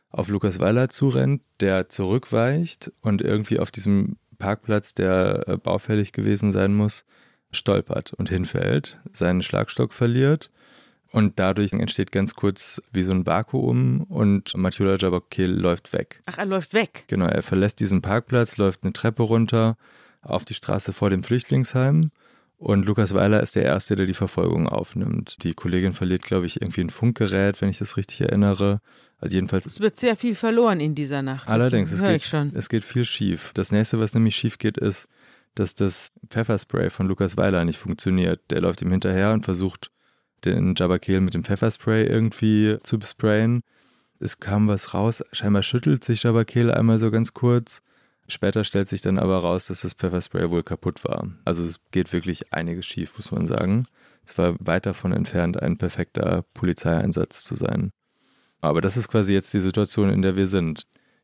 auf 0.09 0.29
Lukas 0.29 0.59
Weiler 0.59 0.89
zurennt, 0.89 1.41
der 1.59 1.89
zurückweicht 1.89 2.91
und 3.01 3.21
irgendwie 3.21 3.59
auf 3.59 3.71
diesem 3.71 4.17
Parkplatz, 4.37 4.93
der 4.93 5.43
äh, 5.47 5.57
baufällig 5.57 6.11
gewesen 6.11 6.51
sein 6.51 6.73
muss, 6.75 7.05
stolpert 7.51 8.13
und 8.13 8.29
hinfällt, 8.29 8.99
seinen 9.11 9.41
Schlagstock 9.41 9.93
verliert 9.93 10.51
und 11.17 11.39
dadurch 11.39 11.73
entsteht 11.73 12.11
ganz 12.11 12.35
kurz 12.35 12.79
wie 12.93 13.01
so 13.01 13.11
ein 13.11 13.25
Vakuum 13.25 14.03
und 14.03 14.55
Matula 14.55 14.97
Jabokil 14.97 15.49
läuft 15.49 15.91
weg. 15.91 16.21
Ach, 16.27 16.37
er 16.37 16.45
läuft 16.45 16.75
weg? 16.75 17.05
Genau, 17.07 17.25
er 17.25 17.41
verlässt 17.41 17.79
diesen 17.79 18.03
Parkplatz, 18.03 18.57
läuft 18.57 18.83
eine 18.83 18.93
Treppe 18.93 19.23
runter 19.23 19.77
auf 20.21 20.45
die 20.45 20.53
Straße 20.53 20.93
vor 20.93 21.09
dem 21.09 21.23
Flüchtlingsheim. 21.23 22.11
Und 22.59 22.85
Lukas 22.85 23.15
Weiler 23.15 23.41
ist 23.41 23.55
der 23.55 23.63
Erste, 23.63 23.95
der 23.95 24.05
die 24.05 24.13
Verfolgung 24.13 24.69
aufnimmt. 24.69 25.37
Die 25.41 25.55
Kollegin 25.55 25.93
verliert, 25.93 26.21
glaube 26.21 26.45
ich, 26.45 26.61
irgendwie 26.61 26.81
ein 26.81 26.91
Funkgerät, 26.91 27.61
wenn 27.61 27.69
ich 27.69 27.79
das 27.79 27.97
richtig 27.97 28.21
erinnere. 28.21 28.79
Also 29.19 29.33
jedenfalls. 29.33 29.65
Es 29.65 29.79
wird 29.79 29.97
sehr 29.97 30.17
viel 30.17 30.35
verloren 30.35 30.79
in 30.79 30.93
dieser 30.93 31.23
Nacht. 31.23 31.49
Allerdings, 31.49 31.91
es 31.91 32.03
geht, 32.03 32.31
es 32.53 32.69
geht 32.69 32.83
viel 32.83 33.05
schief. 33.05 33.53
Das 33.55 33.71
nächste, 33.71 33.99
was 33.99 34.13
nämlich 34.13 34.35
schief 34.35 34.59
geht, 34.59 34.77
ist, 34.77 35.07
dass 35.55 35.73
das 35.73 36.11
Pfefferspray 36.29 36.91
von 36.91 37.07
Lukas 37.07 37.37
Weiler 37.37 37.65
nicht 37.65 37.79
funktioniert. 37.79 38.39
Der 38.51 38.61
läuft 38.61 38.83
ihm 38.83 38.91
hinterher 38.91 39.33
und 39.33 39.45
versucht, 39.45 39.89
den 40.45 40.75
Jabakeel 40.75 41.21
mit 41.21 41.33
dem 41.33 41.43
Pfefferspray 41.43 42.05
irgendwie 42.05 42.77
zu 42.83 42.99
besprayen. 42.99 43.61
Es 44.19 44.39
kam 44.39 44.67
was 44.67 44.93
raus, 44.93 45.23
scheinbar 45.31 45.63
schüttelt 45.63 46.03
sich 46.03 46.23
Jabakeel 46.23 46.71
einmal 46.71 46.99
so 46.99 47.11
ganz 47.11 47.33
kurz. 47.33 47.81
Später 48.27 48.63
stellt 48.63 48.89
sich 48.89 49.01
dann 49.01 49.19
aber 49.19 49.37
raus, 49.37 49.67
dass 49.67 49.81
das 49.81 49.93
Pfefferspray 49.93 50.49
wohl 50.49 50.63
kaputt 50.63 51.03
war. 51.05 51.29
Also 51.45 51.63
es 51.63 51.79
geht 51.91 52.11
wirklich 52.11 52.51
einiges 52.53 52.85
schief, 52.85 53.13
muss 53.15 53.31
man 53.31 53.47
sagen. 53.47 53.85
Es 54.25 54.37
war 54.37 54.55
weit 54.59 54.85
davon 54.85 55.13
entfernt, 55.13 55.61
ein 55.61 55.77
perfekter 55.77 56.43
Polizeieinsatz 56.53 57.45
zu 57.45 57.55
sein. 57.55 57.91
Aber 58.59 58.81
das 58.81 58.97
ist 58.97 59.07
quasi 59.07 59.33
jetzt 59.33 59.53
die 59.53 59.61
Situation, 59.61 60.09
in 60.09 60.21
der 60.21 60.35
wir 60.35 60.47
sind. 60.47 60.83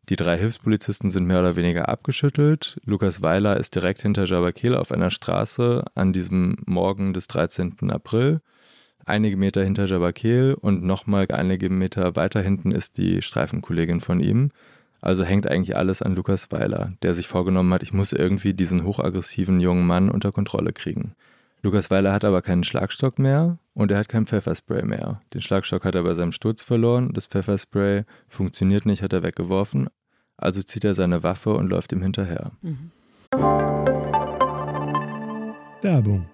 Die 0.10 0.16
drei 0.16 0.38
Hilfspolizisten 0.38 1.12
sind 1.12 1.26
mehr 1.26 1.40
oder 1.40 1.56
weniger 1.56 1.90
abgeschüttelt. 1.90 2.80
Lukas 2.86 3.22
Weiler 3.22 3.58
ist 3.58 3.76
direkt 3.76 4.02
hinter 4.02 4.26
Jabakeel 4.26 4.76
auf 4.76 4.92
einer 4.92 5.12
Straße 5.12 5.84
an 5.96 6.14
diesem 6.14 6.58
Morgen 6.66 7.14
des 7.14 7.28
13. 7.28 7.90
April 7.90 8.42
einige 9.06 9.38
Meter 9.38 9.64
hinter 9.64 9.86
Jabakel 9.86 10.54
und 10.54 10.84
nochmal 10.84 11.28
einige 11.32 11.70
Meter 11.70 12.16
weiter 12.16 12.42
hinten 12.42 12.72
ist 12.72 12.98
die 12.98 13.22
Streifenkollegin 13.22 14.00
von 14.00 14.20
ihm. 14.20 14.52
Also 15.02 15.24
hängt 15.24 15.48
eigentlich 15.48 15.76
alles 15.76 16.02
an 16.02 16.16
Lukas 16.16 16.52
Weiler, 16.52 16.94
der 17.02 17.14
sich 17.14 17.28
vorgenommen 17.28 17.74
hat, 17.74 17.84
ich 17.84 17.92
muss 17.92 18.14
irgendwie 18.14 18.54
diesen 18.54 18.86
hochaggressiven 18.86 19.60
jungen 19.60 19.86
Mann 19.86 20.10
unter 20.10 20.32
Kontrolle 20.32 20.72
kriegen. 20.72 21.14
Lukas 21.62 21.92
Weiler 21.92 22.14
hat 22.14 22.26
aber 22.26 22.42
keinen 22.42 22.64
Schlagstock 22.64 23.20
mehr 23.20 23.58
und 23.74 23.92
er 23.92 23.98
hat 23.98 24.10
kein 24.10 24.26
Pfefferspray 24.26 24.84
mehr. 24.84 25.22
Den 25.34 25.42
Schlagstock 25.42 25.84
hat 25.86 25.96
er 25.96 26.04
bei 26.04 26.14
seinem 26.14 26.32
Sturz 26.32 26.64
verloren, 26.64 27.12
das 27.14 27.28
Pfefferspray 27.28 28.04
funktioniert 28.28 28.86
nicht, 28.86 29.02
hat 29.02 29.14
er 29.14 29.24
weggeworfen. 29.24 29.90
Also 30.38 30.62
zieht 30.62 30.84
er 30.84 30.94
seine 30.94 31.24
Waffe 31.24 31.54
und 31.54 31.70
läuft 31.70 31.92
ihm 31.92 32.02
hinterher. 32.02 32.52
Mhm. 32.62 32.92
Werbung. 35.82 36.26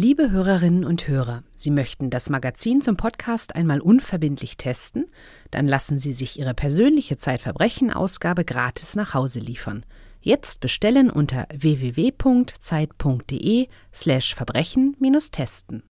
Liebe 0.00 0.30
Hörerinnen 0.30 0.84
und 0.84 1.08
Hörer, 1.08 1.42
Sie 1.56 1.72
möchten 1.72 2.08
das 2.08 2.30
Magazin 2.30 2.80
zum 2.80 2.96
Podcast 2.96 3.56
einmal 3.56 3.80
unverbindlich 3.80 4.56
testen? 4.56 5.06
Dann 5.50 5.66
lassen 5.66 5.98
Sie 5.98 6.12
sich 6.12 6.38
Ihre 6.38 6.54
persönliche 6.54 7.16
Zeitverbrechen-Ausgabe 7.16 8.44
gratis 8.44 8.94
nach 8.94 9.12
Hause 9.14 9.40
liefern. 9.40 9.84
Jetzt 10.20 10.60
bestellen 10.60 11.10
unter 11.10 11.48
www.zeit.de 11.52 12.56
slash 13.92 14.36
Verbrechen-testen. 14.36 15.82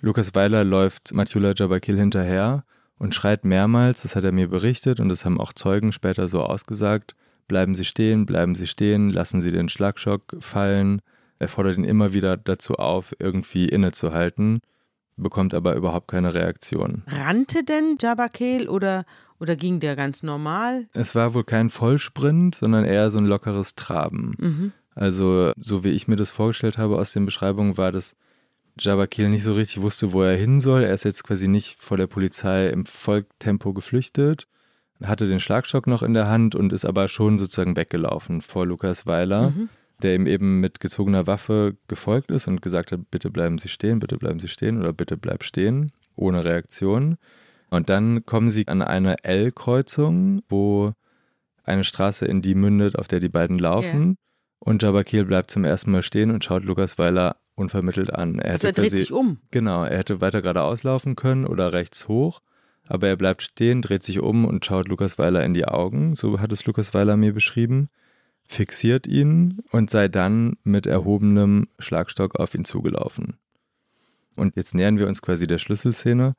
Lukas 0.00 0.34
Weiler 0.34 0.64
läuft 0.64 1.12
Matula 1.12 1.52
Jabakil 1.54 1.98
hinterher 1.98 2.64
und 2.98 3.14
schreit 3.14 3.44
mehrmals, 3.44 4.04
das 4.04 4.16
hat 4.16 4.24
er 4.24 4.32
mir 4.32 4.48
berichtet 4.48 5.00
und 5.00 5.10
das 5.10 5.26
haben 5.26 5.38
auch 5.38 5.52
Zeugen 5.52 5.92
später 5.92 6.28
so 6.28 6.40
ausgesagt, 6.42 7.14
bleiben 7.50 7.74
Sie 7.74 7.84
stehen, 7.84 8.24
bleiben 8.24 8.54
Sie 8.54 8.66
stehen, 8.66 9.10
lassen 9.10 9.42
Sie 9.42 9.52
den 9.52 9.68
Schlagschock 9.68 10.36
fallen. 10.38 11.02
Er 11.38 11.48
fordert 11.48 11.76
ihn 11.76 11.84
immer 11.84 12.14
wieder 12.14 12.38
dazu 12.38 12.76
auf, 12.76 13.14
irgendwie 13.18 13.68
innezuhalten 13.68 14.60
bekommt 15.22 15.54
aber 15.54 15.74
überhaupt 15.74 16.08
keine 16.08 16.34
Reaktion. 16.34 17.02
Rannte 17.06 17.64
denn 17.64 17.96
Jabakel 18.00 18.68
oder, 18.68 19.04
oder 19.38 19.56
ging 19.56 19.80
der 19.80 19.96
ganz 19.96 20.22
normal? 20.22 20.88
Es 20.92 21.14
war 21.14 21.34
wohl 21.34 21.44
kein 21.44 21.70
Vollsprint, 21.70 22.54
sondern 22.54 22.84
eher 22.84 23.10
so 23.10 23.18
ein 23.18 23.26
lockeres 23.26 23.74
Traben. 23.74 24.34
Mhm. 24.38 24.72
Also, 24.94 25.52
so 25.58 25.84
wie 25.84 25.90
ich 25.90 26.08
mir 26.08 26.16
das 26.16 26.30
vorgestellt 26.30 26.78
habe 26.78 26.98
aus 26.98 27.12
den 27.12 27.24
Beschreibungen, 27.24 27.76
war 27.76 27.92
das 27.92 28.16
Jabakel 28.78 29.28
nicht 29.28 29.44
so 29.44 29.52
richtig 29.52 29.82
wusste, 29.82 30.12
wo 30.12 30.22
er 30.22 30.36
hin 30.36 30.60
soll. 30.60 30.84
Er 30.84 30.94
ist 30.94 31.04
jetzt 31.04 31.24
quasi 31.24 31.48
nicht 31.48 31.78
vor 31.78 31.96
der 31.96 32.06
Polizei 32.06 32.68
im 32.68 32.86
Volltempo 32.86 33.72
geflüchtet, 33.72 34.46
hatte 35.02 35.26
den 35.26 35.40
Schlagstock 35.40 35.86
noch 35.86 36.02
in 36.02 36.14
der 36.14 36.28
Hand 36.28 36.54
und 36.54 36.72
ist 36.72 36.84
aber 36.84 37.08
schon 37.08 37.38
sozusagen 37.38 37.76
weggelaufen 37.76 38.40
vor 38.40 38.66
Lukas 38.66 39.06
Weiler. 39.06 39.50
Mhm 39.50 39.68
der 40.02 40.14
ihm 40.14 40.26
eben 40.26 40.60
mit 40.60 40.80
gezogener 40.80 41.26
Waffe 41.26 41.76
gefolgt 41.88 42.30
ist 42.30 42.48
und 42.48 42.62
gesagt 42.62 42.92
hat, 42.92 43.10
bitte 43.10 43.30
bleiben 43.30 43.58
Sie 43.58 43.68
stehen, 43.68 44.00
bitte 44.00 44.16
bleiben 44.16 44.40
Sie 44.40 44.48
stehen 44.48 44.78
oder 44.78 44.92
bitte 44.92 45.16
bleib 45.16 45.44
stehen, 45.44 45.92
ohne 46.16 46.44
Reaktion. 46.44 47.16
Und 47.70 47.88
dann 47.88 48.26
kommen 48.26 48.50
sie 48.50 48.66
an 48.66 48.82
eine 48.82 49.22
L-Kreuzung, 49.24 50.42
wo 50.48 50.92
eine 51.62 51.84
Straße 51.84 52.26
in 52.26 52.42
die 52.42 52.54
mündet, 52.54 52.98
auf 52.98 53.06
der 53.06 53.20
die 53.20 53.28
beiden 53.28 53.58
laufen. 53.58 54.02
Yeah. 54.02 54.16
Und 54.58 54.82
Jabakil 54.82 55.24
bleibt 55.24 55.50
zum 55.50 55.64
ersten 55.64 55.92
Mal 55.92 56.02
stehen 56.02 56.30
und 56.30 56.44
schaut 56.44 56.64
Lukas 56.64 56.98
Weiler 56.98 57.36
unvermittelt 57.54 58.12
an. 58.12 58.38
Er, 58.40 58.52
also 58.52 58.66
er 58.66 58.72
dreht 58.72 58.90
sich 58.90 59.12
um. 59.12 59.38
Genau, 59.50 59.84
er 59.84 59.98
hätte 59.98 60.20
weiter 60.20 60.42
geradeaus 60.42 60.82
laufen 60.82 61.14
können 61.14 61.46
oder 61.46 61.72
rechts 61.72 62.08
hoch. 62.08 62.40
Aber 62.90 63.08
er 63.08 63.16
bleibt 63.16 63.42
stehen, 63.42 63.82
dreht 63.82 64.02
sich 64.02 64.20
um 64.20 64.44
und 64.44 64.64
schaut 64.64 64.88
Lukas 64.88 65.18
Weiler 65.18 65.44
in 65.44 65.54
die 65.54 65.66
Augen. 65.66 66.14
So 66.16 66.40
hat 66.40 66.52
es 66.52 66.66
Lukas 66.66 66.92
Weiler 66.92 67.16
mir 67.16 67.32
beschrieben 67.32 67.88
fixiert 68.50 69.06
ihn 69.06 69.62
und 69.70 69.90
sei 69.90 70.08
dann 70.08 70.56
mit 70.64 70.84
erhobenem 70.84 71.68
Schlagstock 71.78 72.34
auf 72.34 72.52
ihn 72.56 72.64
zugelaufen. 72.64 73.36
Und 74.34 74.56
jetzt 74.56 74.74
nähern 74.74 74.98
wir 74.98 75.06
uns 75.06 75.22
quasi 75.22 75.46
der 75.46 75.58
Schlüsselszene. 75.58 76.34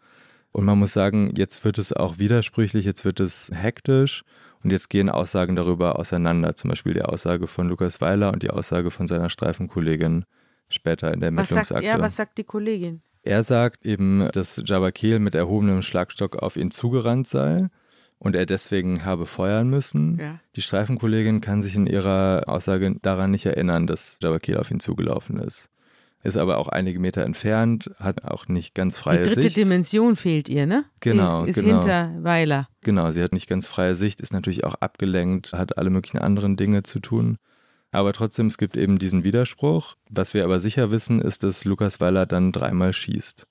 Und 0.52 0.66
man 0.66 0.78
muss 0.78 0.92
sagen, 0.92 1.34
jetzt 1.38 1.64
wird 1.64 1.78
es 1.78 1.94
auch 1.94 2.20
widersprüchlich, 2.20 2.84
jetzt 2.84 3.06
wird 3.06 3.22
es 3.22 3.50
hektisch 3.54 4.26
und 4.62 4.72
jetzt 4.72 4.90
gehen 4.90 5.10
Aussagen 5.10 5.56
darüber 5.56 5.98
auseinander. 5.98 6.58
Zum 6.58 6.70
Beispiel 6.70 6.94
die 6.94 7.04
Aussage 7.04 7.48
von 7.48 7.70
Lukas 7.70 8.02
Weiler 8.02 8.34
und 8.34 8.44
die 8.44 8.50
Aussage 8.50 8.92
von 8.92 9.08
seiner 9.08 9.30
Streifenkollegin 9.30 10.26
später 10.68 11.14
in 11.14 11.22
der 11.22 11.28
Ermittlungsakte. 11.28 11.76
Was 11.76 11.82
sagt, 11.82 11.86
ja, 11.86 12.00
was 12.00 12.16
sagt 12.18 12.38
die 12.38 12.44
Kollegin? 12.44 13.02
Er 13.24 13.44
sagt 13.44 13.86
eben, 13.86 14.28
dass 14.34 14.62
Jabakil 14.66 15.20
mit 15.20 15.36
erhobenem 15.36 15.82
Schlagstock 15.82 16.38
auf 16.38 16.58
ihn 16.58 16.72
zugerannt 16.72 17.28
sei 17.28 17.68
und 18.18 18.36
er 18.36 18.46
deswegen 18.46 19.06
habe 19.06 19.26
feuern 19.26 19.70
müssen. 19.70 20.18
Ja. 20.20 20.40
Die 20.56 20.62
Streifenkollegin 20.62 21.42
kann 21.42 21.62
sich 21.62 21.76
in 21.76 21.88
ihrer 21.88 22.44
Aussage 22.48 22.96
daran 23.02 23.32
nicht 23.32 23.46
erinnern, 23.46 23.88
dass 23.88 24.18
Jabakil 24.22 24.58
auf 24.58 24.72
ihn 24.72 24.80
zugelaufen 24.80 25.40
ist. 25.40 25.70
Ist 26.24 26.38
aber 26.38 26.58
auch 26.58 26.68
einige 26.68 27.00
Meter 27.00 27.24
entfernt, 27.24 27.90
hat 27.98 28.26
auch 28.26 28.48
nicht 28.48 28.76
ganz 28.76 28.98
freie 28.98 29.18
Sicht. 29.18 29.32
Die 29.32 29.34
dritte 29.42 29.56
Sicht. 29.56 29.58
Dimension 29.58 30.16
fehlt 30.16 30.50
ihr, 30.50 30.68
ne? 30.68 30.86
Genau. 31.00 31.44
Sie 31.44 31.50
ist 31.50 31.56
genau. 31.56 31.80
hinter 31.80 32.14
Weiler. 32.20 32.68
Genau, 32.82 33.12
sie 33.12 33.24
hat 33.24 33.34
nicht 33.34 33.50
ganz 33.50 33.66
freie 33.66 33.96
Sicht, 33.96 34.22
ist 34.22 34.32
natürlich 34.32 34.64
auch 34.64 34.76
abgelenkt, 34.76 35.54
hat 35.54 35.80
alle 35.80 35.90
möglichen 35.90 36.20
anderen 36.20 36.58
Dinge 36.58 36.84
zu 36.84 37.00
tun. 37.00 37.38
Aber 37.92 38.14
trotzdem, 38.14 38.48
es 38.48 38.58
gibt 38.58 38.78
eben 38.78 39.00
diesen 39.00 39.24
Widerspruch. 39.24 39.96
Was 40.10 40.34
wir 40.34 40.46
aber 40.46 40.60
sicher 40.60 40.92
wissen, 40.92 41.22
ist, 41.22 41.44
dass 41.44 41.66
Lukas 41.66 42.00
Weiler 42.00 42.26
dann 42.26 42.52
dreimal 42.52 42.94
schießt. 42.94 43.48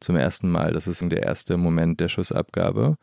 Zum 0.00 0.16
ersten 0.16 0.50
Mal. 0.50 0.72
Das 0.72 0.86
ist 0.86 1.02
der 1.02 1.22
erste 1.22 1.56
Moment 1.56 2.00
der 2.00 2.08
Schussabgabe. 2.08 2.96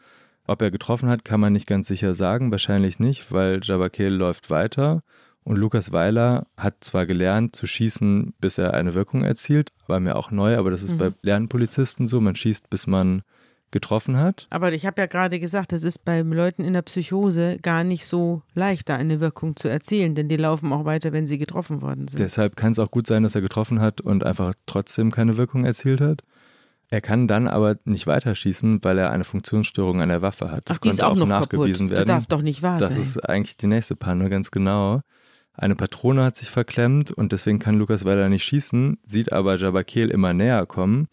Ob 0.48 0.62
er 0.62 0.72
getroffen 0.72 1.08
hat, 1.08 1.24
kann 1.24 1.40
man 1.40 1.54
nicht 1.54 1.68
ganz 1.68 1.88
sicher 1.88 2.16
sagen, 2.16 2.52
wahrscheinlich 2.52 3.00
nicht, 3.00 3.32
weil 3.32 3.60
Jabakel 3.64 4.14
läuft 4.14 4.50
weiter 4.50 5.04
und 5.44 5.58
Lukas 5.58 5.92
Weiler 5.92 6.48
hat 6.58 6.84
zwar 6.84 7.06
gelernt 7.06 7.56
zu 7.56 7.66
schießen, 7.66 8.34
bis 8.40 8.58
er 8.58 8.74
eine 8.74 8.94
Wirkung 8.94 9.24
erzielt, 9.24 9.72
war 9.88 10.00
mir 10.00 10.16
auch 10.16 10.32
neu, 10.32 10.58
aber 10.58 10.72
das 10.72 10.84
ist 10.84 10.94
mhm. 10.94 10.98
bei 10.98 11.12
Lernpolizisten 11.22 12.08
so, 12.08 12.22
man 12.22 12.36
schießt, 12.36 12.70
bis 12.70 12.88
man 12.88 13.24
getroffen 13.72 14.18
hat. 14.18 14.48
Aber 14.50 14.72
ich 14.74 14.86
habe 14.86 15.02
ja 15.02 15.08
gerade 15.08 15.40
gesagt, 15.40 15.74
es 15.74 15.84
ist 15.84 16.06
bei 16.06 16.22
Leuten 16.22 16.64
in 16.64 16.74
der 16.74 16.82
Psychose 16.82 17.58
gar 17.62 17.84
nicht 17.84 18.06
so 18.06 18.42
leicht, 18.54 18.90
da 18.90 18.96
eine 18.96 19.20
Wirkung 19.20 19.56
zu 19.56 19.68
erzielen, 19.68 20.16
denn 20.16 20.30
die 20.30 20.38
laufen 20.38 20.72
auch 20.74 20.86
weiter, 20.86 21.12
wenn 21.14 21.28
sie 21.28 21.38
getroffen 21.38 21.82
worden 21.82 22.08
sind. 22.08 22.20
Deshalb 22.20 22.56
kann 22.56 22.74
es 22.74 22.80
auch 22.80 22.92
gut 22.92 23.08
sein, 23.08 23.24
dass 23.24 23.36
er 23.36 23.42
getroffen 23.42 23.82
hat 23.82 24.02
und 24.02 24.26
einfach 24.26 24.54
trotzdem 24.66 25.12
keine 25.12 25.38
Wirkung 25.38 25.66
erzielt 25.66 26.02
hat. 26.02 26.24
Er 26.90 27.00
kann 27.00 27.28
dann 27.28 27.48
aber 27.48 27.78
nicht 27.86 28.06
weiterschießen, 28.06 28.84
weil 28.84 28.98
er 28.98 29.12
eine 29.12 29.24
Funktionsstörung 29.24 30.02
an 30.02 30.10
der 30.10 30.22
Waffe 30.22 30.52
hat. 30.52 30.70
Das 30.70 30.78
Ach, 30.78 30.82
konnte 30.82 31.08
auch, 31.08 31.20
auch 31.20 31.26
nachgewiesen 31.26 31.88
kaputt. 31.88 31.98
werden. 31.98 32.08
Das 32.08 32.18
darf 32.18 32.28
doch 32.28 32.42
nicht 32.42 32.62
wahr 32.64 32.80
das 32.80 32.90
sein. 32.90 32.98
Das 32.98 33.08
ist 33.08 33.30
eigentlich 33.30 33.56
die 33.56 33.68
nächste 33.68 33.96
Panne, 33.96 34.30
ganz 34.30 34.52
genau. 34.52 35.02
Eine 35.54 35.76
Patrone 35.76 36.24
hat 36.24 36.36
sich 36.36 36.50
verklemmt 36.50 37.12
und 37.12 37.32
deswegen 37.32 37.60
kann 37.60 37.78
Lukas 37.78 38.04
Weiler 38.04 38.28
nicht 38.28 38.44
schießen, 38.44 38.98
sieht 39.06 39.32
aber 39.32 39.58
Jabakel 39.58 40.10
immer 40.10 40.34
näher 40.34 40.66
kommen 40.66 41.08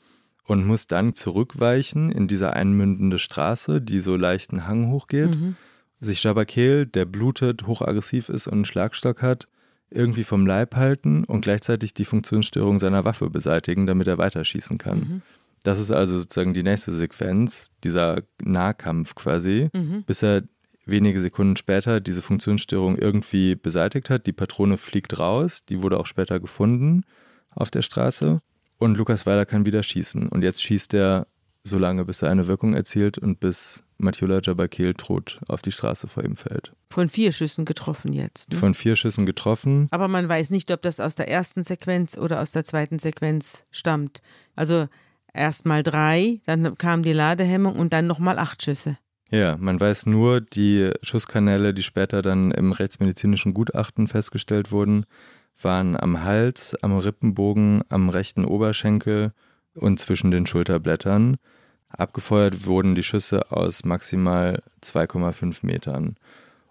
und 0.48 0.66
muss 0.66 0.86
dann 0.86 1.14
zurückweichen 1.14 2.10
in 2.10 2.26
diese 2.26 2.54
einmündende 2.54 3.18
Straße, 3.18 3.82
die 3.82 4.00
so 4.00 4.16
leichten 4.16 4.66
Hang 4.66 4.90
hochgeht. 4.90 5.30
Mhm. 5.30 5.56
Sich 6.00 6.22
Jabakel, 6.22 6.86
der 6.86 7.04
blutet, 7.04 7.66
hochaggressiv 7.66 8.28
ist 8.28 8.46
und 8.46 8.54
einen 8.54 8.64
Schlagstock 8.64 9.20
hat, 9.20 9.48
irgendwie 9.90 10.24
vom 10.24 10.46
Leib 10.46 10.74
halten 10.74 11.24
und 11.24 11.42
gleichzeitig 11.42 11.92
die 11.92 12.04
Funktionsstörung 12.04 12.78
seiner 12.78 13.04
Waffe 13.04 13.30
beseitigen, 13.30 13.86
damit 13.86 14.06
er 14.06 14.16
weiterschießen 14.16 14.78
kann. 14.78 14.98
Mhm. 14.98 15.22
Das 15.64 15.80
ist 15.80 15.90
also 15.90 16.18
sozusagen 16.18 16.54
die 16.54 16.62
nächste 16.62 16.92
Sequenz, 16.92 17.68
dieser 17.84 18.22
Nahkampf 18.42 19.14
quasi, 19.16 19.68
mhm. 19.74 20.04
bis 20.04 20.22
er 20.22 20.44
wenige 20.86 21.20
Sekunden 21.20 21.56
später 21.56 22.00
diese 22.00 22.22
Funktionsstörung 22.22 22.96
irgendwie 22.96 23.54
beseitigt 23.54 24.08
hat. 24.08 24.26
Die 24.26 24.32
Patrone 24.32 24.78
fliegt 24.78 25.18
raus, 25.18 25.64
die 25.66 25.82
wurde 25.82 26.00
auch 26.00 26.06
später 26.06 26.40
gefunden 26.40 27.02
auf 27.50 27.70
der 27.70 27.82
Straße 27.82 28.40
und 28.78 28.96
Lukas 28.96 29.26
Weiler 29.26 29.46
kann 29.46 29.66
wieder 29.66 29.82
schießen. 29.82 30.28
Und 30.28 30.42
jetzt 30.42 30.62
schießt 30.62 30.94
er 30.94 31.26
so 31.64 31.78
lange, 31.78 32.04
bis 32.04 32.22
er 32.22 32.30
eine 32.30 32.46
Wirkung 32.46 32.74
erzielt 32.74 33.18
und 33.18 33.40
bis 33.40 33.82
Mathiula 33.98 34.40
Jabakil 34.42 34.94
tot 34.94 35.40
auf 35.48 35.60
die 35.60 35.72
Straße 35.72 36.08
vor 36.08 36.24
ihm 36.24 36.36
fällt. 36.36 36.72
Von 36.90 37.08
vier 37.08 37.32
Schüssen 37.32 37.64
getroffen 37.64 38.12
jetzt. 38.12 38.52
Ne? 38.52 38.58
Von 38.58 38.74
vier 38.74 38.96
Schüssen 38.96 39.26
getroffen. 39.26 39.88
Aber 39.90 40.08
man 40.08 40.28
weiß 40.28 40.50
nicht, 40.50 40.70
ob 40.70 40.82
das 40.82 41.00
aus 41.00 41.14
der 41.14 41.28
ersten 41.28 41.62
Sequenz 41.62 42.16
oder 42.16 42.40
aus 42.40 42.52
der 42.52 42.64
zweiten 42.64 42.98
Sequenz 42.98 43.66
stammt. 43.70 44.22
Also 44.54 44.88
Erstmal 45.34 45.82
drei, 45.82 46.40
dann 46.46 46.76
kam 46.78 47.02
die 47.02 47.12
Ladehemmung 47.12 47.76
und 47.76 47.92
dann 47.92 48.06
nochmal 48.06 48.38
acht 48.38 48.62
Schüsse. 48.62 48.98
Ja, 49.30 49.56
man 49.58 49.78
weiß 49.78 50.06
nur, 50.06 50.40
die 50.40 50.90
Schusskanäle, 51.02 51.74
die 51.74 51.82
später 51.82 52.22
dann 52.22 52.50
im 52.50 52.72
rechtsmedizinischen 52.72 53.52
Gutachten 53.52 54.08
festgestellt 54.08 54.72
wurden, 54.72 55.04
waren 55.60 55.98
am 55.98 56.22
Hals, 56.22 56.74
am 56.82 56.96
Rippenbogen, 56.96 57.82
am 57.88 58.08
rechten 58.08 58.44
Oberschenkel 58.44 59.32
und 59.74 59.98
zwischen 59.98 60.30
den 60.30 60.46
Schulterblättern. 60.46 61.36
Abgefeuert 61.88 62.66
wurden 62.66 62.94
die 62.94 63.02
Schüsse 63.02 63.50
aus 63.50 63.84
maximal 63.84 64.62
2,5 64.82 65.64
Metern. 65.64 66.16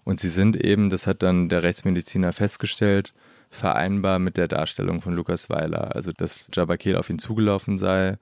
Und 0.04 0.20
sie 0.20 0.30
sind 0.30 0.56
eben, 0.56 0.90
das 0.90 1.08
hat 1.08 1.24
dann 1.24 1.50
der 1.50 1.64
Rechtsmediziner 1.64 2.32
festgestellt, 2.32 3.14
vereinbar 3.50 4.20
mit 4.20 4.38
der 4.38 4.48
Darstellung 4.48 5.02
von 5.02 5.14
Lukas 5.14 5.50
Weiler. 5.50 5.96
Also, 5.96 6.12
dass 6.12 6.50
Jabakel 6.54 6.96
auf 6.96 7.10
ihn 7.10 7.20
zugelaufen 7.20 7.78
sei 7.78 8.18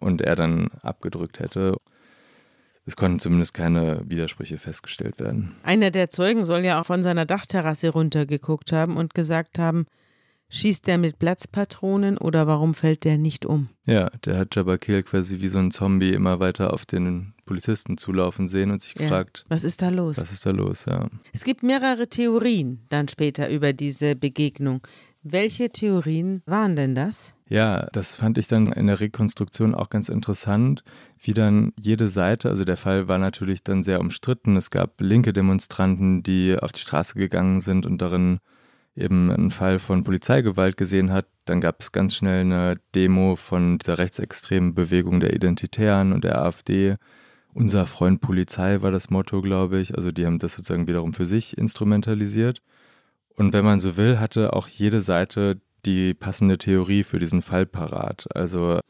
und 0.00 0.20
er 0.20 0.36
dann 0.36 0.68
abgedrückt 0.82 1.38
hätte. 1.38 1.76
Es 2.86 2.96
konnten 2.96 3.20
zumindest 3.20 3.54
keine 3.54 4.02
Widersprüche 4.04 4.58
festgestellt 4.58 5.20
werden. 5.20 5.54
Einer 5.62 5.90
der 5.90 6.10
Zeugen 6.10 6.44
soll 6.44 6.64
ja 6.64 6.80
auch 6.80 6.86
von 6.86 7.02
seiner 7.02 7.26
Dachterrasse 7.26 7.90
runtergeguckt 7.90 8.72
haben 8.72 8.96
und 8.96 9.14
gesagt 9.14 9.58
haben, 9.58 9.86
schießt 10.50 10.86
der 10.86 10.98
mit 10.98 11.18
Platzpatronen 11.18 12.18
oder 12.18 12.46
warum 12.46 12.74
fällt 12.74 13.04
der 13.04 13.16
nicht 13.18 13.46
um? 13.46 13.68
Ja, 13.86 14.10
der 14.24 14.36
hat 14.36 14.54
Jabakil 14.54 15.02
quasi 15.02 15.40
wie 15.40 15.48
so 15.48 15.58
ein 15.58 15.70
Zombie 15.70 16.10
immer 16.12 16.38
weiter 16.40 16.72
auf 16.74 16.84
den 16.86 17.32
Polizisten 17.46 17.96
zulaufen 17.96 18.46
sehen 18.46 18.70
und 18.70 18.82
sich 18.82 18.94
Ja. 18.96 19.02
gefragt, 19.02 19.44
Was 19.48 19.64
ist 19.64 19.80
da 19.82 19.88
los? 19.88 20.18
was 20.18 20.30
ist 20.32 20.44
da 20.46 20.50
los? 20.50 20.84
Ja. 20.86 21.08
Es 21.32 21.44
gibt 21.44 21.62
mehrere 21.62 22.08
Theorien 22.08 22.84
dann 22.90 23.08
später 23.08 23.48
über 23.48 23.72
diese 23.72 24.14
Begegnung. 24.16 24.86
Welche 25.22 25.68
Theorien 25.70 26.42
waren 26.46 26.76
denn 26.76 26.94
das? 26.94 27.34
Ja, 27.48 27.88
das 27.92 28.14
fand 28.14 28.38
ich 28.38 28.48
dann 28.48 28.66
in 28.72 28.86
der 28.86 29.00
Rekonstruktion 29.00 29.74
auch 29.74 29.90
ganz 29.90 30.08
interessant, 30.08 30.82
wie 31.18 31.34
dann 31.34 31.72
jede 31.78 32.08
Seite, 32.08 32.48
also 32.48 32.64
der 32.64 32.76
Fall 32.76 33.06
war 33.08 33.18
natürlich 33.18 33.62
dann 33.64 33.82
sehr 33.82 34.00
umstritten. 34.00 34.56
Es 34.56 34.70
gab 34.70 35.00
linke 35.00 35.32
Demonstranten, 35.32 36.22
die 36.22 36.56
auf 36.58 36.72
die 36.72 36.80
Straße 36.80 37.14
gegangen 37.18 37.60
sind 37.60 37.84
und 37.86 37.98
darin 38.00 38.38
eben 38.96 39.30
einen 39.30 39.50
Fall 39.50 39.78
von 39.78 40.04
Polizeigewalt 40.04 40.76
gesehen 40.76 41.12
hat. 41.12 41.26
Dann 41.44 41.60
gab 41.60 41.80
es 41.80 41.92
ganz 41.92 42.16
schnell 42.16 42.40
eine 42.40 42.80
Demo 42.94 43.36
von 43.36 43.78
dieser 43.78 43.98
rechtsextremen 43.98 44.74
Bewegung 44.74 45.20
der 45.20 45.34
Identitären 45.34 46.12
und 46.12 46.24
der 46.24 46.42
AfD. 46.42 46.96
Unser 47.52 47.86
Freund 47.86 48.20
Polizei 48.20 48.82
war 48.82 48.90
das 48.90 49.10
Motto, 49.10 49.40
glaube 49.40 49.80
ich. 49.80 49.96
Also 49.96 50.12
die 50.12 50.26
haben 50.26 50.38
das 50.38 50.54
sozusagen 50.54 50.88
wiederum 50.88 51.14
für 51.14 51.26
sich 51.26 51.56
instrumentalisiert. 51.56 52.62
Und 53.36 53.52
wenn 53.52 53.64
man 53.64 53.80
so 53.80 53.96
will, 53.96 54.20
hatte 54.20 54.52
auch 54.52 54.68
jede 54.68 55.00
Seite 55.00 55.60
die 55.86 56.14
passende 56.14 56.58
Theorie 56.58 57.04
für 57.04 57.18
diesen 57.18 57.42
Fall 57.42 57.66
parat. 57.66 58.26
Also 58.34 58.80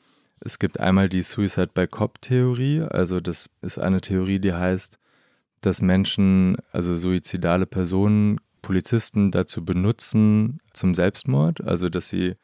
es 0.40 0.58
gibt 0.58 0.80
einmal 0.80 1.08
die 1.08 1.22
Suicide 1.22 1.70
by 1.72 1.86
Cop-Theorie. 1.86 2.82
Also 2.82 3.20
das 3.20 3.48
ist 3.62 3.78
eine 3.78 4.00
Theorie, 4.00 4.40
die 4.40 4.54
heißt, 4.54 4.98
dass 5.60 5.82
Menschen, 5.82 6.56
also 6.72 6.96
suizidale 6.96 7.66
Personen, 7.66 8.40
Polizisten 8.62 9.30
dazu 9.30 9.64
benutzen 9.64 10.58
zum 10.72 10.94
Selbstmord. 10.94 11.60
Also 11.62 11.88
dass 11.88 12.08
sie 12.08 12.34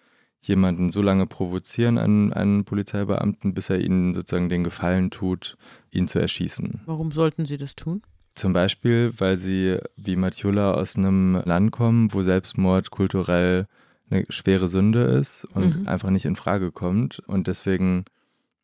jemanden 0.41 0.91
so 0.91 1.03
lange 1.03 1.27
provozieren 1.27 1.99
an 1.99 2.33
einen 2.33 2.65
Polizeibeamten, 2.65 3.55
bis 3.55 3.71
er 3.71 3.81
ihnen 3.81 4.15
sozusagen 4.15 4.49
den 4.49 4.65
Gefallen 4.65 5.11
tut, 5.11 5.57
ihn 5.91 6.07
zu 6.09 6.19
erschießen. 6.19 6.83
Warum 6.87 7.11
sollten 7.11 7.47
sie 7.47 7.57
das 7.57 7.75
tun? 7.75 8.03
Zum 8.35 8.53
Beispiel, 8.53 9.13
weil 9.19 9.37
sie 9.39 9.79
wie 9.97 10.15
Matjula 10.15 10.75
aus 10.75 10.97
einem 10.97 11.41
Land 11.45 11.73
kommen, 11.73 12.13
wo 12.13 12.23
Selbstmord 12.23 12.91
kulturell 12.91 13.67
eine 14.11 14.25
schwere 14.29 14.69
Sünde 14.69 15.03
ist 15.05 15.47
und 15.47 15.81
Mhm. 15.81 15.89
einfach 15.89 16.11
nicht 16.11 16.27
in 16.27 16.37
Frage 16.37 16.71
kommt 16.71 17.21
und 17.27 17.47
deswegen 17.49 18.05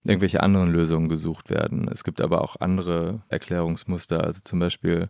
irgendwelche 0.04 0.42
anderen 0.42 0.70
Lösungen 0.70 1.08
gesucht 1.08 1.48
werden. 1.50 1.88
Es 1.90 2.04
gibt 2.04 2.20
aber 2.20 2.42
auch 2.42 2.56
andere 2.60 3.22
Erklärungsmuster, 3.28 4.22
also 4.22 4.40
zum 4.44 4.58
Beispiel 4.58 5.08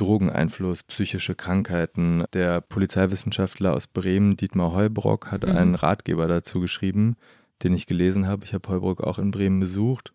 Drogeneinfluss, 0.00 0.82
psychische 0.84 1.34
Krankheiten. 1.34 2.24
Der 2.32 2.60
Polizeiwissenschaftler 2.60 3.74
aus 3.74 3.86
Bremen, 3.86 4.36
Dietmar 4.36 4.72
Heubrock, 4.74 5.30
hat 5.30 5.44
Mhm. 5.46 5.56
einen 5.56 5.74
Ratgeber 5.74 6.26
dazu 6.26 6.60
geschrieben, 6.60 7.16
den 7.62 7.74
ich 7.74 7.86
gelesen 7.86 8.26
habe. 8.26 8.44
Ich 8.44 8.54
habe 8.54 8.68
Heubrock 8.68 9.02
auch 9.02 9.18
in 9.18 9.30
Bremen 9.30 9.60
besucht. 9.60 10.12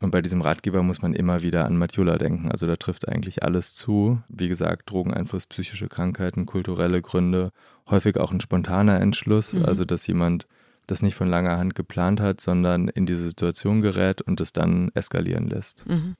Und 0.00 0.10
bei 0.12 0.22
diesem 0.22 0.40
Ratgeber 0.42 0.82
muss 0.82 1.02
man 1.02 1.12
immer 1.12 1.42
wieder 1.42 1.64
an 1.66 1.76
Matjula 1.76 2.18
denken. 2.18 2.50
Also 2.52 2.66
da 2.66 2.76
trifft 2.76 3.08
eigentlich 3.08 3.42
alles 3.42 3.74
zu. 3.74 4.20
Wie 4.28 4.46
gesagt, 4.48 4.90
Drogeneinfluss, 4.90 5.46
psychische 5.46 5.88
Krankheiten, 5.88 6.46
kulturelle 6.46 7.02
Gründe, 7.02 7.50
häufig 7.90 8.16
auch 8.16 8.30
ein 8.30 8.40
spontaner 8.40 9.00
Entschluss, 9.00 9.54
Mhm. 9.54 9.64
also 9.64 9.84
dass 9.84 10.06
jemand 10.06 10.46
das 10.86 11.02
nicht 11.02 11.16
von 11.16 11.28
langer 11.28 11.58
Hand 11.58 11.74
geplant 11.74 12.20
hat, 12.20 12.40
sondern 12.40 12.88
in 12.88 13.06
diese 13.06 13.24
Situation 13.28 13.80
gerät 13.82 14.22
und 14.22 14.40
es 14.40 14.52
dann 14.52 14.90
eskalieren 14.94 15.48
lässt. 15.48 15.86
Mhm. 15.88 16.14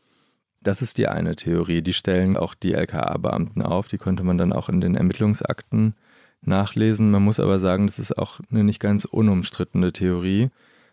Das 0.61 0.83
ist 0.83 0.99
die 0.99 1.09
eine 1.09 1.37
Theorie. 1.37 1.83
Die 1.83 1.93
stellen 1.93 2.37
auch 2.37 2.55
die 2.55 2.75
LKA-Beamten 2.75 3.63
auf. 3.63 3.89
Die 3.89 3.99
konnte 3.99 4.25
man 4.25 4.39
dann 4.39 4.53
auch 4.53 4.69
in 4.69 4.81
den 4.81 4.97
Ermittlungsakten 4.97 5.95
nachlesen. 6.43 7.11
Man 7.11 7.23
muss 7.23 7.41
aber 7.41 7.59
sagen, 7.59 7.87
das 7.87 7.99
ist 7.99 8.17
auch 8.19 8.41
eine 8.51 8.65
nicht 8.65 8.81
ganz 8.81 9.05
unumstrittene 9.05 9.93
Theorie, 9.93 10.51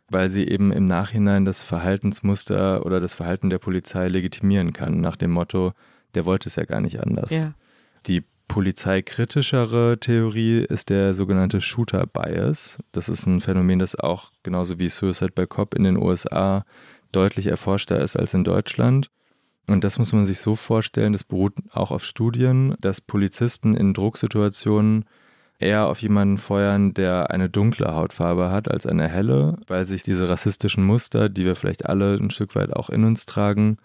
weil 0.09 0.29
sie 0.29 0.47
eben 0.47 0.71
im 0.71 0.85
Nachhinein 0.85 1.45
das 1.45 1.63
Verhaltensmuster 1.63 2.85
oder 2.85 2.99
das 2.99 3.13
Verhalten 3.15 3.49
der 3.49 3.59
Polizei 3.59 4.07
legitimieren 4.07 4.73
kann, 4.73 5.01
nach 5.01 5.15
dem 5.15 5.31
Motto, 5.31 5.73
der 6.13 6.25
wollte 6.25 6.49
es 6.49 6.55
ja 6.55 6.65
gar 6.65 6.81
nicht 6.81 7.01
anders. 7.01 7.31
Ja. 7.31 7.53
Die 8.05 8.23
polizeikritischere 8.47 9.97
Theorie 9.99 10.59
ist 10.59 10.89
der 10.89 11.13
sogenannte 11.15 11.61
Shooter 11.61 12.05
Bias. 12.05 12.77
Das 12.91 13.09
ist 13.09 13.25
ein 13.25 13.41
Phänomen, 13.41 13.79
das 13.79 13.95
auch 13.95 14.31
genauso 14.43 14.79
wie 14.79 14.89
Suicide 14.89 15.31
by 15.31 15.47
Cop 15.47 15.73
in 15.73 15.83
den 15.83 15.97
USA 15.97 16.63
deutlich 17.11 17.47
erforschter 17.47 17.99
ist 18.01 18.15
als 18.15 18.33
in 18.33 18.43
Deutschland. 18.43 19.09
Und 19.67 19.83
das 19.83 19.97
muss 19.97 20.13
man 20.13 20.25
sich 20.25 20.39
so 20.39 20.55
vorstellen, 20.55 21.13
das 21.13 21.23
beruht 21.23 21.53
auch 21.71 21.91
auf 21.91 22.05
Studien, 22.05 22.75
dass 22.81 23.01
Polizisten 23.01 23.73
in 23.75 23.93
Drucksituationen 23.93 25.05
eher 25.57 25.87
auf 25.87 26.01
jemanden 26.01 26.37
feuern, 26.37 26.93
der 26.93 27.31
eine 27.31 27.49
dunkle 27.49 27.93
Hautfarbe 27.95 28.51
hat 28.51 28.69
als 28.69 28.85
eine 28.85 29.07
helle, 29.07 29.57
weil 29.67 29.85
sich 29.85 30.03
diese 30.03 30.29
rassistischen 30.29 30.83
Muster, 30.83 31.29
die 31.29 31.45
wir 31.45 31.55
vielleicht 31.55 31.85
alle 31.85 32.15
ein 32.15 32.29
Stück 32.29 32.55
weit 32.55 32.75
auch 32.75 32.89
in 32.89 33.05
uns 33.05 33.25
tragen, 33.25 33.77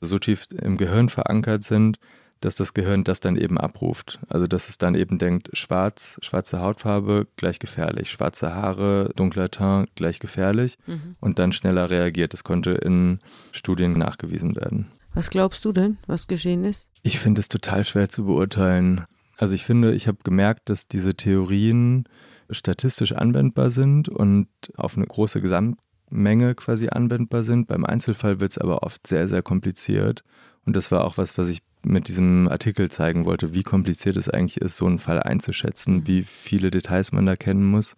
so 0.00 0.18
tief 0.18 0.46
im 0.60 0.76
Gehirn 0.78 1.08
verankert 1.10 1.62
sind, 1.62 1.98
dass 2.40 2.54
das 2.54 2.72
Gehirn 2.72 3.04
das 3.04 3.20
dann 3.20 3.36
eben 3.36 3.58
abruft. 3.58 4.18
Also 4.28 4.46
dass 4.46 4.70
es 4.70 4.78
dann 4.78 4.94
eben 4.94 5.18
denkt, 5.18 5.50
schwarz, 5.52 6.18
schwarze 6.22 6.60
Hautfarbe 6.62 7.26
gleich 7.36 7.58
gefährlich, 7.58 8.10
schwarze 8.10 8.54
Haare, 8.54 9.10
dunkler 9.14 9.50
Teint 9.50 9.94
gleich 9.94 10.20
gefährlich 10.20 10.78
Mhm. 10.86 11.16
und 11.20 11.38
dann 11.38 11.52
schneller 11.52 11.90
reagiert. 11.90 12.32
Das 12.32 12.42
konnte 12.42 12.70
in 12.70 13.18
Studien 13.52 13.92
nachgewiesen 13.92 14.56
werden. 14.56 14.86
Was 15.14 15.30
glaubst 15.30 15.64
du 15.64 15.72
denn, 15.72 15.98
was 16.06 16.28
geschehen 16.28 16.64
ist? 16.64 16.90
Ich 17.02 17.18
finde 17.18 17.40
es 17.40 17.48
total 17.48 17.84
schwer 17.84 18.08
zu 18.08 18.24
beurteilen. 18.24 19.04
Also 19.38 19.54
ich 19.54 19.64
finde, 19.64 19.94
ich 19.94 20.06
habe 20.06 20.18
gemerkt, 20.22 20.68
dass 20.68 20.86
diese 20.86 21.14
Theorien 21.14 22.04
statistisch 22.50 23.12
anwendbar 23.12 23.70
sind 23.70 24.08
und 24.08 24.48
auf 24.76 24.96
eine 24.96 25.06
große 25.06 25.40
Gesamtmenge 25.40 26.54
quasi 26.54 26.88
anwendbar 26.88 27.42
sind. 27.42 27.66
Beim 27.68 27.84
Einzelfall 27.84 28.40
wird 28.40 28.52
es 28.52 28.58
aber 28.58 28.82
oft 28.82 29.06
sehr, 29.06 29.28
sehr 29.28 29.42
kompliziert. 29.42 30.22
Und 30.66 30.76
das 30.76 30.92
war 30.92 31.04
auch 31.04 31.16
was, 31.16 31.38
was 31.38 31.48
ich 31.48 31.62
mit 31.82 32.08
diesem 32.08 32.48
Artikel 32.48 32.90
zeigen 32.90 33.24
wollte, 33.24 33.54
wie 33.54 33.62
kompliziert 33.62 34.16
es 34.16 34.28
eigentlich 34.28 34.60
ist, 34.60 34.76
so 34.76 34.86
einen 34.86 34.98
Fall 34.98 35.22
einzuschätzen, 35.22 36.06
wie 36.06 36.22
viele 36.22 36.70
Details 36.70 37.12
man 37.12 37.26
da 37.26 37.36
kennen 37.36 37.64
muss, 37.64 37.96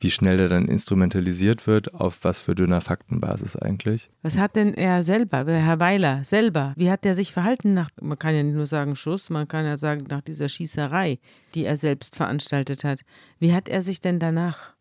wie 0.00 0.10
schnell 0.10 0.36
der 0.36 0.48
dann 0.48 0.66
instrumentalisiert 0.66 1.66
wird, 1.66 1.94
auf 1.94 2.22
was 2.22 2.40
für 2.40 2.54
dünner 2.54 2.80
Faktenbasis 2.80 3.56
eigentlich. 3.56 4.10
Was 4.22 4.36
hat 4.36 4.56
denn 4.56 4.74
er 4.74 5.02
selber, 5.02 5.44
der 5.44 5.64
Herr 5.64 5.80
Weiler 5.80 6.22
selber, 6.24 6.74
wie 6.76 6.90
hat 6.90 7.06
er 7.06 7.14
sich 7.14 7.32
verhalten 7.32 7.72
nach, 7.72 7.90
man 8.00 8.18
kann 8.18 8.34
ja 8.34 8.42
nicht 8.42 8.54
nur 8.54 8.66
sagen 8.66 8.96
Schuss, 8.96 9.30
man 9.30 9.48
kann 9.48 9.64
ja 9.64 9.76
sagen 9.78 10.06
nach 10.10 10.20
dieser 10.20 10.48
Schießerei, 10.48 11.18
die 11.54 11.64
er 11.64 11.76
selbst 11.76 12.16
veranstaltet 12.16 12.84
hat. 12.84 13.00
Wie 13.38 13.54
hat 13.54 13.68
er 13.68 13.82
sich 13.82 14.00
denn 14.00 14.18
danach 14.20 14.74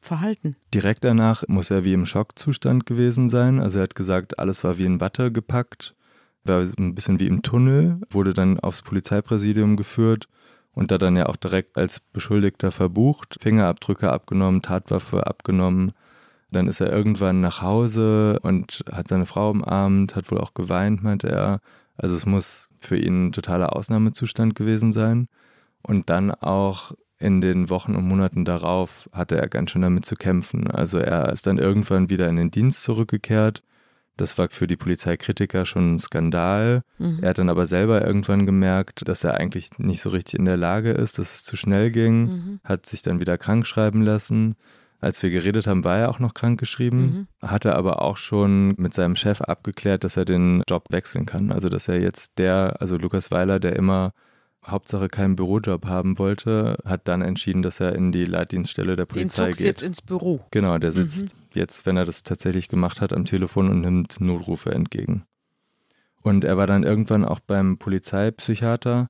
verhalten? 0.00 0.56
Direkt 0.72 1.04
danach 1.04 1.44
muss 1.48 1.70
er 1.70 1.84
wie 1.84 1.92
im 1.92 2.06
Schockzustand 2.06 2.86
gewesen 2.86 3.28
sein. 3.28 3.60
Also 3.60 3.78
er 3.78 3.84
hat 3.84 3.94
gesagt, 3.94 4.38
alles 4.38 4.64
war 4.64 4.78
wie 4.78 4.86
in 4.86 5.00
Watte 5.00 5.30
gepackt, 5.30 5.94
war 6.44 6.66
ein 6.78 6.94
bisschen 6.94 7.20
wie 7.20 7.28
im 7.28 7.42
Tunnel, 7.42 8.00
wurde 8.10 8.32
dann 8.32 8.58
aufs 8.58 8.82
Polizeipräsidium 8.82 9.76
geführt 9.76 10.28
und 10.74 10.90
da 10.90 10.98
dann 10.98 11.16
ja 11.16 11.26
auch 11.26 11.36
direkt 11.36 11.76
als 11.76 12.00
Beschuldigter 12.00 12.72
verbucht, 12.72 13.36
Fingerabdrücke 13.40 14.10
abgenommen, 14.10 14.62
Tatwaffe 14.62 15.26
abgenommen. 15.26 15.92
Dann 16.50 16.68
ist 16.68 16.80
er 16.80 16.92
irgendwann 16.92 17.40
nach 17.40 17.62
Hause 17.62 18.38
und 18.42 18.84
hat 18.90 19.08
seine 19.08 19.26
Frau 19.26 19.50
umarmt, 19.50 20.16
hat 20.16 20.30
wohl 20.30 20.38
auch 20.38 20.54
geweint, 20.54 21.02
meinte 21.02 21.28
er. 21.28 21.60
Also 21.96 22.14
es 22.14 22.26
muss 22.26 22.70
für 22.78 22.96
ihn 22.96 23.28
ein 23.28 23.32
totaler 23.32 23.76
Ausnahmezustand 23.76 24.54
gewesen 24.54 24.92
sein. 24.92 25.28
Und 25.82 26.10
dann 26.10 26.30
auch 26.30 26.92
in 27.18 27.40
den 27.40 27.70
Wochen 27.70 27.94
und 27.94 28.06
Monaten 28.06 28.44
darauf 28.44 29.08
hatte 29.12 29.36
er 29.36 29.48
ganz 29.48 29.70
schön 29.70 29.82
damit 29.82 30.04
zu 30.04 30.16
kämpfen. 30.16 30.70
Also 30.70 30.98
er 30.98 31.32
ist 31.32 31.46
dann 31.46 31.58
irgendwann 31.58 32.10
wieder 32.10 32.28
in 32.28 32.36
den 32.36 32.50
Dienst 32.50 32.82
zurückgekehrt. 32.82 33.62
Das 34.16 34.36
war 34.38 34.48
für 34.50 34.66
die 34.66 34.76
Polizeikritiker 34.76 35.64
schon 35.64 35.94
ein 35.94 35.98
Skandal. 35.98 36.82
Mhm. 36.98 37.18
Er 37.22 37.30
hat 37.30 37.38
dann 37.38 37.48
aber 37.48 37.66
selber 37.66 38.06
irgendwann 38.06 38.46
gemerkt, 38.46 39.08
dass 39.08 39.24
er 39.24 39.34
eigentlich 39.34 39.78
nicht 39.78 40.02
so 40.02 40.10
richtig 40.10 40.38
in 40.38 40.44
der 40.44 40.56
Lage 40.56 40.90
ist, 40.90 41.18
dass 41.18 41.34
es 41.34 41.44
zu 41.44 41.56
schnell 41.56 41.90
ging, 41.90 42.22
Mhm. 42.22 42.60
hat 42.64 42.86
sich 42.86 43.02
dann 43.02 43.20
wieder 43.20 43.38
krank 43.38 43.66
schreiben 43.66 44.02
lassen. 44.02 44.54
Als 45.00 45.20
wir 45.22 45.30
geredet 45.30 45.66
haben, 45.66 45.82
war 45.82 45.98
er 45.98 46.10
auch 46.10 46.20
noch 46.20 46.32
krank 46.32 46.60
geschrieben, 46.60 47.26
hatte 47.42 47.74
aber 47.74 48.02
auch 48.02 48.16
schon 48.16 48.74
mit 48.76 48.94
seinem 48.94 49.16
Chef 49.16 49.40
abgeklärt, 49.40 50.04
dass 50.04 50.16
er 50.16 50.24
den 50.24 50.62
Job 50.68 50.84
wechseln 50.90 51.26
kann. 51.26 51.50
Also 51.50 51.68
dass 51.68 51.88
er 51.88 52.00
jetzt 52.00 52.38
der, 52.38 52.76
also 52.80 52.96
Lukas 52.98 53.32
Weiler, 53.32 53.58
der 53.58 53.74
immer 53.74 54.12
Hauptsache 54.66 55.08
keinen 55.08 55.36
Bürojob 55.36 55.86
haben 55.86 56.18
wollte, 56.18 56.78
hat 56.84 57.08
dann 57.08 57.22
entschieden, 57.22 57.62
dass 57.62 57.80
er 57.80 57.94
in 57.94 58.12
die 58.12 58.24
Leitdienststelle 58.24 58.96
der 58.96 59.06
Den 59.06 59.12
Polizei 59.12 59.46
zog's 59.46 59.58
geht. 59.58 59.66
jetzt 59.66 59.82
ins 59.82 60.02
Büro. 60.02 60.40
Genau, 60.50 60.78
der 60.78 60.92
sitzt 60.92 61.36
jetzt, 61.52 61.84
wenn 61.84 61.96
er 61.96 62.04
das 62.04 62.22
tatsächlich 62.22 62.68
gemacht 62.68 63.00
hat, 63.00 63.12
am 63.12 63.24
Telefon 63.24 63.68
und 63.68 63.80
nimmt 63.80 64.20
Notrufe 64.20 64.70
entgegen. 64.70 65.24
Und 66.22 66.44
er 66.44 66.56
war 66.56 66.68
dann 66.68 66.84
irgendwann 66.84 67.24
auch 67.24 67.40
beim 67.40 67.78
Polizeipsychiater 67.78 69.08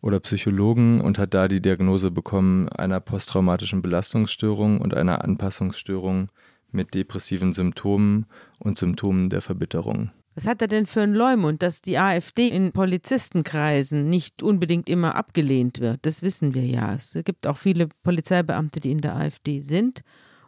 oder 0.00 0.20
Psychologen 0.20 1.00
und 1.00 1.18
hat 1.18 1.34
da 1.34 1.48
die 1.48 1.60
Diagnose 1.60 2.10
bekommen 2.10 2.68
einer 2.68 3.00
posttraumatischen 3.00 3.82
Belastungsstörung 3.82 4.80
und 4.80 4.94
einer 4.94 5.24
Anpassungsstörung 5.24 6.28
mit 6.70 6.94
depressiven 6.94 7.52
Symptomen 7.52 8.26
und 8.58 8.78
Symptomen 8.78 9.30
der 9.30 9.40
Verbitterung. 9.40 10.10
Was 10.34 10.46
hat 10.46 10.60
er 10.62 10.68
denn 10.68 10.86
für 10.86 11.02
einen 11.02 11.14
Leumund, 11.14 11.62
dass 11.62 11.80
die 11.80 11.96
AfD 11.96 12.48
in 12.48 12.72
Polizistenkreisen 12.72 14.10
nicht 14.10 14.42
unbedingt 14.42 14.88
immer 14.88 15.14
abgelehnt 15.14 15.80
wird? 15.80 16.00
Das 16.02 16.22
wissen 16.22 16.54
wir 16.54 16.66
ja. 16.66 16.94
Es 16.94 17.16
gibt 17.24 17.46
auch 17.46 17.56
viele 17.56 17.88
Polizeibeamte, 18.02 18.80
die 18.80 18.90
in 18.90 19.00
der 19.00 19.14
AfD 19.14 19.60
sind 19.60 20.02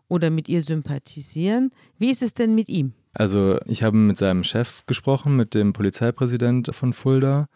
oder 0.09 0.31
mit 0.31 0.49
ihr 0.49 0.63
sympathisieren. 0.63 1.71
Wie 1.99 2.11
ist 2.11 2.23
es 2.23 2.35
denn 2.35 2.55
mit 2.55 2.69
ihm? 2.69 2.95
Also 3.13 3.59
ich 3.67 3.83
habe 3.83 3.97
mit 3.97 4.19
seinem 4.19 4.45
Chef 4.45 4.85
gesprochen, 4.87 5.37
mit 5.37 5.55
dem 5.55 5.73
Polizeipräsident 5.73 6.75
von 6.75 6.93
Fulda, 6.93 7.49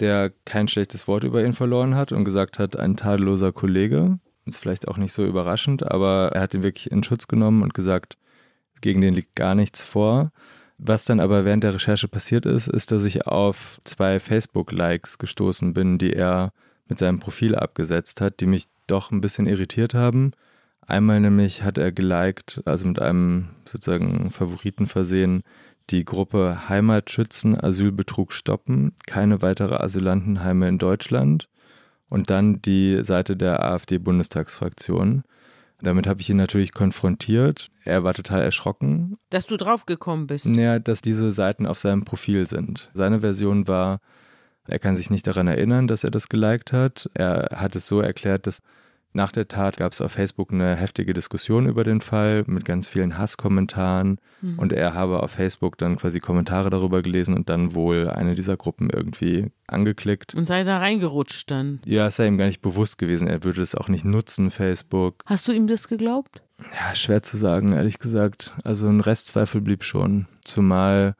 der 0.00 0.32
kein 0.44 0.68
schlechtes 0.68 1.08
Wort 1.08 1.24
über 1.24 1.44
ihn 1.44 1.54
verloren 1.54 1.94
hat 1.94 2.12
und 2.12 2.24
gesagt 2.24 2.58
hat, 2.58 2.76
ein 2.76 2.96
tadelloser 2.96 3.52
Kollege. 3.52 4.18
Ist 4.46 4.58
vielleicht 4.58 4.88
auch 4.88 4.96
nicht 4.96 5.12
so 5.12 5.24
überraschend, 5.24 5.90
aber 5.90 6.30
er 6.34 6.40
hat 6.40 6.54
ihn 6.54 6.62
wirklich 6.62 6.90
in 6.90 7.04
Schutz 7.04 7.28
genommen 7.28 7.62
und 7.62 7.74
gesagt, 7.74 8.16
gegen 8.80 9.00
den 9.00 9.14
liegt 9.14 9.36
gar 9.36 9.54
nichts 9.54 9.82
vor. 9.82 10.32
Was 10.78 11.04
dann 11.04 11.18
aber 11.18 11.44
während 11.44 11.64
der 11.64 11.74
Recherche 11.74 12.06
passiert 12.06 12.46
ist, 12.46 12.68
ist, 12.68 12.92
dass 12.92 13.04
ich 13.04 13.26
auf 13.26 13.80
zwei 13.84 14.20
Facebook-Likes 14.20 15.18
gestoßen 15.18 15.74
bin, 15.74 15.98
die 15.98 16.12
er 16.12 16.52
mit 16.88 16.98
seinem 16.98 17.18
Profil 17.18 17.56
abgesetzt 17.56 18.20
hat, 18.20 18.40
die 18.40 18.46
mich 18.46 18.66
doch 18.86 19.10
ein 19.10 19.20
bisschen 19.20 19.46
irritiert 19.46 19.94
haben. 19.94 20.32
Einmal 20.86 21.20
nämlich 21.20 21.64
hat 21.64 21.78
er 21.78 21.92
geliked, 21.92 22.62
also 22.64 22.86
mit 22.86 23.02
einem 23.02 23.50
sozusagen 23.66 24.30
Favoriten 24.30 24.86
versehen, 24.86 25.42
die 25.90 26.04
Gruppe 26.04 26.68
Heimatschützen 26.68 27.58
Asylbetrug 27.60 28.32
stoppen, 28.32 28.92
keine 29.06 29.42
weitere 29.42 29.74
Asylantenheime 29.76 30.68
in 30.68 30.78
Deutschland 30.78 31.48
und 32.08 32.30
dann 32.30 32.62
die 32.62 33.04
Seite 33.04 33.36
der 33.36 33.64
AfD-Bundestagsfraktion. 33.64 35.24
Damit 35.80 36.06
habe 36.06 36.20
ich 36.20 36.28
ihn 36.28 36.36
natürlich 36.36 36.72
konfrontiert. 36.72 37.68
Er 37.84 38.02
war 38.02 38.14
total 38.14 38.42
erschrocken. 38.42 39.16
Dass 39.30 39.46
du 39.46 39.56
draufgekommen 39.56 40.26
bist. 40.26 40.46
Naja, 40.46 40.78
dass 40.78 41.02
diese 41.02 41.30
Seiten 41.30 41.66
auf 41.66 41.78
seinem 41.78 42.04
Profil 42.04 42.46
sind. 42.46 42.90
Seine 42.94 43.20
Version 43.20 43.68
war, 43.68 44.00
er 44.66 44.78
kann 44.78 44.96
sich 44.96 45.08
nicht 45.10 45.26
daran 45.26 45.46
erinnern, 45.46 45.86
dass 45.86 46.04
er 46.04 46.10
das 46.10 46.28
geliked 46.28 46.72
hat. 46.72 47.08
Er 47.14 47.50
hat 47.54 47.76
es 47.76 47.86
so 47.86 48.00
erklärt, 48.00 48.46
dass 48.46 48.60
nach 49.12 49.32
der 49.32 49.48
Tat 49.48 49.78
gab 49.78 49.92
es 49.92 50.00
auf 50.00 50.12
Facebook 50.12 50.52
eine 50.52 50.76
heftige 50.76 51.14
Diskussion 51.14 51.66
über 51.66 51.82
den 51.82 52.00
Fall 52.00 52.44
mit 52.46 52.64
ganz 52.64 52.88
vielen 52.88 53.16
Hasskommentaren 53.16 54.20
mhm. 54.42 54.58
und 54.58 54.72
er 54.72 54.94
habe 54.94 55.22
auf 55.22 55.30
Facebook 55.30 55.78
dann 55.78 55.96
quasi 55.96 56.20
Kommentare 56.20 56.70
darüber 56.70 57.02
gelesen 57.02 57.34
und 57.34 57.48
dann 57.48 57.74
wohl 57.74 58.08
eine 58.10 58.34
dieser 58.34 58.56
Gruppen 58.56 58.90
irgendwie 58.90 59.50
angeklickt. 59.66 60.34
Und 60.34 60.44
sei 60.44 60.62
da 60.62 60.78
reingerutscht 60.78 61.50
dann. 61.50 61.80
Ja, 61.86 62.08
es 62.08 62.16
sei 62.16 62.26
ihm 62.26 62.38
gar 62.38 62.46
nicht 62.46 62.60
bewusst 62.60 62.98
gewesen. 62.98 63.28
Er 63.28 63.44
würde 63.44 63.62
es 63.62 63.74
auch 63.74 63.88
nicht 63.88 64.04
nutzen, 64.04 64.50
Facebook. 64.50 65.22
Hast 65.26 65.48
du 65.48 65.52
ihm 65.52 65.66
das 65.66 65.88
geglaubt? 65.88 66.42
Ja, 66.58 66.94
schwer 66.94 67.22
zu 67.22 67.36
sagen, 67.36 67.72
ehrlich 67.72 67.98
gesagt. 67.98 68.56
Also 68.64 68.88
ein 68.88 69.00
Restzweifel 69.00 69.60
blieb 69.60 69.84
schon. 69.84 70.26
Zumal 70.44 71.14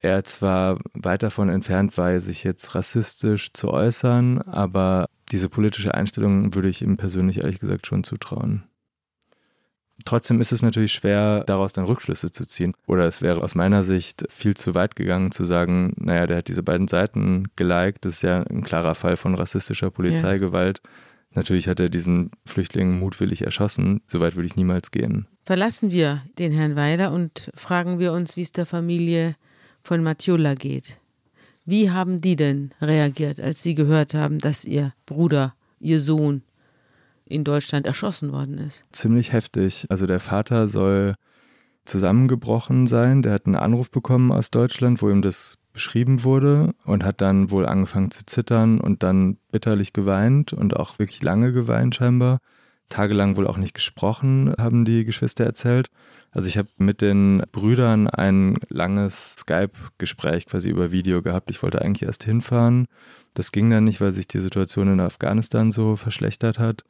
er 0.00 0.22
zwar 0.24 0.78
weit 0.94 1.22
davon 1.22 1.48
entfernt 1.48 1.96
war, 1.98 2.18
sich 2.20 2.44
jetzt 2.44 2.74
rassistisch 2.74 3.52
zu 3.52 3.70
äußern, 3.70 4.40
aber 4.42 5.08
diese 5.30 5.48
politische 5.48 5.94
Einstellung 5.94 6.54
würde 6.54 6.68
ich 6.68 6.82
ihm 6.82 6.96
persönlich 6.96 7.38
ehrlich 7.38 7.58
gesagt 7.58 7.86
schon 7.86 8.04
zutrauen. 8.04 8.64
Trotzdem 10.04 10.40
ist 10.40 10.52
es 10.52 10.62
natürlich 10.62 10.92
schwer, 10.92 11.44
daraus 11.44 11.72
dann 11.72 11.84
Rückschlüsse 11.84 12.30
zu 12.30 12.46
ziehen. 12.46 12.74
Oder 12.86 13.06
es 13.06 13.20
wäre 13.20 13.42
aus 13.42 13.54
meiner 13.54 13.82
Sicht 13.82 14.24
viel 14.30 14.56
zu 14.56 14.74
weit 14.74 14.94
gegangen, 14.96 15.32
zu 15.32 15.44
sagen, 15.44 15.92
naja, 15.96 16.26
der 16.26 16.38
hat 16.38 16.48
diese 16.48 16.62
beiden 16.62 16.88
Seiten 16.88 17.48
geliked. 17.56 18.04
Das 18.04 18.14
ist 18.14 18.22
ja 18.22 18.42
ein 18.42 18.62
klarer 18.62 18.94
Fall 18.94 19.16
von 19.16 19.34
rassistischer 19.34 19.90
Polizeigewalt. 19.90 20.80
Ja. 20.84 20.90
Natürlich 21.34 21.68
hat 21.68 21.80
er 21.80 21.88
diesen 21.88 22.30
Flüchtling 22.46 22.98
mutwillig 22.98 23.42
erschossen. 23.42 24.00
Soweit 24.06 24.36
würde 24.36 24.46
ich 24.46 24.56
niemals 24.56 24.90
gehen. 24.90 25.26
Verlassen 25.44 25.90
wir 25.90 26.22
den 26.38 26.52
Herrn 26.52 26.76
Weiler 26.76 27.12
und 27.12 27.50
fragen 27.54 27.98
wir 27.98 28.12
uns, 28.12 28.36
wie 28.36 28.42
es 28.42 28.52
der 28.52 28.66
Familie 28.66 29.36
von 29.82 30.02
Matiola 30.02 30.54
geht. 30.54 31.00
Wie 31.68 31.90
haben 31.90 32.22
die 32.22 32.34
denn 32.34 32.70
reagiert, 32.80 33.38
als 33.38 33.62
sie 33.62 33.74
gehört 33.74 34.14
haben, 34.14 34.38
dass 34.38 34.64
ihr 34.64 34.94
Bruder, 35.04 35.54
ihr 35.80 36.00
Sohn 36.00 36.40
in 37.26 37.44
Deutschland 37.44 37.86
erschossen 37.86 38.32
worden 38.32 38.56
ist? 38.56 38.84
Ziemlich 38.90 39.34
heftig. 39.34 39.84
Also 39.90 40.06
der 40.06 40.18
Vater 40.18 40.66
soll 40.68 41.14
zusammengebrochen 41.84 42.86
sein. 42.86 43.20
Der 43.20 43.32
hat 43.32 43.44
einen 43.44 43.54
Anruf 43.54 43.90
bekommen 43.90 44.32
aus 44.32 44.50
Deutschland, 44.50 45.02
wo 45.02 45.10
ihm 45.10 45.20
das 45.20 45.58
beschrieben 45.74 46.24
wurde 46.24 46.72
und 46.86 47.04
hat 47.04 47.20
dann 47.20 47.50
wohl 47.50 47.66
angefangen 47.66 48.10
zu 48.10 48.24
zittern 48.24 48.80
und 48.80 49.02
dann 49.02 49.36
bitterlich 49.52 49.92
geweint 49.92 50.54
und 50.54 50.74
auch 50.74 50.98
wirklich 50.98 51.22
lange 51.22 51.52
geweint 51.52 51.96
scheinbar. 51.96 52.38
Tagelang 52.88 53.36
wohl 53.36 53.46
auch 53.46 53.58
nicht 53.58 53.74
gesprochen, 53.74 54.54
haben 54.58 54.84
die 54.84 55.04
Geschwister 55.04 55.44
erzählt. 55.44 55.88
Also 56.30 56.48
ich 56.48 56.56
habe 56.56 56.68
mit 56.78 57.00
den 57.00 57.42
Brüdern 57.52 58.06
ein 58.06 58.58
langes 58.68 59.34
Skype-Gespräch 59.38 60.46
quasi 60.46 60.70
über 60.70 60.90
Video 60.90 61.20
gehabt. 61.22 61.50
Ich 61.50 61.62
wollte 61.62 61.82
eigentlich 61.82 62.06
erst 62.06 62.24
hinfahren. 62.24 62.86
Das 63.34 63.52
ging 63.52 63.70
dann 63.70 63.84
nicht, 63.84 64.00
weil 64.00 64.12
sich 64.12 64.26
die 64.26 64.40
Situation 64.40 64.92
in 64.92 65.00
Afghanistan 65.00 65.70
so 65.70 65.96
verschlechtert 65.96 66.58
hat. 66.58 66.84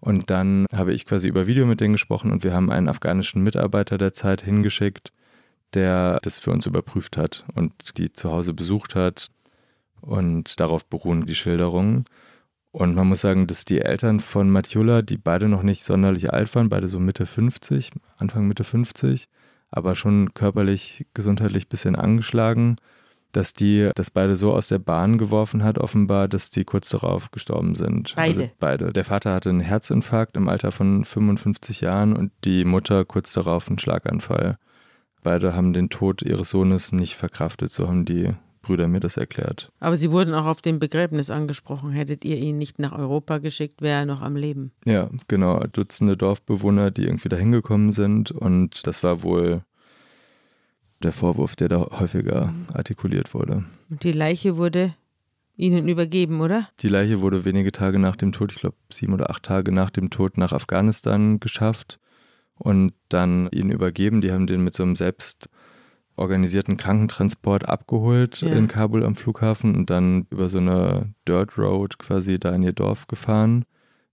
Und 0.00 0.30
dann 0.30 0.66
habe 0.72 0.94
ich 0.94 1.04
quasi 1.04 1.28
über 1.28 1.46
Video 1.46 1.66
mit 1.66 1.80
denen 1.80 1.92
gesprochen 1.92 2.32
und 2.32 2.42
wir 2.42 2.54
haben 2.54 2.70
einen 2.70 2.88
afghanischen 2.88 3.42
Mitarbeiter 3.42 3.98
der 3.98 4.14
Zeit 4.14 4.42
hingeschickt, 4.42 5.12
der 5.74 6.20
das 6.22 6.38
für 6.38 6.50
uns 6.52 6.66
überprüft 6.66 7.16
hat 7.16 7.44
und 7.54 7.98
die 7.98 8.12
zu 8.12 8.30
Hause 8.30 8.54
besucht 8.54 8.94
hat. 8.94 9.28
Und 10.00 10.58
darauf 10.58 10.86
beruhen 10.86 11.26
die 11.26 11.34
Schilderungen. 11.34 12.06
Und 12.72 12.94
man 12.94 13.08
muss 13.08 13.20
sagen, 13.20 13.46
dass 13.46 13.64
die 13.64 13.80
Eltern 13.80 14.20
von 14.20 14.48
Matiola, 14.48 15.02
die 15.02 15.16
beide 15.16 15.48
noch 15.48 15.62
nicht 15.62 15.84
sonderlich 15.84 16.32
alt 16.32 16.54
waren, 16.54 16.68
beide 16.68 16.86
so 16.86 17.00
Mitte 17.00 17.26
50, 17.26 17.92
Anfang 18.16 18.46
Mitte 18.46 18.62
50, 18.62 19.28
aber 19.70 19.96
schon 19.96 20.34
körperlich, 20.34 21.06
gesundheitlich 21.12 21.66
ein 21.66 21.68
bisschen 21.68 21.96
angeschlagen, 21.96 22.76
dass 23.32 23.52
die 23.52 23.90
das 23.94 24.10
beide 24.10 24.36
so 24.36 24.52
aus 24.52 24.68
der 24.68 24.78
Bahn 24.78 25.18
geworfen 25.18 25.62
hat, 25.62 25.78
offenbar, 25.78 26.28
dass 26.28 26.50
die 26.50 26.64
kurz 26.64 26.90
darauf 26.90 27.30
gestorben 27.30 27.74
sind. 27.74 28.14
Beide. 28.16 28.40
Also 28.40 28.50
beide. 28.58 28.92
Der 28.92 29.04
Vater 29.04 29.32
hatte 29.32 29.50
einen 29.50 29.60
Herzinfarkt 29.60 30.36
im 30.36 30.48
Alter 30.48 30.72
von 30.72 31.04
55 31.04 31.80
Jahren 31.80 32.16
und 32.16 32.32
die 32.44 32.64
Mutter 32.64 33.04
kurz 33.04 33.32
darauf 33.32 33.68
einen 33.68 33.78
Schlaganfall. 33.78 34.58
Beide 35.22 35.54
haben 35.54 35.72
den 35.72 35.90
Tod 35.90 36.22
ihres 36.22 36.50
Sohnes 36.50 36.92
nicht 36.92 37.16
verkraftet, 37.16 37.70
so 37.70 37.88
haben 37.88 38.04
die 38.04 38.30
Brüder 38.70 38.86
mir 38.86 39.00
das 39.00 39.16
erklärt. 39.16 39.72
Aber 39.80 39.96
Sie 39.96 40.12
wurden 40.12 40.32
auch 40.32 40.46
auf 40.46 40.62
dem 40.62 40.78
Begräbnis 40.78 41.28
angesprochen. 41.28 41.90
Hättet 41.90 42.24
ihr 42.24 42.36
ihn 42.36 42.56
nicht 42.56 42.78
nach 42.78 42.96
Europa 42.96 43.38
geschickt, 43.38 43.82
wäre 43.82 43.98
er 44.00 44.06
noch 44.06 44.22
am 44.22 44.36
Leben. 44.36 44.70
Ja, 44.84 45.10
genau. 45.26 45.58
Dutzende 45.72 46.16
Dorfbewohner, 46.16 46.92
die 46.92 47.02
irgendwie 47.02 47.28
da 47.28 47.36
hingekommen 47.36 47.90
sind. 47.90 48.30
Und 48.30 48.86
das 48.86 49.02
war 49.02 49.24
wohl 49.24 49.64
der 51.02 51.10
Vorwurf, 51.10 51.56
der 51.56 51.68
da 51.68 51.98
häufiger 51.98 52.54
artikuliert 52.72 53.34
wurde. 53.34 53.64
Und 53.88 54.04
die 54.04 54.12
Leiche 54.12 54.56
wurde 54.56 54.94
Ihnen 55.56 55.88
übergeben, 55.88 56.40
oder? 56.40 56.68
Die 56.78 56.88
Leiche 56.88 57.20
wurde 57.20 57.44
wenige 57.44 57.72
Tage 57.72 57.98
nach 57.98 58.14
dem 58.14 58.30
Tod, 58.30 58.52
ich 58.52 58.60
glaube 58.60 58.76
sieben 58.88 59.14
oder 59.14 59.30
acht 59.30 59.42
Tage 59.42 59.72
nach 59.72 59.90
dem 59.90 60.10
Tod, 60.10 60.38
nach 60.38 60.52
Afghanistan 60.52 61.40
geschafft 61.40 61.98
und 62.54 62.92
dann 63.08 63.48
ihnen 63.50 63.72
übergeben. 63.72 64.20
Die 64.20 64.30
haben 64.30 64.46
den 64.46 64.62
mit 64.62 64.74
so 64.74 64.84
einem 64.84 64.94
selbst 64.94 65.48
organisierten 66.20 66.76
Krankentransport 66.76 67.68
abgeholt 67.68 68.42
ja. 68.42 68.48
in 68.48 68.68
Kabul 68.68 69.04
am 69.04 69.16
Flughafen 69.16 69.74
und 69.74 69.90
dann 69.90 70.26
über 70.30 70.48
so 70.48 70.58
eine 70.58 71.14
Dirt 71.26 71.56
Road 71.58 71.98
quasi 71.98 72.38
da 72.38 72.54
in 72.54 72.62
ihr 72.62 72.72
Dorf 72.72 73.06
gefahren, 73.06 73.64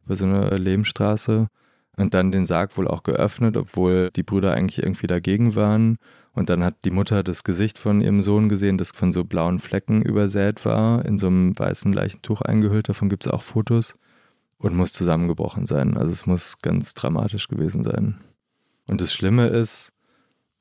über 0.05 0.15
so 0.15 0.25
eine 0.25 0.57
Lehmstraße 0.57 1.47
und 1.97 2.13
dann 2.13 2.31
den 2.31 2.45
Sarg 2.45 2.77
wohl 2.77 2.87
auch 2.87 3.03
geöffnet, 3.03 3.57
obwohl 3.57 4.11
die 4.15 4.23
Brüder 4.23 4.53
eigentlich 4.53 4.83
irgendwie 4.83 5.07
dagegen 5.07 5.55
waren. 5.55 5.97
Und 6.31 6.49
dann 6.49 6.63
hat 6.63 6.85
die 6.85 6.91
Mutter 6.91 7.23
das 7.23 7.43
Gesicht 7.43 7.79
von 7.79 8.01
ihrem 8.01 8.21
Sohn 8.21 8.47
gesehen, 8.47 8.77
das 8.77 8.91
von 8.91 9.11
so 9.11 9.23
blauen 9.23 9.57
Flecken 9.57 10.03
übersät 10.03 10.63
war, 10.65 11.03
in 11.05 11.17
so 11.17 11.27
einem 11.27 11.57
weißen 11.57 11.91
Leichentuch 11.91 12.41
eingehüllt. 12.41 12.89
Davon 12.89 13.09
gibt 13.09 13.25
es 13.25 13.31
auch 13.31 13.41
Fotos. 13.41 13.95
Und 14.59 14.75
muss 14.75 14.91
zusammengebrochen 14.91 15.67
sein. 15.67 15.97
Also 15.97 16.11
es 16.11 16.25
muss 16.25 16.57
ganz 16.59 16.95
dramatisch 16.95 17.47
gewesen 17.47 17.83
sein. 17.83 18.17
Und 18.87 19.01
das 19.01 19.13
Schlimme 19.13 19.47
ist, 19.47 19.91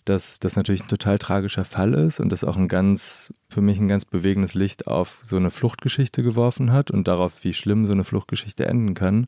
dass 0.06 0.38
das 0.38 0.56
natürlich 0.56 0.82
ein 0.82 0.88
total 0.88 1.18
tragischer 1.18 1.64
Fall 1.64 1.92
ist 1.92 2.20
und 2.20 2.30
das 2.30 2.44
auch 2.44 2.56
ein 2.56 2.68
ganz, 2.68 3.34
für 3.48 3.60
mich 3.60 3.78
ein 3.78 3.88
ganz 3.88 4.04
bewegendes 4.04 4.54
Licht 4.54 4.86
auf 4.86 5.18
so 5.22 5.36
eine 5.36 5.50
Fluchtgeschichte 5.50 6.22
geworfen 6.22 6.72
hat 6.72 6.90
und 6.90 7.08
darauf, 7.08 7.44
wie 7.44 7.52
schlimm 7.52 7.86
so 7.86 7.92
eine 7.92 8.04
Fluchtgeschichte 8.04 8.66
enden 8.66 8.94
kann. 8.94 9.26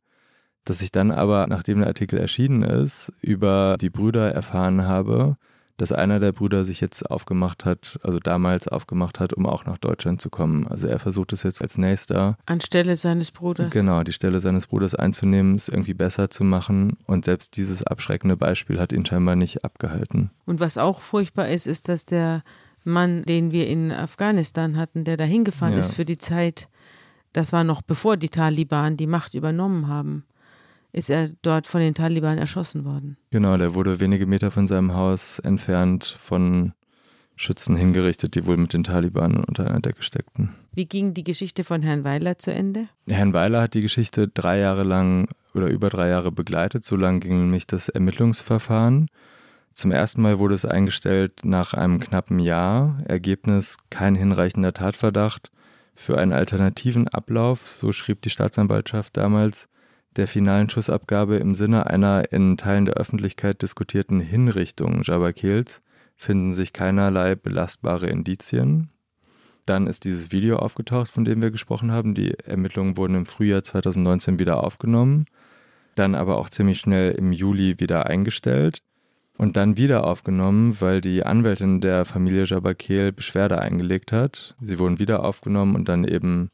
Dass 0.65 0.81
ich 0.81 0.93
dann 0.93 1.11
aber, 1.11 1.47
nachdem 1.49 1.79
der 1.79 1.89
Artikel 1.89 2.19
erschienen 2.19 2.63
ist, 2.63 3.13
über 3.21 3.77
die 3.81 3.91
Brüder 3.91 4.33
erfahren 4.33 4.87
habe, 4.87 5.37
dass 5.79 5.93
einer 5.93 6.19
der 6.19 6.33
Brüder 6.33 6.65
sich 6.65 6.81
jetzt 6.81 7.09
aufgemacht 7.09 7.65
hat, 7.65 7.99
also 8.03 8.19
damals 8.19 8.67
aufgemacht 8.67 9.21
hat, 9.21 9.33
um 9.33 9.47
auch 9.47 9.65
nach 9.65 9.79
Deutschland 9.79 10.21
zu 10.21 10.29
kommen. 10.29 10.67
Also 10.67 10.89
er 10.89 10.99
versucht 10.99 11.33
es 11.33 11.45
jetzt 11.45 11.63
als 11.63 11.79
nächster. 11.79 12.37
Anstelle 12.47 12.97
seines 12.97 13.31
Bruders. 13.31 13.71
Genau, 13.71 14.03
die 14.03 14.13
Stelle 14.13 14.41
seines 14.41 14.67
Bruders 14.67 14.97
einzunehmen, 14.97 15.55
es 15.55 15.69
irgendwie 15.69 15.95
besser 15.95 16.31
zu 16.31 16.43
machen. 16.43 16.99
Und 17.07 17.25
selbst 17.25 17.57
dieses 17.57 17.85
abschreckende 17.85 18.37
Beispiel 18.37 18.81
hat 18.81 18.93
ihn 18.93 19.07
scheinbar 19.07 19.37
nicht 19.37 19.65
abgehalten. 19.65 20.31
Und 20.47 20.59
was 20.59 20.79
auch 20.79 21.01
furchtbar 21.01 21.49
ist, 21.49 21.69
ist, 21.69 21.89
dass 21.89 22.05
der 22.05 22.43
Mann, 22.83 23.23
den 23.23 23.53
wir 23.53 23.69
in 23.69 23.93
Afghanistan 23.93 24.77
hatten, 24.77 25.05
der 25.05 25.17
da 25.17 25.25
hingefahren 25.25 25.75
ja. 25.75 25.81
ist 25.81 25.93
für 25.93 26.05
die 26.05 26.19
Zeit, 26.19 26.69
das 27.33 27.53
war 27.53 27.63
noch 27.63 27.83
bevor 27.83 28.17
die 28.17 28.31
Taliban 28.31 28.97
die 28.97 29.07
Macht 29.07 29.35
übernommen 29.35 29.87
haben 29.87 30.25
ist 30.93 31.11
er 31.11 31.31
dort 31.43 31.67
von 31.67 31.81
den 31.81 31.95
Taliban 31.95 32.39
erschossen 32.39 32.85
worden. 32.85 33.17
Genau, 33.31 33.57
der 33.57 33.75
wurde 33.75 34.01
wenige 34.01 34.27
Meter 34.27 34.51
von 34.51 34.67
seinem 34.67 34.95
Haus 34.95 35.39
entfernt 35.39 36.05
von 36.07 36.73
Schützen 37.37 37.77
hingerichtet, 37.77 38.35
die 38.35 38.47
wohl 38.47 38.57
mit 38.57 38.73
den 38.73 38.85
Taliban 38.85 39.45
unter 39.45 39.67
einer 39.67 39.81
Decke 39.81 40.03
steckten. 40.03 40.55
Wie 40.73 40.87
ging 40.87 41.15
die 41.15 41.25
Geschichte 41.25 41.63
von 41.63 41.83
Herrn 41.83 42.05
Weiler 42.05 42.39
zu 42.39 42.53
Ende? 42.53 42.89
Herrn 43.09 43.33
Weiler 43.33 43.63
hat 43.63 43.75
die 43.75 43.81
Geschichte 43.81 44.29
drei 44.29 44.59
Jahre 44.59 44.83
lang 44.83 45.29
oder 45.55 45.69
über 45.69 45.89
drei 45.89 46.09
Jahre 46.09 46.33
begleitet. 46.33 46.85
So 46.85 46.97
lang 46.97 47.21
ging 47.21 47.39
nämlich 47.39 47.67
das 47.67 47.89
Ermittlungsverfahren. 47.89 49.09
Zum 49.73 49.93
ersten 49.93 50.21
Mal 50.23 50.41
wurde 50.41 50.57
es 50.57 50.65
eingestellt 50.65 51.45
nach 51.45 51.75
einem 51.75 52.01
knappen 52.01 52.41
Jahr. 52.41 52.99
Ergebnis 53.07 53.77
kein 53.91 54.17
hinreichender 54.17 54.73
Tatverdacht 54.73 55.53
für 55.95 56.19
einen 56.19 56.33
alternativen 56.33 57.07
Ablauf, 57.09 57.69
so 57.69 57.93
schrieb 57.93 58.23
die 58.23 58.31
Staatsanwaltschaft 58.31 59.17
damals, 59.17 59.69
der 60.19 60.27
finalen 60.27 60.69
Schussabgabe 60.69 61.37
im 61.37 61.55
Sinne 61.55 61.87
einer 61.87 62.33
in 62.33 62.57
Teilen 62.57 62.87
der 62.87 62.95
Öffentlichkeit 62.95 63.63
diskutierten 63.63 64.19
Hinrichtung 64.19 65.03
Jabakils 65.05 65.81
finden 66.17 66.53
sich 66.53 66.73
keinerlei 66.73 67.37
belastbare 67.37 68.09
Indizien. 68.09 68.91
Dann 69.65 69.87
ist 69.87 70.05
dieses 70.05 70.33
Video 70.33 70.57
aufgetaucht, 70.57 71.09
von 71.09 71.25
dem 71.25 71.41
wir 71.41 71.53
gesprochen 71.53 71.93
haben. 71.93 72.15
Die 72.15 72.35
Ermittlungen 72.41 72.97
wurden 72.97 73.15
im 73.15 73.27
Frühjahr 73.27 73.63
2019 73.63 74.41
wieder 74.41 74.65
aufgenommen, 74.65 75.27
dann 75.95 76.17
aber 76.17 76.39
auch 76.39 76.49
ziemlich 76.49 76.81
schnell 76.81 77.13
im 77.13 77.33
Juli 77.33 77.79
wieder 77.79 78.07
eingestellt 78.07 78.83
und 79.37 79.57
dann 79.57 79.77
wieder 79.77 80.05
aufgenommen, 80.05 80.81
weil 80.81 81.01
die 81.01 81.25
Anwältin 81.25 81.81
der 81.81 82.05
Familie 82.05 82.45
Jabakel 82.45 83.13
Beschwerde 83.13 83.61
eingelegt 83.61 84.11
hat. 84.11 84.57
Sie 84.61 84.81
wurden 84.81 84.99
wieder 84.99 85.25
aufgenommen 85.25 85.77
und 85.77 85.89
dann 85.89 86.03
eben 86.03 86.51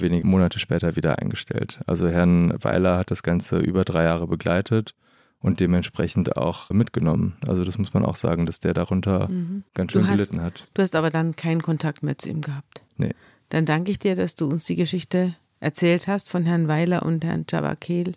wenige 0.00 0.26
Monate 0.26 0.58
später 0.58 0.96
wieder 0.96 1.18
eingestellt. 1.18 1.80
Also 1.86 2.08
Herrn 2.08 2.52
Weiler 2.62 2.98
hat 2.98 3.10
das 3.10 3.22
Ganze 3.22 3.58
über 3.58 3.84
drei 3.84 4.04
Jahre 4.04 4.26
begleitet 4.26 4.94
und 5.40 5.60
dementsprechend 5.60 6.36
auch 6.36 6.70
mitgenommen. 6.70 7.36
Also 7.46 7.64
das 7.64 7.78
muss 7.78 7.94
man 7.94 8.04
auch 8.04 8.16
sagen, 8.16 8.46
dass 8.46 8.60
der 8.60 8.74
darunter 8.74 9.28
mhm. 9.28 9.64
ganz 9.74 9.92
schön 9.92 10.08
hast, 10.08 10.16
gelitten 10.16 10.42
hat. 10.42 10.66
Du 10.74 10.82
hast 10.82 10.96
aber 10.96 11.10
dann 11.10 11.36
keinen 11.36 11.62
Kontakt 11.62 12.02
mehr 12.02 12.18
zu 12.18 12.28
ihm 12.28 12.40
gehabt. 12.40 12.82
Nee. 12.96 13.14
Dann 13.50 13.64
danke 13.64 13.90
ich 13.90 13.98
dir, 13.98 14.14
dass 14.14 14.34
du 14.34 14.46
uns 14.46 14.64
die 14.64 14.76
Geschichte 14.76 15.34
erzählt 15.60 16.08
hast 16.08 16.28
von 16.28 16.44
Herrn 16.44 16.68
Weiler 16.68 17.02
und 17.04 17.24
Herrn 17.24 17.44
Jabakel. 17.48 18.12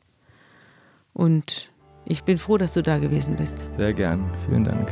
Und 1.13 1.71
ich 2.05 2.23
bin 2.23 2.37
froh, 2.37 2.57
dass 2.57 2.73
du 2.73 2.83
da 2.83 2.97
gewesen 2.97 3.35
bist. 3.35 3.65
Sehr 3.75 3.93
gern. 3.93 4.29
Vielen 4.47 4.63
Dank. 4.63 4.91